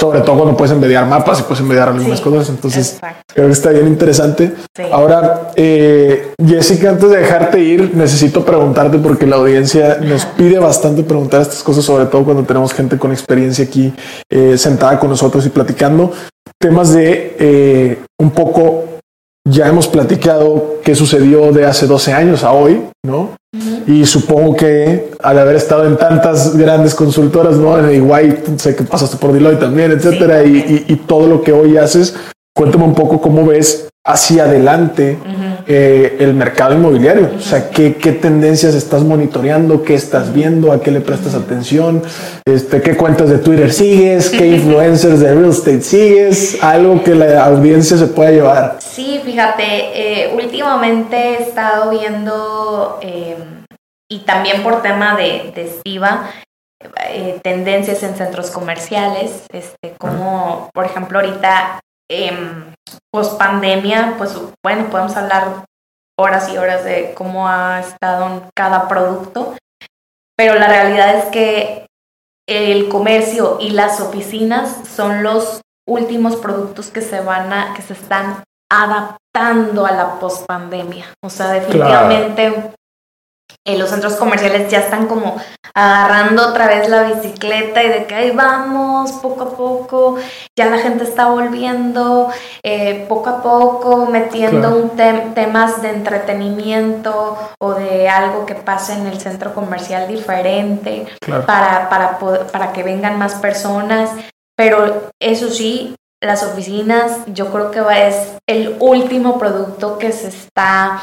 Sobre 0.00 0.22
todo 0.22 0.36
cuando 0.36 0.56
puedes 0.56 0.72
envidiar 0.72 1.06
mapas 1.06 1.40
y 1.40 1.42
puedes 1.42 1.60
envidiar 1.60 1.90
algunas 1.90 2.22
cosas. 2.22 2.48
Entonces, 2.48 2.98
creo 3.26 3.48
que 3.48 3.52
está 3.52 3.68
bien 3.68 3.86
interesante. 3.86 4.52
Ahora, 4.90 5.50
eh, 5.56 6.32
Jessica, 6.42 6.88
antes 6.88 7.10
de 7.10 7.18
dejarte 7.18 7.60
ir, 7.60 7.94
necesito 7.94 8.46
preguntarte 8.46 8.96
porque 8.96 9.26
la 9.26 9.36
audiencia 9.36 9.98
nos 10.00 10.24
pide 10.24 10.58
bastante 10.58 11.02
preguntar 11.02 11.42
estas 11.42 11.62
cosas, 11.62 11.84
sobre 11.84 12.06
todo 12.06 12.24
cuando 12.24 12.44
tenemos 12.44 12.72
gente 12.72 12.96
con 12.96 13.12
experiencia 13.12 13.66
aquí 13.66 13.92
eh, 14.30 14.56
sentada 14.56 14.98
con 14.98 15.10
nosotros 15.10 15.44
y 15.44 15.50
platicando 15.50 16.10
temas 16.64 16.94
de 16.94 17.36
eh, 17.38 17.98
un 18.18 18.30
poco, 18.30 18.84
ya 19.46 19.68
hemos 19.68 19.86
platicado 19.86 20.76
qué 20.82 20.94
sucedió 20.94 21.52
de 21.52 21.66
hace 21.66 21.86
12 21.86 22.14
años 22.14 22.42
a 22.42 22.52
hoy, 22.52 22.80
¿no? 23.04 23.36
Y 23.86 24.06
supongo 24.06 24.56
que 24.56 25.10
al 25.22 25.38
haber 25.38 25.56
estado 25.56 25.86
en 25.86 25.98
tantas 25.98 26.56
grandes 26.56 26.94
consultoras, 26.94 27.56
¿no? 27.56 27.92
Igual 27.92 28.42
sé 28.56 28.74
que 28.74 28.82
pasaste 28.82 29.18
por 29.18 29.34
Deloitte 29.34 29.60
también, 29.60 29.92
etcétera, 29.92 30.42
y, 30.42 31.02
todo 31.06 31.26
lo 31.26 31.42
que 31.42 31.52
hoy 31.52 31.76
haces, 31.76 32.16
cuéntame 32.54 32.84
un 32.84 32.94
poco 32.94 33.20
cómo 33.20 33.44
ves 33.44 33.88
hacia 34.06 34.44
adelante 34.44 35.18
eh, 35.66 36.18
el 36.20 36.34
mercado 36.34 36.74
inmobiliario. 36.74 37.30
O 37.36 37.40
sea, 37.40 37.70
¿qué, 37.70 37.90
tendencias 37.90 38.74
estás 38.74 39.02
monitoreando, 39.02 39.82
qué 39.82 39.94
estás 39.94 40.32
viendo, 40.32 40.72
a 40.72 40.80
qué 40.82 40.90
le 40.90 41.00
prestas 41.00 41.34
atención, 41.34 42.02
este, 42.44 42.82
qué 42.82 42.96
cuentas 42.96 43.30
de 43.30 43.38
Twitter 43.38 43.72
sigues, 43.72 44.28
qué 44.28 44.46
influencers 44.56 45.20
de 45.20 45.34
real 45.34 45.50
estate 45.50 45.80
sigues, 45.80 46.62
algo 46.62 47.02
que 47.02 47.14
la 47.14 47.44
audiencia 47.46 47.96
se 47.96 48.06
pueda 48.06 48.30
llevar. 48.30 48.76
Sí, 48.80 49.20
fíjate, 49.24 49.64
eh, 49.64 50.34
últimamente 50.34 51.16
he 51.16 51.42
estado 51.42 51.90
viendo, 51.90 52.98
em, 53.00 53.64
y 54.10 54.18
también 54.20 54.62
por 54.62 54.82
tema 54.82 55.16
de, 55.16 55.50
de 55.54 55.64
Estiva, 55.64 56.30
eh, 57.08 57.40
tendencias 57.42 58.02
en 58.02 58.14
centros 58.14 58.50
comerciales, 58.50 59.46
este, 59.50 59.94
como 59.98 60.68
por 60.74 60.84
ejemplo 60.84 61.18
ahorita 61.18 61.80
eh, 62.14 62.74
post 63.12 63.38
pandemia, 63.38 64.14
pues 64.18 64.36
bueno, 64.62 64.90
podemos 64.90 65.16
hablar 65.16 65.64
horas 66.18 66.48
y 66.48 66.56
horas 66.56 66.84
de 66.84 67.14
cómo 67.14 67.48
ha 67.48 67.80
estado 67.80 68.50
cada 68.54 68.88
producto, 68.88 69.56
pero 70.36 70.54
la 70.54 70.68
realidad 70.68 71.16
es 71.16 71.24
que 71.26 71.86
el 72.48 72.88
comercio 72.88 73.58
y 73.60 73.70
las 73.70 74.00
oficinas 74.00 74.86
son 74.88 75.22
los 75.22 75.60
últimos 75.86 76.36
productos 76.36 76.88
que 76.88 77.00
se 77.00 77.20
van 77.20 77.52
a, 77.52 77.74
que 77.74 77.82
se 77.82 77.94
están 77.94 78.42
adaptando 78.70 79.86
a 79.86 79.92
la 79.92 80.18
post 80.20 80.46
pandemia. 80.46 81.06
O 81.22 81.30
sea, 81.30 81.50
definitivamente 81.50 82.72
eh, 83.66 83.78
los 83.78 83.90
centros 83.90 84.16
comerciales 84.16 84.70
ya 84.70 84.80
están 84.80 85.06
como 85.06 85.36
agarrando 85.74 86.48
otra 86.48 86.68
vez 86.68 86.88
la 86.88 87.04
bicicleta 87.04 87.82
y 87.82 87.88
de 87.88 88.04
que 88.04 88.14
ahí 88.14 88.30
vamos 88.30 89.12
poco 89.12 89.44
a 89.44 89.56
poco, 89.56 90.16
ya 90.56 90.66
la 90.66 90.78
gente 90.78 91.04
está 91.04 91.28
volviendo 91.28 92.28
eh, 92.62 93.06
poco 93.08 93.30
a 93.30 93.42
poco 93.42 94.06
metiendo 94.06 94.76
un 94.76 94.90
temas 95.34 95.80
de 95.82 95.90
entretenimiento 95.90 97.38
o 97.58 97.72
de 97.72 98.08
algo 98.08 98.44
que 98.44 98.54
pase 98.54 98.92
en 98.92 99.06
el 99.06 99.18
centro 99.18 99.54
comercial 99.54 100.08
diferente 100.08 101.06
para, 101.46 101.88
para, 101.88 102.18
para 102.52 102.72
que 102.72 102.82
vengan 102.82 103.18
más 103.18 103.36
personas, 103.36 104.10
pero 104.56 105.10
eso 105.18 105.48
sí, 105.48 105.96
las 106.22 106.42
oficinas 106.42 107.20
yo 107.26 107.50
creo 107.50 107.70
que 107.70 107.80
va, 107.80 107.98
es 107.98 108.36
el 108.46 108.76
último 108.80 109.38
producto 109.38 109.98
que 109.98 110.12
se 110.12 110.28
está 110.28 111.02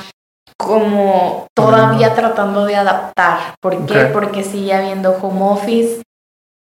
como 0.62 1.48
todavía 1.56 2.14
tratando 2.14 2.66
de 2.66 2.76
adaptar. 2.76 3.56
¿Por 3.60 3.86
qué? 3.86 4.06
Porque 4.14 4.44
sigue 4.44 4.74
habiendo 4.74 5.12
home 5.12 5.42
office, 5.42 6.02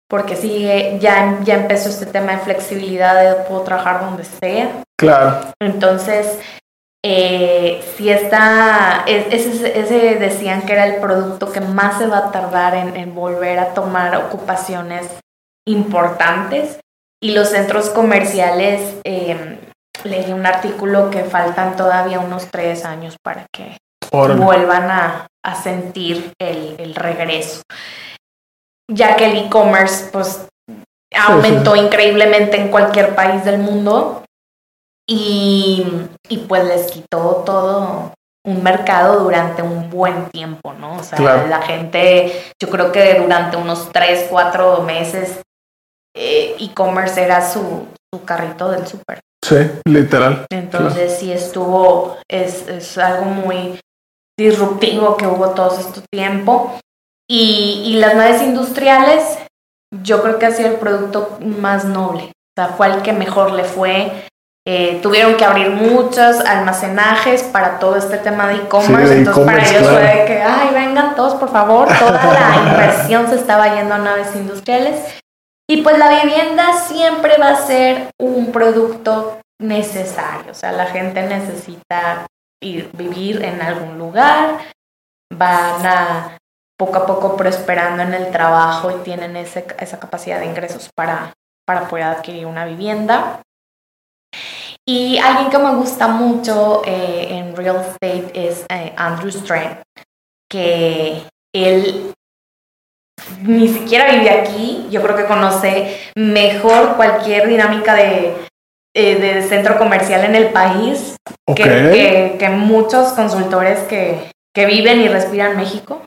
porque 0.08 0.36
sigue, 0.36 0.98
ya, 1.00 1.38
ya 1.42 1.54
empezó 1.54 1.88
este 1.88 2.06
tema 2.06 2.32
de 2.32 2.38
flexibilidad 2.38 3.20
de 3.20 3.44
puedo 3.44 3.62
trabajar 3.62 4.00
donde 4.00 4.24
sea. 4.24 4.82
Claro. 4.96 5.52
Entonces, 5.60 6.38
eh, 7.04 7.84
si 7.96 8.10
está, 8.10 9.04
ese, 9.06 9.78
ese, 9.80 10.16
decían 10.16 10.62
que 10.62 10.72
era 10.72 10.86
el 10.86 11.00
producto 11.00 11.52
que 11.52 11.60
más 11.60 11.98
se 11.98 12.06
va 12.06 12.18
a 12.18 12.32
tardar 12.32 12.74
en, 12.74 13.14
volver 13.14 13.58
a 13.58 13.74
tomar 13.74 14.16
ocupaciones 14.16 15.06
importantes 15.66 16.80
y 17.20 17.32
los 17.32 17.48
centros 17.48 17.90
comerciales, 17.90 18.96
eh, 19.04 19.58
leí 20.04 20.32
un 20.32 20.46
artículo 20.46 21.10
que 21.10 21.24
faltan 21.24 21.76
todavía 21.76 22.20
unos 22.20 22.46
tres 22.50 22.84
años 22.84 23.16
para 23.22 23.46
que 23.52 23.76
vuelvan 24.10 24.90
a, 24.90 25.28
sentir 25.62 26.32
el, 26.38 26.94
regreso. 26.94 27.62
Ya 28.90 29.16
que 29.16 29.30
el 29.30 29.46
e-commerce 29.46 30.10
pues 30.12 30.46
aumentó 31.14 31.74
increíblemente 31.74 32.60
en 32.60 32.68
cualquier 32.68 33.14
país 33.14 33.44
del 33.44 33.58
mundo 33.58 34.24
y, 35.08 35.86
pues 36.46 36.64
les 36.64 36.90
quitó 36.90 37.42
todo 37.46 38.12
un 38.44 38.62
mercado 38.62 39.20
durante 39.20 39.62
un 39.62 39.90
buen 39.90 40.28
tiempo, 40.30 40.74
¿no? 40.74 40.96
O 40.96 41.02
sea, 41.02 41.46
la 41.46 41.62
gente, 41.62 42.52
yo 42.60 42.68
creo 42.68 42.92
que 42.92 43.20
durante 43.20 43.56
unos 43.56 43.90
tres, 43.90 44.26
cuatro 44.30 44.82
meses, 44.82 45.40
eh, 46.14 46.56
e-commerce 46.58 47.22
era 47.22 47.46
su, 47.46 47.88
su 48.12 48.24
carrito 48.24 48.70
del 48.70 48.86
súper. 48.86 49.20
Sí, 49.44 49.56
literal. 49.86 50.46
Entonces 50.50 51.18
sí 51.18 51.32
estuvo, 51.32 52.18
es, 52.28 52.66
es 52.68 52.98
algo 52.98 53.24
muy, 53.24 53.80
disruptivo 54.38 55.16
que 55.16 55.26
hubo 55.26 55.50
todo 55.50 55.78
este 55.78 56.00
tiempo. 56.10 56.78
Y, 57.28 57.82
y 57.84 57.94
las 57.94 58.14
naves 58.14 58.40
industriales, 58.42 59.38
yo 60.02 60.22
creo 60.22 60.38
que 60.38 60.46
ha 60.46 60.50
sido 60.52 60.70
el 60.70 60.76
producto 60.76 61.38
más 61.40 61.84
noble. 61.84 62.32
O 62.58 62.62
sea, 62.62 62.68
fue 62.68 62.86
el 62.86 63.02
que 63.02 63.12
mejor 63.12 63.52
le 63.52 63.64
fue. 63.64 64.28
Eh, 64.66 65.00
tuvieron 65.02 65.36
que 65.36 65.44
abrir 65.44 65.70
muchos 65.70 66.40
almacenajes 66.40 67.42
para 67.42 67.78
todo 67.78 67.96
este 67.96 68.18
tema 68.18 68.48
de 68.48 68.56
e-commerce. 68.56 69.12
Sí, 69.12 69.18
entonces, 69.18 69.44
para 69.44 69.62
ellos 69.62 69.82
claro. 69.82 69.96
fue 69.96 70.14
de 70.14 70.24
que, 70.26 70.42
ay, 70.42 70.74
vengan 70.74 71.14
todos, 71.14 71.34
por 71.34 71.50
favor. 71.50 71.88
Toda 71.98 72.12
la 72.12 72.70
inversión 72.70 73.28
se 73.28 73.36
estaba 73.36 73.74
yendo 73.74 73.94
a 73.94 73.98
naves 73.98 74.34
industriales. 74.34 75.00
Y 75.70 75.82
pues 75.82 75.98
la 75.98 76.22
vivienda 76.22 76.72
siempre 76.86 77.36
va 77.38 77.50
a 77.50 77.66
ser 77.66 78.10
un 78.18 78.52
producto 78.52 79.38
necesario. 79.60 80.50
O 80.50 80.54
sea, 80.54 80.72
la 80.72 80.86
gente 80.86 81.22
necesita 81.22 82.26
ir, 82.60 82.90
vivir 82.92 83.44
en 83.44 83.60
algún 83.60 83.98
lugar, 83.98 84.58
van 85.32 85.86
a 85.86 86.38
poco 86.78 86.96
a 86.96 87.06
poco 87.06 87.36
prosperando 87.36 88.02
en 88.02 88.14
el 88.14 88.30
trabajo 88.30 88.90
y 88.90 89.02
tienen 89.02 89.36
esa 89.36 89.98
capacidad 89.98 90.38
de 90.38 90.46
ingresos 90.46 90.88
para, 90.94 91.32
para 91.66 91.88
poder 91.88 92.04
adquirir 92.04 92.46
una 92.46 92.64
vivienda. 92.64 93.42
Y 94.86 95.18
alguien 95.18 95.50
que 95.50 95.58
me 95.58 95.74
gusta 95.74 96.08
mucho 96.08 96.82
eh, 96.86 97.28
en 97.30 97.54
real 97.54 97.76
estate 97.76 98.30
es 98.32 98.64
eh, 98.70 98.94
Andrew 98.96 99.30
Strang, 99.30 99.82
que 100.48 101.26
él 101.52 102.14
ni 103.42 103.68
siquiera 103.68 104.12
vive 104.12 104.30
aquí, 104.30 104.86
yo 104.90 105.02
creo 105.02 105.16
que 105.16 105.26
conoce 105.26 105.98
mejor 106.16 106.96
cualquier 106.96 107.48
dinámica 107.48 107.94
de, 107.94 108.47
eh, 108.98 109.14
de 109.16 109.42
centro 109.48 109.78
comercial 109.78 110.24
en 110.24 110.34
el 110.34 110.48
país 110.50 111.16
que, 111.54 111.62
que- 111.64 112.36
que 112.38 112.48
muchos 112.50 113.12
consultores 113.12 113.78
que, 113.90 114.30
que 114.54 114.66
viven 114.66 115.00
y 115.00 115.08
respiran 115.08 115.56
México. 115.56 116.02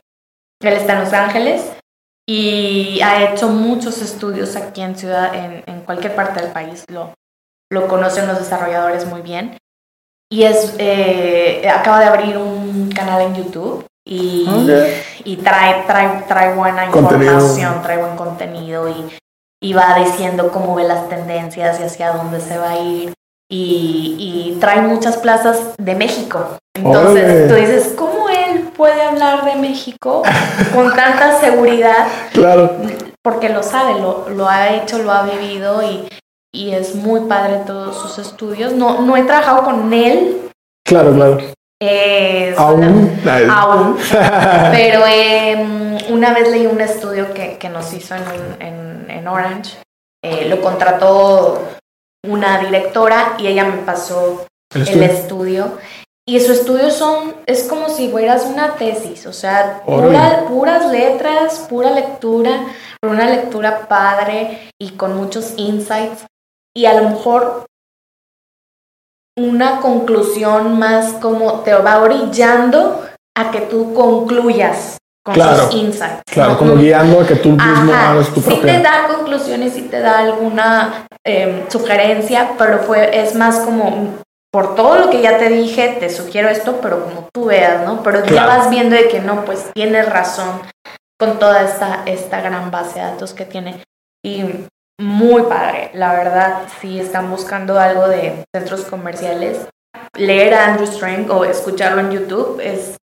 Él 0.60 0.74
está 0.74 0.92
en 0.94 1.00
Los 1.04 1.12
Ángeles 1.12 1.72
y 2.28 3.00
ha 3.02 3.24
hecho 3.32 3.48
muchos 3.48 4.00
estudios 4.00 4.54
aquí 4.56 4.80
en 4.82 4.96
ciudad, 4.96 5.34
en, 5.34 5.64
en 5.66 5.80
cualquier 5.80 6.14
parte 6.14 6.40
del 6.40 6.52
país. 6.52 6.84
Lo, 6.88 7.14
lo 7.70 7.88
conocen 7.88 8.28
los 8.28 8.38
desarrolladores 8.38 9.06
muy 9.06 9.22
bien. 9.22 9.56
Y 10.30 10.44
es 10.44 10.74
eh, 10.78 11.68
acaba 11.68 11.98
de 12.00 12.06
abrir 12.06 12.36
un 12.38 12.90
canal 12.94 13.22
en 13.22 13.34
YouTube 13.34 13.84
y, 14.06 14.46
y 15.24 15.36
trae, 15.36 15.82
trae, 15.86 16.22
trae 16.28 16.54
buena 16.54 16.90
Contenido. 16.90 17.32
información, 17.34 17.82
trae 17.82 17.98
buen 17.98 18.16
contenido 18.16 18.88
y, 18.88 19.12
y 19.62 19.72
va 19.74 19.94
diciendo 19.94 20.50
cómo 20.52 20.74
ve 20.74 20.82
las 20.82 21.08
tendencias 21.08 21.80
y 21.80 21.84
hacia 21.84 22.12
dónde 22.12 22.40
se 22.40 22.58
va 22.58 22.70
a 22.70 22.78
ir. 22.80 23.14
Y, 23.48 24.16
y 24.18 24.58
trae 24.60 24.80
muchas 24.80 25.18
plazas 25.18 25.74
de 25.78 25.94
México. 25.94 26.56
Entonces 26.74 27.48
tú 27.48 27.54
dices, 27.54 27.94
¿cómo 27.96 28.28
él 28.28 28.70
puede 28.76 29.02
hablar 29.02 29.44
de 29.44 29.56
México 29.56 30.22
con 30.74 30.94
tanta 30.94 31.38
seguridad? 31.38 32.06
Claro. 32.32 32.76
Porque 33.22 33.50
lo 33.50 33.62
sabe, 33.62 34.00
lo, 34.00 34.28
lo 34.30 34.48
ha 34.48 34.70
hecho, 34.70 34.98
lo 34.98 35.12
ha 35.12 35.22
vivido 35.22 35.80
y, 35.82 36.08
y 36.52 36.72
es 36.72 36.96
muy 36.96 37.20
padre 37.20 37.60
todos 37.64 37.96
sus 37.96 38.18
estudios. 38.18 38.72
No, 38.72 39.02
no 39.02 39.16
he 39.16 39.22
trabajado 39.22 39.62
con 39.62 39.92
él. 39.92 40.50
Claro, 40.84 41.14
claro. 41.14 41.38
Eh, 41.88 42.54
Aún. 42.56 43.20
Aún. 43.50 43.96
Pero 44.72 45.02
eh, 45.06 45.98
una 46.10 46.32
vez 46.32 46.48
leí 46.50 46.66
un 46.66 46.80
estudio 46.80 47.32
que, 47.34 47.58
que 47.58 47.68
nos 47.68 47.92
hizo 47.92 48.14
en, 48.14 48.22
en, 48.60 49.10
en 49.10 49.28
Orange. 49.28 49.76
Eh, 50.24 50.46
lo 50.48 50.60
contrató 50.60 51.60
una 52.24 52.58
directora 52.60 53.34
y 53.38 53.48
ella 53.48 53.64
me 53.64 53.78
pasó 53.78 54.46
El 54.74 54.88
el 54.88 55.02
estudio. 55.02 55.78
Y 56.24 56.38
su 56.38 56.52
estudio 56.52 56.90
son, 56.92 57.34
es 57.46 57.64
como 57.64 57.88
si 57.88 58.08
fueras 58.08 58.44
una 58.46 58.74
tesis, 58.76 59.26
o 59.26 59.32
sea, 59.32 59.82
pura- 59.84 60.44
puras 60.46 60.86
letras, 60.86 61.66
pura 61.68 61.90
lectura, 61.90 62.64
pero 63.00 63.12
una 63.12 63.28
lectura 63.28 63.88
padre 63.88 64.70
y 64.80 64.90
con 64.90 65.16
muchos 65.16 65.54
insights. 65.56 66.24
Y 66.76 66.86
a 66.86 66.94
lo 67.00 67.08
mejor 67.10 67.64
una 69.38 69.80
conclusión 69.80 70.78
más 70.78 71.14
como 71.14 71.60
te 71.60 71.74
va 71.74 72.00
orillando 72.00 73.04
a 73.36 73.50
que 73.50 73.60
tú 73.62 73.94
concluyas 73.94 74.98
con 75.24 75.34
Claro. 75.34 75.66
sus 75.70 75.74
insights. 75.80 76.22
Claro, 76.30 76.52
No- 76.52 76.58
como 76.58 76.76
guiando 76.76 77.20
a 77.20 77.26
que 77.26 77.36
tú 77.36 77.50
mismo 77.50 77.92
Ajá, 77.92 78.10
hagas 78.12 78.28
tu 78.34 78.40
sí 78.40 78.48
te 78.50 78.54
propia. 78.56 78.80
da 78.80 79.08
conclusiones, 79.08 79.72
sí 79.72 79.82
te 79.82 80.00
da 80.00 80.18
alguna 80.18 81.06
eh, 81.24 81.66
sugerencia, 81.68 82.52
pero 82.58 82.80
fue, 82.80 83.22
es 83.22 83.34
más 83.36 83.60
como, 83.60 84.14
por 84.52 84.74
todo 84.74 84.98
lo 84.98 85.10
que 85.10 85.22
ya 85.22 85.38
te 85.38 85.48
dije, 85.48 85.96
te 86.00 86.10
sugiero 86.10 86.48
esto, 86.48 86.80
pero 86.82 87.04
como 87.04 87.28
tú 87.32 87.44
veas, 87.46 87.86
¿no? 87.86 88.02
Pero 88.02 88.24
ya 88.26 88.44
vas 88.46 88.68
viendo 88.68 88.96
de 88.96 89.06
que 89.08 89.20
no, 89.20 89.44
pues 89.44 89.70
tienes 89.72 90.08
razón 90.10 90.60
con 91.18 91.38
toda 91.38 91.62
esta, 91.62 92.02
esta 92.06 92.40
gran 92.40 92.70
base 92.72 92.98
de 92.98 93.06
datos 93.06 93.32
que 93.32 93.44
tiene. 93.44 93.82
Y 94.24 94.42
muy 95.00 95.42
padre, 95.42 95.90
la 95.94 96.12
verdad, 96.12 96.58
si 96.80 97.00
están 97.00 97.30
buscando 97.30 97.78
algo 97.78 98.08
de 98.08 98.44
centros 98.54 98.82
comerciales, 98.84 99.58
leer 100.16 100.54
a 100.54 100.66
Andrew 100.66 100.86
Strang 100.86 101.30
o 101.30 101.44
escucharlo 101.44 102.00
en 102.00 102.10
YouTube 102.12 102.60
es 102.62 102.96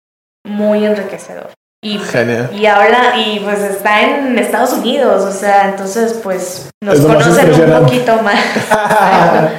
muy 0.46 0.86
enriquecedor. 0.86 1.50
Y 1.84 2.00
Genial. 2.00 2.50
y 2.54 2.66
habla, 2.66 3.14
y 3.18 3.40
pues 3.40 3.60
está 3.60 4.02
en 4.02 4.38
Estados 4.40 4.74
Unidos, 4.74 5.24
o 5.24 5.32
sea, 5.32 5.70
entonces 5.70 6.20
pues 6.24 6.70
nos 6.84 7.00
conocen 7.00 7.54
un 7.54 7.84
poquito 7.84 8.22
más. 8.24 8.40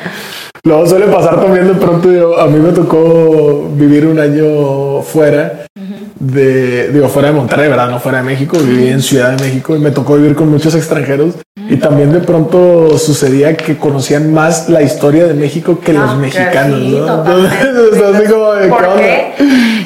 Luego 0.65 0.87
suele 0.87 1.07
pasar 1.07 1.41
también 1.41 1.69
de 1.69 1.75
pronto, 1.75 2.11
yo- 2.11 2.39
a 2.39 2.47
mí 2.47 2.59
me 2.59 2.73
tocó 2.73 3.69
vivir 3.73 4.07
un 4.07 4.19
año 4.19 5.01
fuera 5.03 5.65
de, 6.21 6.89
digo, 6.93 7.09
fuera 7.09 7.29
de 7.29 7.35
Monterrey, 7.35 7.69
¿verdad? 7.69 7.91
No 7.91 8.01
fuera 8.01 8.19
de 8.19 8.25
México, 8.25 8.59
viví 8.59 8.89
en 8.89 9.01
Ciudad 9.03 9.37
de 9.37 9.45
México 9.45 9.77
y 9.77 9.79
me 9.79 9.91
tocó 9.91 10.17
vivir 10.17 10.35
con 10.35 10.49
muchos 10.51 10.75
extranjeros 10.75 11.35
y 11.71 11.77
también 11.77 12.13
de 12.13 12.21
pronto 12.21 12.97
sucedía 12.99 13.57
que 13.57 13.77
conocían 13.77 14.33
más 14.33 14.69
la 14.69 14.83
historia 14.83 15.27
de 15.27 15.35
México 15.35 15.79
que 15.81 15.93
los 15.93 16.11
Ah, 16.11 16.15
mexicanos, 16.15 16.79
sí, 16.81 16.91
¿no? 16.99 17.19
Entonces, 17.19 17.53
está 17.93 18.09
así 18.19 18.27
como 18.33 18.53
de, 18.55 18.69
¿Por 18.69 18.95
¿qué? 18.97 19.33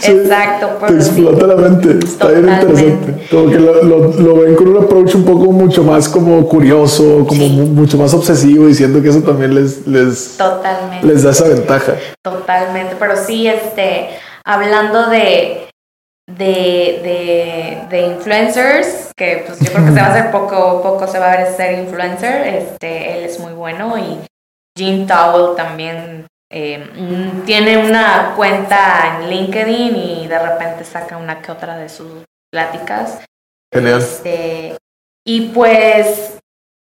Sí. 0.01 0.11
Exacto, 0.11 0.67
Te 0.67 0.87
pues 0.93 1.05
sí. 1.05 1.11
explota 1.11 1.47
la 1.47 1.57
mente, 1.57 1.99
está 2.05 2.29
bien 2.29 2.43
Totalmente. 2.43 2.71
interesante. 2.73 3.27
Como 3.31 3.51
que 3.51 3.59
lo, 3.59 3.83
lo- 3.85 4.13
lo 4.21 4.37
ven 4.41 4.55
con 4.55 4.69
un 4.69 4.83
approach 4.85 5.15
un 5.15 5.25
poco 5.25 5.53
mucho 5.53 5.83
más 5.85 6.09
como 6.09 6.47
curioso, 6.49 7.25
como 7.29 7.47
mucho 7.49 7.99
más 7.99 8.13
obsesivo, 8.15 8.67
diciendo 8.67 9.03
que 9.03 9.09
eso 9.11 9.21
también 9.21 9.55
les, 9.55 9.87
les, 9.87 10.37
Totalmente. 10.39 11.07
les 11.07 11.23
da 11.23 11.31
esa 11.31 11.47
ventaja. 11.49 11.93
Totalmente, 12.23 12.97
pero 12.99 13.15
sí, 13.17 13.47
este, 13.47 14.09
hablando 14.45 15.09
de, 15.09 15.69
de, 16.37 17.01
de, 17.03 17.87
de 17.89 18.07
influencers, 18.07 19.11
que 19.17 19.45
pues 19.47 19.59
yo 19.61 19.73
creo 19.73 19.85
que 19.85 19.93
se 19.93 20.01
va 20.01 20.07
a 20.07 20.15
hacer 20.15 20.31
poco, 20.31 20.83
poco 20.83 21.07
se 21.07 21.19
va 21.19 21.33
a 21.33 21.37
ver 21.37 21.55
ser 21.55 21.79
influencer, 21.79 22.47
este, 22.47 23.19
él 23.19 23.25
es 23.25 23.39
muy 23.41 23.53
bueno 23.53 23.97
y 23.99 24.19
Jean 24.77 25.07
Towell 25.07 25.57
también 25.57 26.27
eh, 26.51 27.43
tiene 27.47 27.79
una 27.79 28.35
cuenta 28.37 29.19
en 29.21 29.31
LinkedIn 29.31 29.97
y 29.97 30.27
de 30.29 30.39
repente 30.39 30.85
saca 30.85 31.17
una 31.17 31.41
que 31.41 31.53
otra 31.53 31.77
de 31.77 31.89
sus 31.89 32.25
pláticas. 32.51 33.21
Genial. 33.73 33.99
Este, 33.99 34.77
y 35.25 35.49
pues 35.49 36.39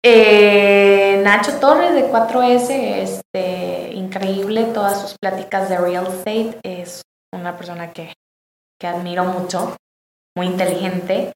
eh, 0.06 1.22
Nacho 1.24 1.60
Torres 1.60 1.94
de 1.94 2.12
4S, 2.12 2.70
este, 2.70 3.94
increíble 3.94 4.66
todas 4.74 5.02
sus 5.02 5.16
pláticas 5.18 5.70
de 5.70 5.78
real 5.78 6.08
estate, 6.08 6.60
es 6.64 7.02
una 7.34 7.56
persona 7.56 7.94
que, 7.94 8.14
que 8.80 8.88
admiro 8.88 9.26
mucho, 9.26 9.76
muy 10.36 10.48
inteligente 10.48 11.34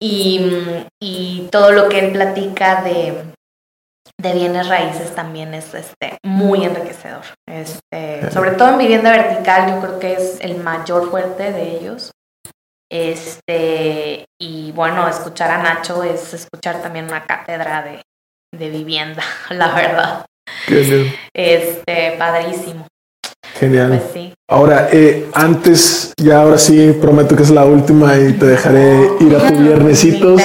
y, 0.00 0.86
y 1.00 1.48
todo 1.50 1.72
lo 1.72 1.88
que 1.88 1.98
él 1.98 2.12
platica 2.12 2.82
de, 2.82 3.24
de 4.20 4.32
bienes 4.34 4.68
raíces 4.68 5.14
también 5.14 5.54
es 5.54 5.74
este, 5.74 6.18
muy 6.22 6.64
enriquecedor. 6.64 7.24
Este, 7.48 8.30
sobre 8.30 8.52
todo 8.52 8.70
en 8.70 8.78
vivienda 8.78 9.10
vertical, 9.10 9.70
yo 9.70 9.80
creo 9.80 9.98
que 9.98 10.12
es 10.14 10.40
el 10.40 10.56
mayor 10.56 11.10
fuerte 11.10 11.52
de 11.52 11.78
ellos. 11.78 12.10
Este, 12.90 14.26
y 14.40 14.72
bueno, 14.72 15.08
escuchar 15.08 15.50
a 15.50 15.62
Nacho 15.62 16.02
es 16.04 16.34
escuchar 16.34 16.82
también 16.82 17.06
una 17.06 17.24
cátedra 17.24 17.82
de, 17.82 18.02
de 18.56 18.70
vivienda, 18.70 19.22
la 19.50 19.74
verdad. 19.74 20.26
Este, 21.34 22.12
padrísimo. 22.18 22.86
Genial. 23.58 23.88
Pues 23.88 24.02
sí. 24.12 24.34
Ahora, 24.48 24.88
eh, 24.92 25.26
antes, 25.32 26.12
ya 26.16 26.42
ahora 26.42 26.58
sí, 26.58 26.94
prometo 27.00 27.34
que 27.34 27.42
es 27.42 27.50
la 27.50 27.64
última 27.64 28.18
y 28.18 28.34
te 28.34 28.46
dejaré 28.46 29.10
ir 29.20 29.34
a 29.34 29.48
tu 29.48 29.54
viernesitos. 29.56 30.42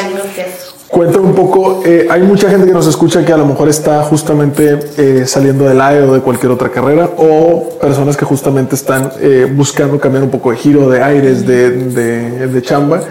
Cuéntame 0.89 1.25
un 1.27 1.35
poco, 1.35 1.83
eh, 1.85 2.07
hay 2.09 2.23
mucha 2.23 2.49
gente 2.49 2.65
que 2.65 2.73
nos 2.73 2.87
escucha 2.87 3.23
que 3.23 3.31
a 3.31 3.37
lo 3.37 3.45
mejor 3.45 3.69
está 3.69 4.01
justamente 4.03 4.79
eh, 4.97 5.23
saliendo 5.27 5.65
del 5.65 5.79
AE 5.79 6.01
o 6.01 6.13
de 6.13 6.21
cualquier 6.21 6.51
otra 6.51 6.69
carrera 6.69 7.11
o 7.15 7.77
personas 7.79 8.17
que 8.17 8.25
justamente 8.25 8.73
están 8.73 9.11
eh, 9.21 9.47
buscando 9.53 9.99
cambiar 9.99 10.23
un 10.23 10.31
poco 10.31 10.49
de 10.49 10.57
giro, 10.57 10.89
de 10.89 11.03
aires, 11.03 11.45
de, 11.45 11.69
de, 11.69 12.47
de 12.47 12.61
chamba 12.63 13.01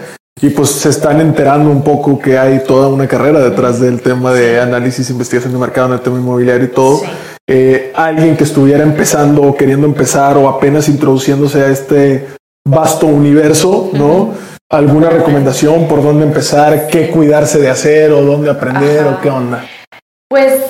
y 0.41 0.49
pues 0.49 0.69
se 0.71 0.89
están 0.89 1.21
enterando 1.21 1.69
un 1.69 1.83
poco 1.83 2.19
que 2.19 2.37
hay 2.37 2.63
toda 2.65 2.89
una 2.89 3.07
carrera 3.07 3.39
detrás 3.39 3.79
del 3.79 4.01
tema 4.01 4.33
de 4.33 4.59
análisis, 4.59 5.09
investigación 5.09 5.53
de 5.53 5.59
mercado 5.59 5.87
en 5.87 5.93
el 5.93 6.01
tema 6.01 6.17
inmobiliario 6.17 6.65
y 6.65 6.71
todo. 6.71 6.97
Sí. 6.97 7.05
Eh, 7.51 7.91
alguien 7.95 8.37
que 8.37 8.43
estuviera 8.43 8.83
empezando 8.83 9.41
o 9.41 9.57
queriendo 9.57 9.87
empezar 9.87 10.37
o 10.37 10.47
apenas 10.47 10.87
introduciéndose 10.87 11.63
a 11.63 11.69
este 11.69 12.27
vasto 12.63 13.07
universo, 13.07 13.89
¿no? 13.93 14.35
¿Alguna 14.69 15.09
recomendación 15.09 15.87
por 15.87 16.03
dónde 16.03 16.25
empezar, 16.25 16.85
qué 16.85 17.09
cuidarse 17.09 17.57
de 17.57 17.71
hacer 17.71 18.11
o 18.11 18.21
dónde 18.21 18.51
aprender 18.51 19.07
o 19.07 19.19
qué 19.19 19.31
onda? 19.31 19.65
Pues 20.29 20.61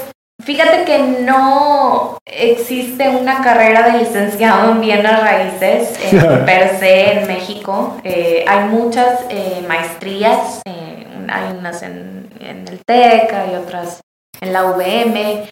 fíjate 0.41 0.86
que 0.86 0.99
no 0.99 2.17
existe 2.25 3.09
una 3.09 3.41
carrera 3.41 3.91
de 3.91 3.99
licenciado 3.99 4.71
en 4.71 4.80
bienes 4.80 5.19
raíces 5.19 5.99
eh, 6.01 6.41
per 6.45 6.80
se 6.80 7.19
en 7.19 7.27
México. 7.27 7.97
Eh, 8.05 8.45
hay 8.47 8.69
muchas 8.69 9.19
eh, 9.30 9.65
maestrías, 9.67 10.61
hay 10.65 11.57
unas 11.57 11.84
en, 11.84 12.30
en, 12.39 12.65
el 12.69 12.80
TEC, 12.86 13.34
hay 13.34 13.55
otras 13.55 13.99
en 14.39 14.53
la 14.53 14.63
UVM, 14.63 15.43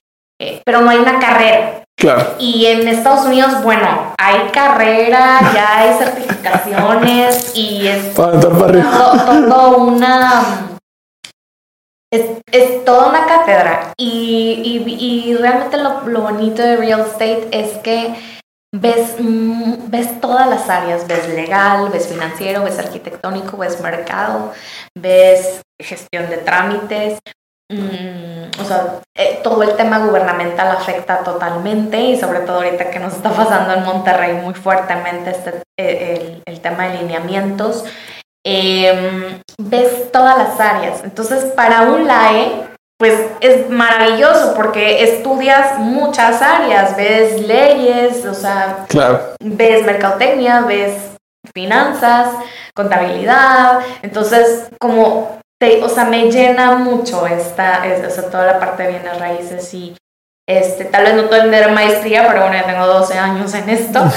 pero 0.63 0.81
no 0.81 0.89
hay 0.89 0.97
una 0.97 1.19
carrera. 1.19 1.83
Claro. 1.99 2.35
Y 2.37 2.67
en 2.67 2.87
Estados 2.87 3.25
Unidos, 3.25 3.63
bueno, 3.63 4.13
hay 4.19 4.49
carrera, 4.51 5.39
ya 5.53 5.79
hay 5.79 5.97
certificaciones 5.97 7.51
y 7.55 7.87
es 7.87 8.13
todo, 8.13 9.77
una... 9.77 10.69
Es, 12.11 12.85
toda 12.85 13.09
una 13.09 13.25
cátedra 13.25 13.91
y, 13.97 14.85
y, 14.87 15.35
realmente 15.35 15.75
lo, 15.75 16.21
bonito 16.21 16.61
de 16.61 16.77
real 16.77 17.01
estate 17.01 17.49
es 17.51 17.77
que 17.79 18.15
ves, 18.73 19.15
mm, 19.19 19.89
ves 19.89 20.21
todas 20.21 20.47
las 20.47 20.69
áreas, 20.69 21.05
ves 21.05 21.27
legal, 21.27 21.89
ves 21.89 22.07
financiero, 22.07 22.63
ves 22.63 22.79
arquitectónico, 22.79 23.57
ves 23.57 23.81
mercado, 23.81 24.53
ves 24.95 25.61
gestión 25.81 26.29
de 26.29 26.37
trámites, 26.37 27.19
Mm, 27.69 28.61
o 28.61 28.63
sea, 28.63 29.01
eh, 29.13 29.41
todo 29.43 29.61
el 29.63 29.75
tema 29.75 29.99
gubernamental 29.99 30.71
afecta 30.71 31.19
totalmente 31.19 31.99
y 31.99 32.17
sobre 32.17 32.39
todo 32.39 32.57
ahorita 32.57 32.89
que 32.89 32.99
nos 32.99 33.13
está 33.13 33.29
pasando 33.31 33.73
en 33.73 33.83
Monterrey 33.83 34.35
muy 34.35 34.53
fuertemente 34.53 35.31
este, 35.31 35.63
eh, 35.77 36.41
el, 36.45 36.61
tema 36.61 36.87
de 36.87 36.99
lineamientos, 36.99 37.83
em, 38.45 39.41
ves 39.57 40.11
todas 40.13 40.37
las 40.37 40.59
áreas. 40.59 41.03
Entonces, 41.03 41.43
para 41.55 41.81
un 41.81 42.07
LAE, 42.07 42.67
pues 42.97 43.13
es 43.41 43.69
maravilloso 43.69 44.53
porque 44.55 45.03
estudias 45.03 45.77
muchas 45.77 46.41
áreas, 46.41 46.95
ves 46.95 47.45
leyes, 47.45 48.25
o 48.25 48.33
sea, 48.33 48.85
ves 49.39 49.85
mercadotecnia, 49.85 50.61
ves 50.61 50.93
finanzas, 51.53 52.29
contabilidad, 52.73 53.79
entonces 54.01 54.69
como 54.79 55.37
o 55.59 55.89
sea, 55.89 56.05
me 56.05 56.31
llena 56.31 56.75
mucho 56.75 57.25
esta, 57.25 57.83
o 58.05 58.09
sea, 58.09 58.29
toda 58.29 58.45
la 58.45 58.59
parte 58.59 58.83
de 58.83 58.89
bienes 58.89 59.19
raíces 59.19 59.73
y 59.73 59.95
este, 60.47 60.85
tal 60.85 61.03
vez 61.03 61.15
no 61.15 61.25
tener 61.25 61.71
maestría, 61.71 62.25
pero 62.27 62.41
bueno, 62.41 62.55
ya 62.55 62.65
tengo 62.65 62.87
12 62.87 63.17
años 63.17 63.53
en 63.53 63.69
esto. 63.69 64.01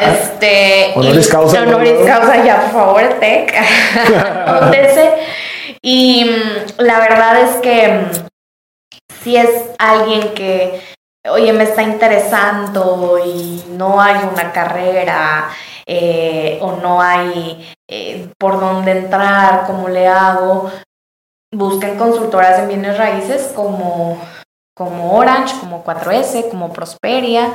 este, 0.00 0.92
honoris 0.94 1.28
causa. 1.28 1.62
Honoris 1.62 2.06
causa 2.06 2.44
ya, 2.44 2.60
por 2.62 2.70
favor, 2.70 3.02
tech. 3.20 3.52
y 5.82 6.24
mm, 6.24 6.82
la 6.82 7.00
verdad 7.00 7.40
es 7.40 7.56
que 7.56 7.88
mm, 7.88 8.10
si 9.22 9.36
es 9.36 9.50
alguien 9.78 10.32
que, 10.32 10.80
oye, 11.28 11.52
me 11.52 11.64
está 11.64 11.82
interesando 11.82 13.20
y 13.22 13.62
no 13.72 14.00
hay 14.00 14.16
una 14.32 14.52
carrera 14.52 15.50
eh, 15.86 16.58
o 16.62 16.76
no 16.76 17.02
hay 17.02 17.74
eh, 17.94 18.30
por 18.38 18.58
dónde 18.58 18.92
entrar, 18.92 19.66
cómo 19.66 19.90
le 19.90 20.08
hago. 20.08 20.70
Busquen 21.52 21.98
consultoras 21.98 22.58
en 22.60 22.68
bienes 22.68 22.96
raíces 22.96 23.52
como, 23.54 24.18
como 24.74 25.12
Orange, 25.12 25.54
como 25.60 25.84
4S, 25.84 26.48
como 26.48 26.72
Prosperia. 26.72 27.52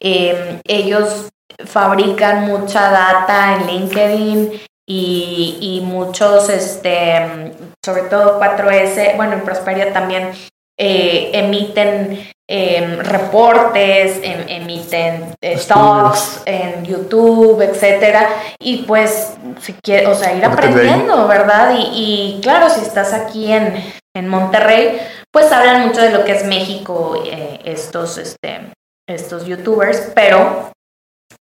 Em, 0.00 0.60
ellos 0.64 1.28
fabrican 1.64 2.48
mucha 2.48 2.90
data 2.90 3.54
en 3.54 3.68
LinkedIn 3.68 4.60
y, 4.88 5.58
y, 5.60 5.80
muchos, 5.84 6.48
este, 6.48 7.54
sobre 7.84 8.02
todo 8.02 8.40
4S, 8.40 9.14
bueno, 9.16 9.34
en 9.34 9.42
Prosperia 9.42 9.92
también 9.92 10.32
eh, 10.78 11.30
emiten 11.32 12.34
Em, 12.48 13.00
reportes, 13.00 14.20
em, 14.22 14.46
emiten 14.48 15.34
eh, 15.42 15.58
talks 15.66 16.42
en 16.46 16.84
YouTube, 16.84 17.60
etcétera, 17.60 18.28
y 18.60 18.84
pues 18.84 19.34
si 19.60 19.72
quiere, 19.82 20.06
o 20.06 20.14
sea, 20.14 20.32
ir 20.32 20.44
aprendiendo, 20.44 21.26
¿verdad? 21.26 21.74
Y, 21.76 22.38
claro, 22.40 22.70
si 22.70 22.82
estás 22.82 23.12
aquí 23.12 23.52
en, 23.52 23.74
en, 24.14 24.28
Monterrey, 24.28 24.96
pues 25.32 25.50
hablan 25.50 25.88
mucho 25.88 26.00
de 26.00 26.12
lo 26.12 26.22
que 26.24 26.36
es 26.36 26.46
México, 26.46 27.20
eh, 27.26 27.58
estos, 27.64 28.16
este, 28.16 28.72
estos 29.08 29.44
youtubers, 29.44 30.12
pero 30.14 30.70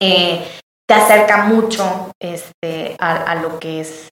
eh, 0.03 0.47
te 0.87 0.95
acerca 0.95 1.45
mucho 1.45 2.11
este, 2.21 2.95
a, 2.99 3.23
a 3.23 3.37
lo 3.37 3.59
que 3.59 3.81
es 3.81 4.11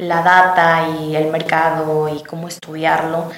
la 0.00 0.22
data 0.22 0.86
y 1.00 1.16
el 1.16 1.32
mercado 1.32 2.08
y 2.08 2.22
cómo 2.22 2.46
estudiarlo. 2.46 3.32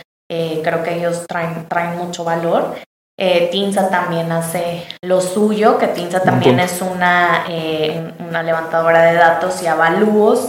Creo 0.63 0.83
que 0.85 0.95
ellos 0.97 1.27
traen, 1.27 1.67
traen 1.69 1.99
mucho 1.99 2.23
valor 2.23 2.77
eh, 3.23 3.51
Tinsa 3.53 3.91
también 3.91 4.33
hace 4.33 4.87
lo 5.03 5.21
suyo, 5.21 5.77
que 5.77 5.89
Tinsa 5.89 6.23
también 6.23 6.59
es 6.59 6.81
una, 6.81 7.45
eh, 7.51 8.15
una 8.19 8.43
levantadora 8.43 9.03
de 9.03 9.15
datos 9.15 9.63
y 9.63 9.67
avalúos 9.67 10.49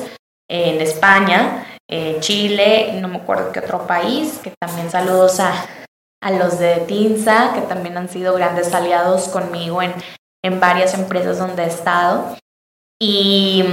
en 0.50 0.80
España, 0.80 1.66
eh, 1.90 2.16
Chile, 2.22 2.98
no 3.02 3.10
me 3.10 3.18
acuerdo 3.18 3.52
qué 3.52 3.60
otro 3.60 3.86
país, 3.86 4.40
que 4.42 4.54
también 4.58 4.90
saludos 4.90 5.42
a, 5.42 5.52
a 6.24 6.32
los 6.32 6.60
de 6.60 6.78
Tinsa, 6.88 7.52
que 7.54 7.62
también 7.62 7.98
han 7.98 8.08
sido 8.08 8.36
grandes 8.36 8.74
aliados 8.74 9.28
conmigo 9.28 9.82
en, 9.82 9.94
en 10.42 10.62
varias 10.62 10.94
empresas 10.94 11.40
donde 11.40 11.64
he 11.64 11.68
estado. 11.68 12.38
Y, 13.02 13.66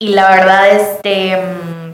y 0.00 0.08
la 0.08 0.30
verdad, 0.30 0.68
este, 0.68 1.91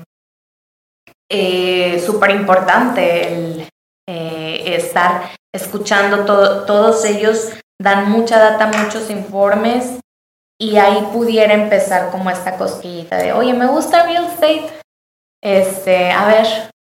eh, 1.31 2.03
súper 2.05 2.31
importante 2.31 3.35
el 3.35 3.68
estar 4.07 5.31
escuchando 5.55 6.24
todo, 6.24 6.64
todos 6.64 7.05
ellos 7.05 7.51
dan 7.81 8.11
mucha 8.11 8.39
data, 8.39 8.70
muchos 8.83 9.11
informes 9.11 10.01
y 10.61 10.76
ahí 10.76 11.09
pudiera 11.12 11.55
empezar 11.55 12.11
como 12.11 12.31
esta 12.31 12.57
cosquillita 12.57 13.16
de, 13.16 13.33
oye, 13.33 13.55
me 13.55 13.66
gusta 13.66 14.05
real 14.05 14.26
estate, 14.26 14.68
este, 15.43 16.11
a 16.11 16.26
ver, 16.26 16.47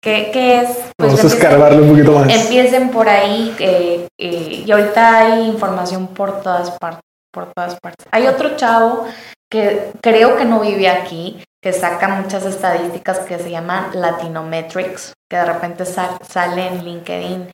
¿qué, 0.03 0.29
qué 0.31 0.61
es? 0.61 0.69
Pues 0.97 1.13
Vamos 1.13 1.23
a 1.23 1.27
escarbarlo 1.27 1.83
un 1.83 1.89
poquito 1.89 2.11
más. 2.11 2.29
Empiecen 2.29 2.91
por 2.91 3.09
ahí 3.09 3.55
eh, 3.59 4.07
eh, 4.19 4.63
y 4.65 4.71
ahorita 4.71 5.17
hay 5.17 5.47
información 5.47 6.07
por 6.07 6.41
todas 6.41 6.71
partes, 6.79 7.01
por 7.33 7.51
todas 7.53 7.77
partes. 7.81 8.05
Hay 8.11 8.27
otro 8.27 8.55
chavo 8.55 9.07
que 9.49 9.91
creo 10.01 10.37
que 10.37 10.45
no 10.45 10.59
vive 10.59 10.87
aquí, 10.87 11.43
que 11.65 11.73
saca 11.73 12.07
muchas 12.09 12.45
estadísticas 12.45 13.21
que 13.21 13.39
se 13.39 13.49
llaman 13.49 13.87
Latinometrics, 13.93 15.13
que 15.27 15.37
de 15.37 15.45
repente 15.45 15.83
sale 15.83 16.67
en 16.67 16.85
LinkedIn 16.85 17.49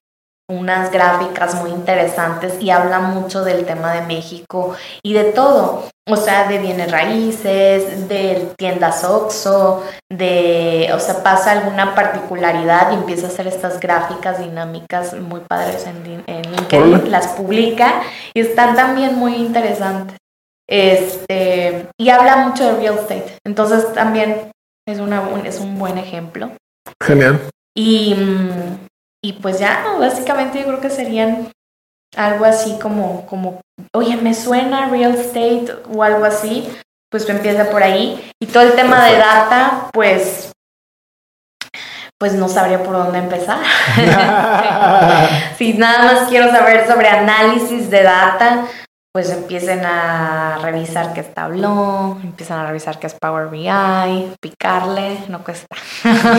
unas 0.50 0.92
gráficas 0.92 1.56
muy 1.56 1.70
interesantes 1.70 2.62
y 2.62 2.72
habla 2.72 3.00
mucho 3.00 3.46
del 3.46 3.66
tema 3.66 3.94
de 3.94 4.02
México 4.02 4.76
y 5.02 5.14
de 5.14 5.32
todo, 5.32 5.86
o 6.10 6.18
sea, 6.18 6.50
de 6.50 6.58
bienes 6.58 6.92
raíces, 6.92 8.10
de 8.10 8.52
tiendas 8.58 9.06
Oxxo, 9.06 9.82
de, 10.12 10.90
o 10.94 11.00
sea, 11.00 11.24
pasa 11.24 11.52
alguna 11.54 11.96
particularidad 11.96 12.92
y 12.92 12.96
empieza 12.96 13.28
a 13.28 13.30
hacer 13.30 13.48
estas 13.48 13.80
gráficas 13.80 14.40
dinámicas 14.40 15.14
muy 15.14 15.40
padres 15.48 15.88
en, 15.88 16.26
en 16.28 16.52
LinkedIn, 16.52 17.10
las 17.10 17.28
publica 17.30 18.02
y 18.34 18.42
están 18.42 18.76
también 18.76 19.16
muy 19.16 19.36
interesantes. 19.36 20.21
Este, 20.72 21.90
y 22.00 22.10
habla 22.10 22.48
mucho 22.48 22.64
de 22.66 22.80
real 22.80 23.00
estate, 23.00 23.38
entonces 23.46 23.92
también 23.94 24.52
es, 24.88 25.00
una, 25.00 25.22
es 25.44 25.60
un 25.60 25.78
buen 25.78 25.98
ejemplo. 25.98 26.52
Genial. 27.04 27.42
Y 27.76 28.16
y 29.24 29.34
pues 29.34 29.60
ya, 29.60 29.86
básicamente 30.00 30.60
yo 30.60 30.66
creo 30.66 30.82
que 30.82 30.90
serían 30.90 31.52
algo 32.18 32.46
así 32.46 32.80
como, 32.80 33.26
como, 33.28 33.62
oye, 33.94 34.18
me 34.18 34.34
suena 34.34 34.90
real 34.90 35.14
estate 35.14 35.68
o 35.94 36.02
algo 36.02 36.26
así, 36.26 36.68
pues 37.12 37.30
empieza 37.30 37.70
por 37.70 37.84
ahí. 37.84 38.32
Y 38.42 38.48
todo 38.48 38.64
el 38.64 38.74
tema 38.74 39.06
de 39.06 39.18
data, 39.18 39.90
pues, 39.94 40.52
pues 42.18 42.34
no 42.34 42.50
sabría 42.50 42.82
por 42.84 42.94
dónde 42.94 43.20
empezar. 43.20 43.60
si 45.58 45.74
nada 45.74 46.06
más 46.06 46.28
quiero 46.28 46.50
saber 46.50 46.88
sobre 46.88 47.08
análisis 47.08 47.92
de 47.92 48.02
data, 48.02 48.66
pues 49.14 49.30
empiecen 49.30 49.82
a 49.84 50.60
revisar 50.62 51.14
qué 51.14 51.20
es 51.20 51.34
Tableau, 51.34 52.18
empiezan 52.24 52.60
a 52.60 52.68
revisar 52.68 52.98
qué 52.98 53.08
es 53.08 53.16
Power 53.20 53.50
BI, 53.50 54.36
picarle, 54.40 55.26
no 55.28 55.44
cuesta. 55.44 55.76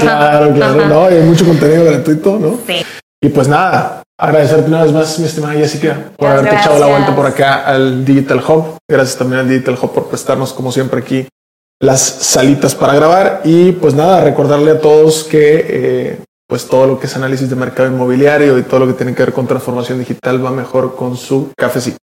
Claro, 0.00 0.52
claro, 0.54 0.86
no, 0.86 1.04
hay 1.04 1.20
mucho 1.20 1.44
contenido 1.44 1.84
gratuito, 1.84 2.38
¿no? 2.38 2.58
Sí. 2.66 2.84
Y 3.20 3.28
pues 3.28 3.46
nada, 3.46 4.02
agradecerte 4.18 4.68
una 4.68 4.82
vez 4.82 4.92
más, 4.92 5.18
mi 5.18 5.26
estimada 5.26 5.54
Jessica, 5.54 5.96
por 6.16 6.28
haberte 6.28 6.56
echado 6.56 6.78
la 6.78 6.86
vuelta 6.86 7.14
por 7.14 7.26
acá 7.26 7.64
al 7.66 8.04
Digital 8.04 8.42
Hub. 8.46 8.78
Gracias 8.90 9.18
también 9.18 9.40
al 9.40 9.48
Digital 9.48 9.78
Hub 9.80 9.92
por 9.92 10.08
prestarnos, 10.08 10.52
como 10.52 10.72
siempre, 10.72 11.00
aquí 11.00 11.28
las 11.80 12.00
salitas 12.00 12.74
para 12.74 12.94
grabar. 12.94 13.42
Y 13.44 13.72
pues 13.72 13.94
nada, 13.94 14.22
recordarle 14.24 14.72
a 14.72 14.80
todos 14.80 15.24
que 15.24 15.66
eh, 15.68 16.18
pues 16.48 16.66
todo 16.66 16.86
lo 16.86 16.98
que 16.98 17.06
es 17.06 17.16
análisis 17.16 17.48
de 17.48 17.56
mercado 17.56 17.88
inmobiliario 17.88 18.58
y 18.58 18.62
todo 18.62 18.80
lo 18.80 18.86
que 18.88 18.94
tiene 18.94 19.14
que 19.14 19.22
ver 19.22 19.32
con 19.32 19.46
transformación 19.46 19.98
digital 19.98 20.44
va 20.44 20.50
mejor 20.50 20.96
con 20.96 21.16
su 21.16 21.52
cafecito. 21.56 22.01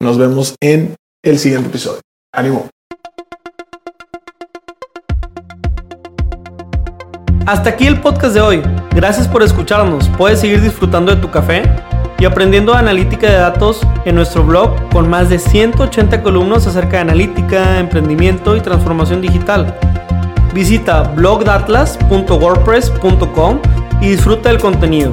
Nos 0.00 0.18
vemos 0.18 0.54
en 0.60 0.94
el 1.24 1.38
siguiente 1.38 1.68
episodio. 1.68 2.00
¡Ánimo! 2.34 2.68
Hasta 7.46 7.70
aquí 7.70 7.86
el 7.86 7.98
podcast 8.00 8.34
de 8.34 8.42
hoy. 8.42 8.62
Gracias 8.94 9.26
por 9.26 9.42
escucharnos. 9.42 10.10
Puedes 10.18 10.40
seguir 10.40 10.60
disfrutando 10.60 11.14
de 11.14 11.22
tu 11.22 11.30
café 11.30 11.62
y 12.18 12.26
aprendiendo 12.26 12.74
analítica 12.74 13.30
de 13.30 13.38
datos 13.38 13.80
en 14.04 14.16
nuestro 14.16 14.44
blog 14.44 14.90
con 14.90 15.08
más 15.08 15.30
de 15.30 15.38
180 15.38 16.22
columnas 16.22 16.66
acerca 16.66 16.96
de 16.96 16.98
analítica, 16.98 17.78
emprendimiento 17.78 18.54
y 18.54 18.60
transformación 18.60 19.22
digital. 19.22 19.74
Visita 20.52 21.04
blogdatlas.wordpress.com 21.04 23.60
y 24.02 24.08
disfruta 24.08 24.50
del 24.50 24.60
contenido. 24.60 25.12